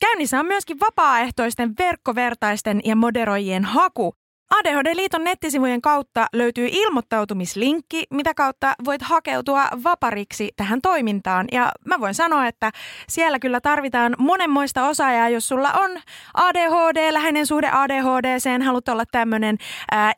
Käynnissä 0.00 0.40
on 0.40 0.46
myöskin 0.46 0.80
vapaaehtoisten 0.80 1.74
verkkovertaisten 1.78 2.80
ja 2.84 2.96
moderoijien 2.96 3.64
haku. 3.64 4.14
ADHD-liiton 4.50 5.24
nettisivujen 5.24 5.82
kautta 5.82 6.26
löytyy 6.32 6.68
ilmoittautumislinkki, 6.72 8.04
mitä 8.10 8.34
kautta 8.34 8.74
voit 8.84 9.02
hakeutua 9.02 9.64
vapariksi 9.84 10.52
tähän 10.56 10.80
toimintaan. 10.80 11.46
Ja 11.52 11.72
mä 11.84 12.00
voin 12.00 12.14
sanoa, 12.14 12.46
että 12.46 12.70
siellä 13.08 13.38
kyllä 13.38 13.60
tarvitaan 13.60 14.14
monenmoista 14.18 14.88
osaajaa, 14.88 15.28
jos 15.28 15.48
sulla 15.48 15.72
on 15.72 15.90
ADHD, 16.34 17.12
läheinen 17.12 17.46
suhde 17.46 17.68
ADHD, 17.72 18.38
sen 18.40 18.62
haluat 18.62 18.88
olla 18.88 19.04
tämmöinen 19.12 19.58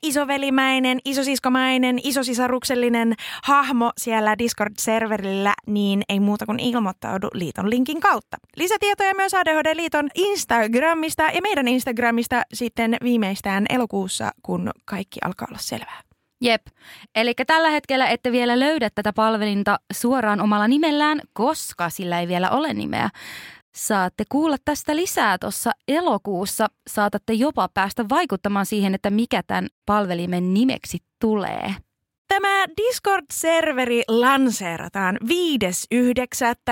isovelimäinen, 0.02 0.98
isosiskomainen, 1.04 1.98
isosisaruksellinen 2.04 3.14
hahmo 3.44 3.92
siellä 3.98 4.34
Discord-serverillä, 4.38 5.52
niin 5.66 6.02
ei 6.08 6.20
muuta 6.20 6.46
kuin 6.46 6.60
ilmoittaudu 6.60 7.28
liiton 7.34 7.70
linkin 7.70 8.00
kautta. 8.00 8.36
Lisätietoja 8.56 9.14
myös 9.14 9.34
ADHD-liiton 9.34 10.08
Instagramista 10.14 11.22
ja 11.22 11.42
meidän 11.42 11.68
Instagramista 11.68 12.42
sitten 12.54 12.96
viimeistään 13.02 13.66
elokuussa 13.68 14.25
vaiheessa, 14.26 14.40
kun 14.42 14.70
kaikki 14.84 15.20
alkaa 15.24 15.48
olla 15.50 15.58
selvää. 15.58 16.02
Jep. 16.40 16.66
Eli 17.14 17.34
tällä 17.46 17.70
hetkellä 17.70 18.06
ette 18.06 18.32
vielä 18.32 18.58
löydä 18.58 18.90
tätä 18.94 19.12
palvelinta 19.12 19.78
suoraan 19.92 20.40
omalla 20.40 20.68
nimellään, 20.68 21.20
koska 21.32 21.90
sillä 21.90 22.20
ei 22.20 22.28
vielä 22.28 22.50
ole 22.50 22.74
nimeä. 22.74 23.10
Saatte 23.76 24.24
kuulla 24.28 24.56
tästä 24.64 24.96
lisää 24.96 25.38
tuossa 25.38 25.70
elokuussa. 25.88 26.66
Saatatte 26.90 27.32
jopa 27.32 27.68
päästä 27.74 28.04
vaikuttamaan 28.08 28.66
siihen, 28.66 28.94
että 28.94 29.10
mikä 29.10 29.42
tämän 29.46 29.68
palvelimen 29.86 30.54
nimeksi 30.54 30.98
tulee. 31.20 31.74
Tämä 32.28 32.64
Discord-serveri 32.66 34.02
lanseerataan 34.08 35.18
5.9. 35.24 35.28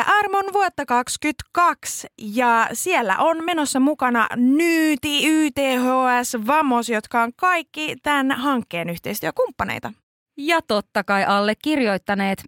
armon 0.07 0.45
vuotta 0.53 0.87
2022 0.87 2.07
ja 2.19 2.69
siellä 2.73 3.17
on 3.19 3.45
menossa 3.45 3.81
mukana 3.81 4.27
Nyyti, 4.37 5.29
YTHS, 5.29 6.37
Vamos, 6.47 6.89
jotka 6.89 7.23
on 7.23 7.33
kaikki 7.37 7.97
tämän 8.03 8.33
hankkeen 8.33 8.91
yhteistyökumppaneita. 8.91 9.93
Ja 10.39 10.63
totta 10.63 11.05
kai 11.05 11.25
allekirjoittaneet. 11.25 12.45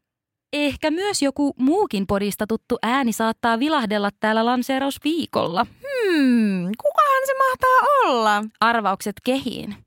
Ehkä 0.52 0.90
myös 0.90 1.22
joku 1.22 1.54
muukin 1.58 2.06
podista 2.06 2.46
tuttu 2.46 2.78
ääni 2.82 3.12
saattaa 3.12 3.58
vilahdella 3.58 4.10
täällä 4.20 4.44
lanseerausviikolla. 4.44 5.64
Hmm, 5.64 6.70
kukahan 6.82 7.22
se 7.26 7.32
mahtaa 7.38 7.88
olla? 8.04 8.44
Arvaukset 8.60 9.16
kehiin. 9.24 9.85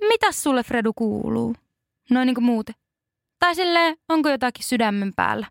Mitäs 0.00 0.42
sulle 0.42 0.62
Fredu 0.62 0.92
kuuluu? 0.92 1.54
Noin 2.10 2.26
niin 2.26 2.34
kuin 2.34 2.44
muuten. 2.44 2.74
Tai 3.38 3.54
silleen, 3.54 3.96
onko 4.08 4.28
jotakin 4.28 4.64
sydämen 4.64 5.12
päällä? 5.16 5.46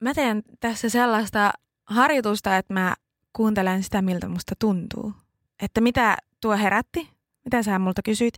Mä 0.00 0.14
teen 0.14 0.42
tässä 0.60 0.88
sellaista 0.88 1.52
harjoitusta, 1.84 2.56
että 2.56 2.74
mä 2.74 2.94
kuuntelen 3.32 3.82
sitä, 3.82 4.02
miltä 4.02 4.28
musta 4.28 4.54
tuntuu. 4.58 5.12
Että 5.62 5.80
mitä 5.80 6.16
tuo 6.40 6.56
herätti, 6.56 7.10
mitä 7.44 7.62
sä 7.62 7.78
multa 7.78 8.02
kysyit, 8.02 8.34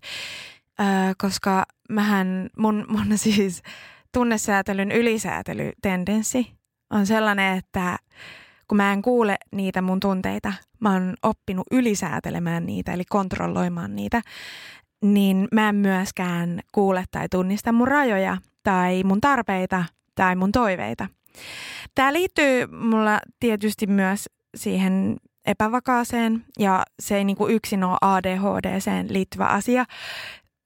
öö, 0.81 0.87
koska 1.19 1.67
mähän, 1.89 2.51
mun, 2.59 2.87
mun 2.89 3.19
siis 3.25 3.63
tunnesäätelyn 4.13 4.93
ylisäätelytendenssi 4.93 6.53
on 6.91 7.07
sellainen, 7.07 7.57
että 7.59 7.99
kun 8.69 8.77
mä 8.77 8.93
en 8.93 9.03
kuule 9.03 9.37
niitä 9.53 9.83
mun 9.83 10.01
tunteita, 10.01 10.53
mä 10.81 10.93
oon 10.93 11.15
oppinut 11.23 11.67
ylisäätelemään 11.71 12.67
niitä, 12.67 12.93
eli 12.93 13.05
kontrolloimaan 13.05 13.97
niitä 13.97 14.23
niin 15.15 15.49
mä 15.53 15.69
en 15.69 15.75
myöskään 15.75 16.61
kuule 16.73 17.05
tai 17.11 17.29
tunnista 17.29 17.73
mun 17.73 17.89
rajoja 17.89 18.37
tai 18.63 19.03
mun 19.05 19.21
tarpeita 19.21 19.85
tai 20.15 20.37
mun 20.37 20.53
toiveita. 20.53 21.09
Tämä 21.95 22.13
liittyy 22.13 22.67
mulla 22.67 23.19
tietysti 23.41 23.87
myös 23.87 24.29
siihen 24.57 25.17
epävakaaseen 25.47 26.45
ja 26.59 26.83
se 27.01 27.17
ei 27.17 27.25
niinku 27.25 27.49
yksin 27.49 27.85
ole 27.85 27.99
ADHDseen 28.01 29.07
liittyvä 29.13 29.47
asia, 29.47 29.85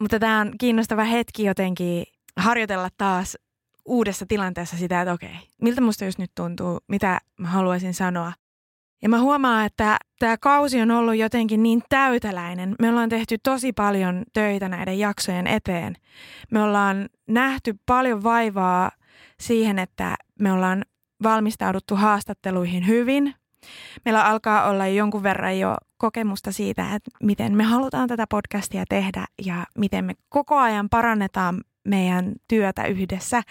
mutta 0.01 0.19
tämä 0.19 0.41
on 0.41 0.53
kiinnostava 0.61 1.05
hetki 1.05 1.45
jotenkin 1.45 2.05
harjoitella 2.37 2.89
taas 2.99 3.39
uudessa 3.85 4.27
tilanteessa 4.29 4.77
sitä, 4.77 5.01
että 5.01 5.13
okei, 5.13 5.37
miltä 5.63 5.81
musta 5.81 6.05
just 6.05 6.19
nyt 6.19 6.31
tuntuu, 6.35 6.79
mitä 6.89 7.21
mä 7.39 7.49
haluaisin 7.49 7.95
sanoa, 7.95 8.33
Ja 9.03 9.09
mä 9.09 9.21
huomaan, 9.21 9.67
että 9.67 9.99
tämä 10.19 10.37
kausi 10.37 10.81
on 10.81 10.91
ollut 10.91 11.17
jotenkin 11.17 11.63
niin 11.63 11.83
täyteläinen. 11.89 12.75
Me 12.81 12.89
ollaan 12.89 13.09
tehty 13.09 13.39
tosi 13.43 13.73
paljon 13.73 14.23
töitä 14.33 14.69
näiden 14.69 14.99
jaksojen 14.99 15.47
eteen. 15.47 15.95
Me 16.51 16.63
ollaan 16.63 17.09
nähty 17.29 17.79
paljon 17.87 18.23
vaivaa 18.23 18.91
siihen, 19.41 19.79
että 19.79 20.17
me 20.41 20.53
ollaan 20.53 20.85
valmistauduttu 21.23 21.97
haastatteluihin 21.97 22.87
hyvin. 22.87 23.35
Meillä 24.05 24.25
alkaa 24.25 24.69
olla 24.69 24.87
jonkun 24.87 25.23
verran 25.23 25.59
jo 25.59 25.77
kokemusta 25.97 26.53
siitä, 26.53 26.83
että 26.83 27.11
miten 27.23 27.57
me 27.57 27.65
halutaan 27.65 28.09
tätä 28.09 28.27
podcastia 28.27 28.85
tehdä 28.89 29.25
ja 29.47 29.67
miten 29.79 30.05
me 30.05 30.15
koko 30.29 30.57
ajan 30.57 30.89
parannetaan 30.89 31.61
meidän 31.85 32.33
työtä 32.49 32.85
yhdessä. 32.85 33.43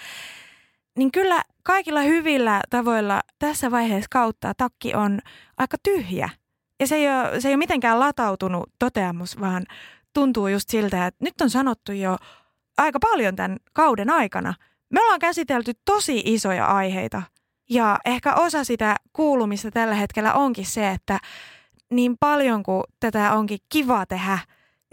Niin 0.99 1.11
kyllä 1.11 1.43
kaikilla 1.63 2.01
hyvillä 2.01 2.61
tavoilla 2.69 3.21
tässä 3.39 3.71
vaiheessa 3.71 4.07
kautta 4.11 4.53
takki 4.57 4.95
on 4.95 5.19
aika 5.57 5.77
tyhjä. 5.83 6.29
Ja 6.79 6.87
se 6.87 6.95
ei 6.95 7.07
ole, 7.07 7.41
se 7.41 7.47
ei 7.47 7.53
ole 7.53 7.57
mitenkään 7.57 7.99
latautunut 7.99 8.69
toteamus, 8.79 9.39
vaan 9.39 9.65
tuntuu 10.13 10.47
just 10.47 10.69
siltä, 10.69 11.07
että 11.07 11.25
nyt 11.25 11.41
on 11.41 11.49
sanottu 11.49 11.91
jo 11.91 12.17
aika 12.77 12.99
paljon 12.99 13.35
tämän 13.35 13.57
kauden 13.73 14.09
aikana. 14.09 14.53
Me 14.89 15.01
ollaan 15.01 15.19
käsitelty 15.19 15.73
tosi 15.85 16.21
isoja 16.25 16.65
aiheita. 16.65 17.21
Ja 17.69 17.99
ehkä 18.05 18.35
osa 18.35 18.63
sitä 18.63 18.95
kuulumista 19.13 19.71
tällä 19.71 19.95
hetkellä 19.95 20.33
onkin 20.33 20.65
se, 20.65 20.89
että 20.89 21.19
niin 21.91 22.17
paljon 22.19 22.63
kuin 22.63 22.83
tätä 22.99 23.33
onkin 23.33 23.59
kiva 23.69 24.05
tehdä, 24.05 24.39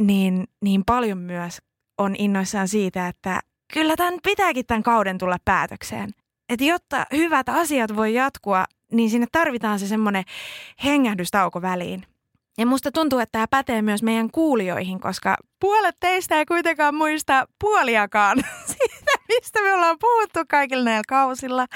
niin, 0.01 0.45
niin 0.63 0.83
paljon 0.87 1.19
myös 1.19 1.59
on 1.99 2.15
innoissaan 2.19 2.69
siitä, 2.69 3.09
että 3.09 3.41
kyllä 3.73 3.97
tämän 3.97 4.19
pitääkin 4.23 4.67
tämän 4.67 4.83
kauden 4.83 5.19
tulla 5.19 5.37
päätökseen. 5.45 6.11
Että 6.49 6.65
jotta 6.65 7.07
hyvät 7.13 7.49
asiat 7.49 7.97
voi 7.97 8.15
jatkua, 8.15 8.65
niin 8.93 9.11
sinne 9.11 9.27
tarvitaan 9.33 9.79
se 9.79 9.87
semmoinen 9.87 10.25
hengähdystauko 10.85 11.63
väliin. 11.63 12.07
Ja 12.59 12.67
musta 12.67 12.93
tuntuu, 12.93 13.19
että 13.19 13.33
tämä 13.33 13.47
pätee 13.51 13.83
myös 13.83 14.03
meidän 14.03 14.31
kuulijoihin, 14.31 15.01
koska 15.01 15.37
puolet 15.61 15.97
teistä 16.01 16.39
ei 16.39 16.47
kuitenkaan 16.47 16.95
muista 16.95 17.49
puoliakaan 17.61 18.39
siitä, 18.67 19.11
mistä 19.29 19.63
me 19.63 19.73
ollaan 19.73 19.97
puhuttu 20.01 20.41
kaikilla 20.49 20.85
näillä 20.85 21.03
kausilla. 21.09 21.67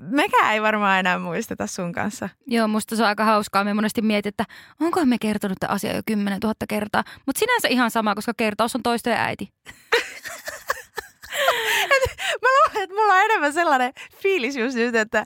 Mekään 0.00 0.54
ei 0.54 0.62
varmaan 0.62 0.98
enää 0.98 1.18
muisteta 1.18 1.66
sun 1.66 1.92
kanssa. 1.92 2.28
Joo, 2.46 2.68
musta 2.68 2.96
se 2.96 3.02
on 3.02 3.08
aika 3.08 3.24
hauskaa. 3.24 3.64
Me 3.64 3.74
monesti 3.74 4.02
mietin, 4.02 4.28
että 4.28 4.44
onko 4.80 5.04
me 5.04 5.16
kertonut 5.20 5.58
tämä 5.60 5.74
asia 5.74 5.96
jo 5.96 6.02
10 6.06 6.38
000 6.42 6.54
kertaa. 6.68 7.04
Mutta 7.26 7.38
sinänsä 7.38 7.68
ihan 7.68 7.90
sama, 7.90 8.14
koska 8.14 8.32
kertaus 8.36 8.74
on 8.74 8.82
toisten 8.82 9.12
äiti. 9.12 9.48
Mä 12.42 12.48
luulen, 12.48 12.82
että 12.84 12.96
mulla 12.96 13.12
on 13.12 13.20
enemmän 13.24 13.52
sellainen 13.52 13.92
fiilis 14.16 14.56
just 14.56 14.76
nyt, 14.76 14.94
että, 14.94 15.24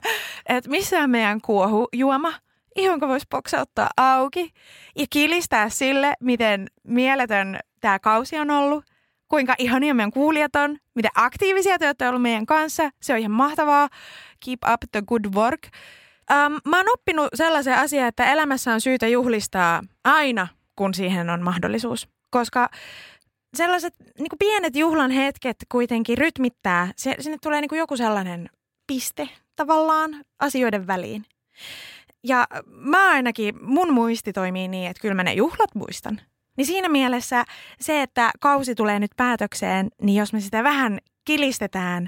että 0.49 0.69
missä 0.69 0.99
on 0.99 1.09
meidän 1.09 1.41
kuohujuoma, 1.41 2.33
jonka 2.75 3.07
voisi 3.07 3.25
poksauttaa 3.29 3.89
auki 3.97 4.53
ja 4.95 5.05
kilistää 5.09 5.69
sille, 5.69 6.13
miten 6.19 6.67
mieletön 6.83 7.59
tämä 7.81 7.99
kausi 7.99 8.39
on 8.39 8.51
ollut, 8.51 8.85
kuinka 9.27 9.55
ihania 9.57 9.93
meidän 9.93 10.11
kuulijat 10.11 10.55
on, 10.55 10.77
miten 10.95 11.11
aktiivisia 11.15 11.79
te 11.79 11.85
olette 11.85 12.07
ollut 12.07 12.21
meidän 12.21 12.45
kanssa. 12.45 12.89
Se 13.01 13.13
on 13.13 13.19
ihan 13.19 13.31
mahtavaa. 13.31 13.89
Keep 14.45 14.59
up 14.73 14.81
the 14.91 15.01
good 15.07 15.25
work. 15.35 15.59
Um, 16.31 16.59
mä 16.69 16.77
oon 16.77 16.93
oppinut 16.93 17.27
sellaisen 17.33 17.77
asian, 17.77 18.07
että 18.07 18.31
elämässä 18.31 18.73
on 18.73 18.81
syytä 18.81 19.07
juhlistaa 19.07 19.81
aina, 20.03 20.47
kun 20.75 20.93
siihen 20.93 21.29
on 21.29 21.41
mahdollisuus. 21.41 22.07
Koska 22.29 22.69
sellaiset 23.57 23.93
niin 24.17 24.29
kuin 24.29 24.39
pienet 24.39 24.75
juhlan 24.75 25.11
hetket 25.11 25.57
kuitenkin 25.71 26.17
rytmittää. 26.17 26.91
Sinne 26.97 27.37
tulee 27.41 27.61
niin 27.61 27.69
kuin 27.69 27.79
joku 27.79 27.97
sellainen 27.97 28.49
piste 28.87 29.29
tavallaan 29.55 30.25
asioiden 30.39 30.87
väliin. 30.87 31.25
Ja 32.23 32.47
mä 32.65 33.09
ainakin, 33.09 33.55
mun 33.61 33.93
muisti 33.93 34.33
toimii 34.33 34.67
niin, 34.67 34.89
että 34.89 35.01
kyllä 35.01 35.15
mä 35.15 35.23
ne 35.23 35.33
juhlat 35.33 35.75
muistan. 35.75 36.21
Niin 36.57 36.65
siinä 36.65 36.89
mielessä 36.89 37.45
se, 37.79 38.01
että 38.01 38.31
kausi 38.39 38.75
tulee 38.75 38.99
nyt 38.99 39.11
päätökseen, 39.17 39.89
niin 40.01 40.19
jos 40.19 40.33
me 40.33 40.39
sitä 40.39 40.63
vähän 40.63 40.99
kilistetään 41.25 42.07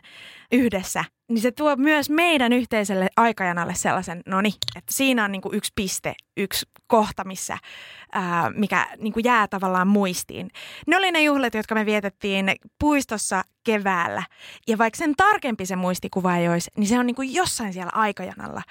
yhdessä, 0.51 1.05
niin 1.33 1.41
se 1.41 1.51
tuo 1.51 1.75
myös 1.75 2.09
meidän 2.09 2.53
yhteiselle 2.53 3.07
aikajanalle 3.17 3.75
sellaisen, 3.75 4.21
no 4.25 4.41
niin, 4.41 4.53
että 4.75 4.93
siinä 4.93 5.25
on 5.25 5.31
niin 5.31 5.41
kuin 5.41 5.55
yksi 5.55 5.71
piste, 5.75 6.13
yksi 6.37 6.65
kohta, 6.87 7.23
missä, 7.23 7.57
ää, 8.11 8.49
mikä 8.49 8.87
niin 8.97 9.13
kuin 9.13 9.23
jää 9.23 9.47
tavallaan 9.47 9.87
muistiin. 9.87 10.49
Ne 10.87 10.97
oli 10.97 11.11
ne 11.11 11.21
juhlat, 11.21 11.53
jotka 11.53 11.75
me 11.75 11.85
vietettiin 11.85 12.51
puistossa 12.79 13.43
keväällä. 13.63 14.23
Ja 14.67 14.77
vaikka 14.77 14.97
sen 14.97 15.15
tarkempi 15.15 15.65
se 15.65 15.75
muistikuva 15.75 16.37
ei 16.37 16.49
olisi, 16.49 16.71
niin 16.77 16.87
se 16.87 16.99
on 16.99 17.05
niin 17.05 17.15
kuin 17.15 17.33
jossain 17.33 17.73
siellä 17.73 17.91
aikajanalla 17.93 18.61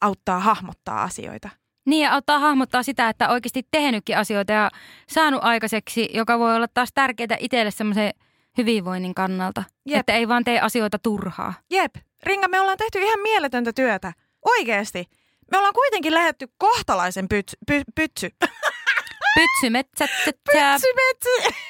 auttaa 0.00 0.40
hahmottaa 0.40 1.02
asioita. 1.02 1.48
Niin 1.86 2.04
ja 2.04 2.12
auttaa 2.12 2.38
hahmottaa 2.38 2.82
sitä, 2.82 3.08
että 3.08 3.28
oikeasti 3.28 3.62
tehnytkin 3.70 4.18
asioita 4.18 4.52
ja 4.52 4.70
saanut 5.08 5.40
aikaiseksi, 5.44 6.08
joka 6.14 6.38
voi 6.38 6.56
olla 6.56 6.68
taas 6.74 6.90
tärkeää 6.94 7.36
itselle 7.38 7.70
semmoisen 7.70 8.12
hyvinvoinnin 8.58 9.14
kannalta. 9.14 9.64
Jep. 9.86 10.00
Että 10.00 10.12
ei 10.12 10.28
vaan 10.28 10.44
tee 10.44 10.60
asioita 10.60 10.98
turhaa. 10.98 11.54
Jep. 11.70 11.94
Ringa, 12.22 12.48
me 12.48 12.60
ollaan 12.60 12.78
tehty 12.78 12.98
ihan 12.98 13.20
mieletöntä 13.20 13.72
työtä. 13.72 14.12
Oikeesti. 14.44 15.08
Me 15.50 15.58
ollaan 15.58 15.74
kuitenkin 15.74 16.14
lähetty 16.14 16.48
kohtalaisen 16.58 17.28
pytsy. 17.28 17.56
Py, 17.66 17.82
pytsy. 17.94 18.30
Pytsymetsät. 19.38 20.10
Pytsymetsy. 20.24 21.54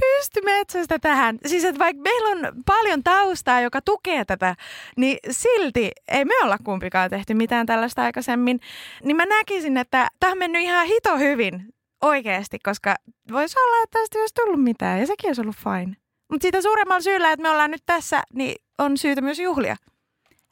Pystymetsästä 0.00 0.98
tähän. 0.98 1.38
Siis 1.46 1.64
että 1.64 1.78
vaikka 1.78 2.02
meillä 2.02 2.28
on 2.28 2.62
paljon 2.66 3.02
taustaa, 3.02 3.60
joka 3.60 3.80
tukee 3.82 4.24
tätä, 4.24 4.56
niin 4.96 5.18
silti 5.30 5.90
ei 6.08 6.24
me 6.24 6.34
olla 6.44 6.58
kumpikaan 6.64 7.10
tehty 7.10 7.34
mitään 7.34 7.66
tällaista 7.66 8.02
aikaisemmin. 8.02 8.60
Niin 9.04 9.16
mä 9.16 9.26
näkisin, 9.26 9.76
että 9.76 10.08
tämä 10.20 10.32
on 10.32 10.38
mennyt 10.38 10.62
ihan 10.62 10.86
hito 10.86 11.18
hyvin 11.18 11.74
oikeasti, 12.02 12.58
koska 12.58 12.94
voisi 13.32 13.58
olla, 13.58 13.84
että 13.84 13.98
tästä 13.98 14.18
ei 14.18 14.22
olisi 14.22 14.34
tullut 14.34 14.62
mitään 14.62 15.00
ja 15.00 15.06
sekin 15.06 15.28
olisi 15.28 15.40
ollut 15.40 15.56
fine. 15.56 15.96
Mutta 16.30 16.44
siitä 16.44 16.62
suuremmalla 16.62 17.00
syyllä, 17.00 17.32
että 17.32 17.42
me 17.42 17.50
ollaan 17.50 17.70
nyt 17.70 17.82
tässä, 17.86 18.22
niin 18.34 18.54
on 18.78 18.98
syytä 18.98 19.20
myös 19.20 19.38
juhlia. 19.38 19.76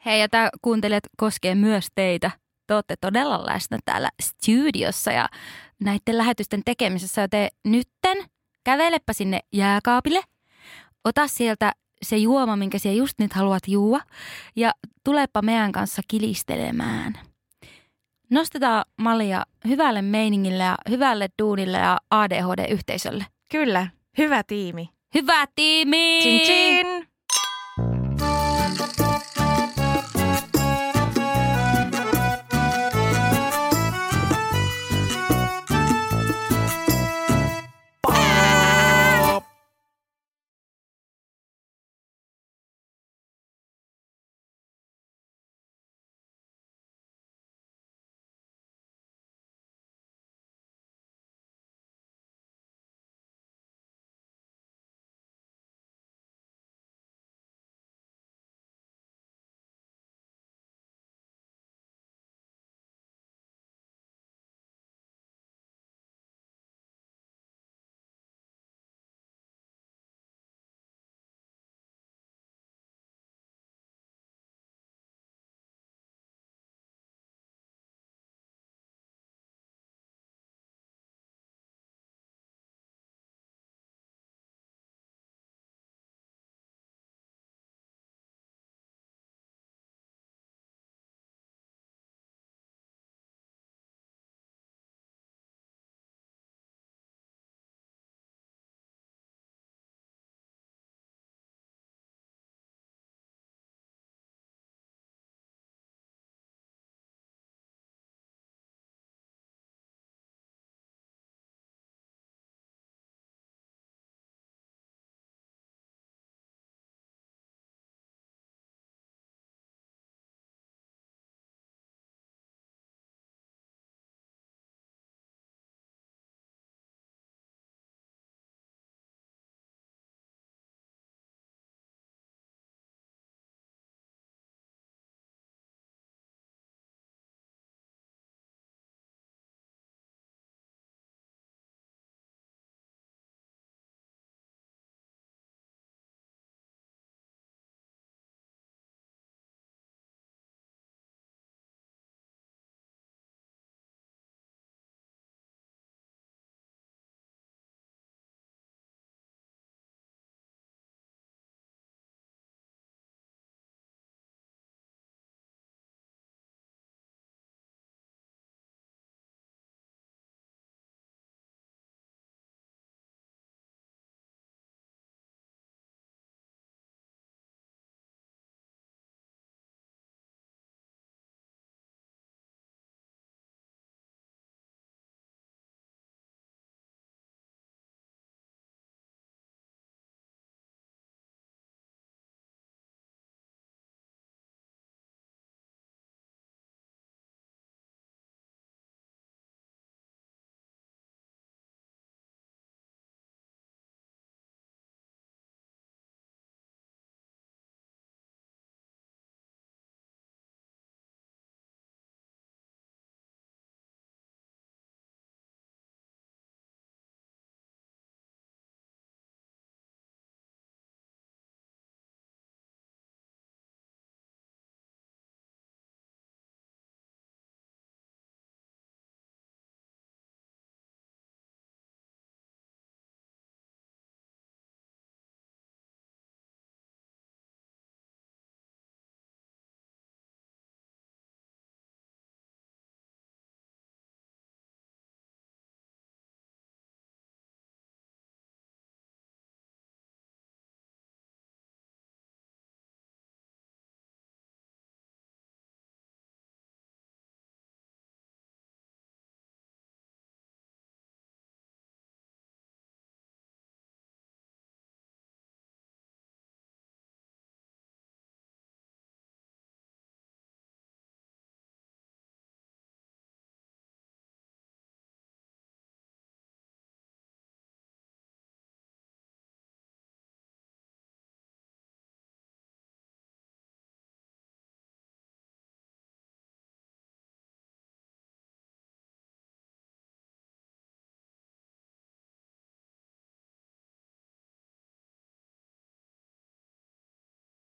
Hei, 0.04 0.20
ja 0.20 0.28
tämä 0.28 0.48
kuuntelijat 0.62 1.04
koskee 1.16 1.54
myös 1.54 1.86
teitä. 1.94 2.30
Te 2.66 2.74
olette 2.74 2.94
todella 3.00 3.46
läsnä 3.46 3.78
täällä 3.84 4.10
studiossa 4.22 5.12
ja 5.12 5.28
näiden 5.80 6.18
lähetysten 6.18 6.62
tekemisessä, 6.64 7.22
joten 7.22 7.48
nytten 7.64 8.18
kävelepä 8.64 9.12
sinne 9.12 9.40
jääkaapille, 9.52 10.22
ota 11.04 11.28
sieltä 11.28 11.72
se 12.02 12.16
juoma, 12.16 12.56
minkä 12.56 12.78
siellä 12.78 12.98
just 12.98 13.14
nyt 13.18 13.32
haluat 13.32 13.62
juua, 13.68 14.00
ja 14.56 14.72
tulepa 15.04 15.42
meidän 15.42 15.72
kanssa 15.72 16.02
kilistelemään. 16.08 17.18
Nostetaan 18.30 18.84
Malia 18.96 19.42
hyvälle 19.68 20.02
meiningille 20.02 20.62
ja 20.64 20.76
hyvälle 20.90 21.28
duunille 21.42 21.78
ja 21.78 21.98
ADHD-yhteisölle. 22.10 23.24
Kyllä, 23.50 23.86
hyvä 24.18 24.42
tiimi. 24.42 24.88
Hyvä 25.14 25.46
tiimi! 25.56 26.18
Chin 26.22 26.40
chin! 26.40 27.15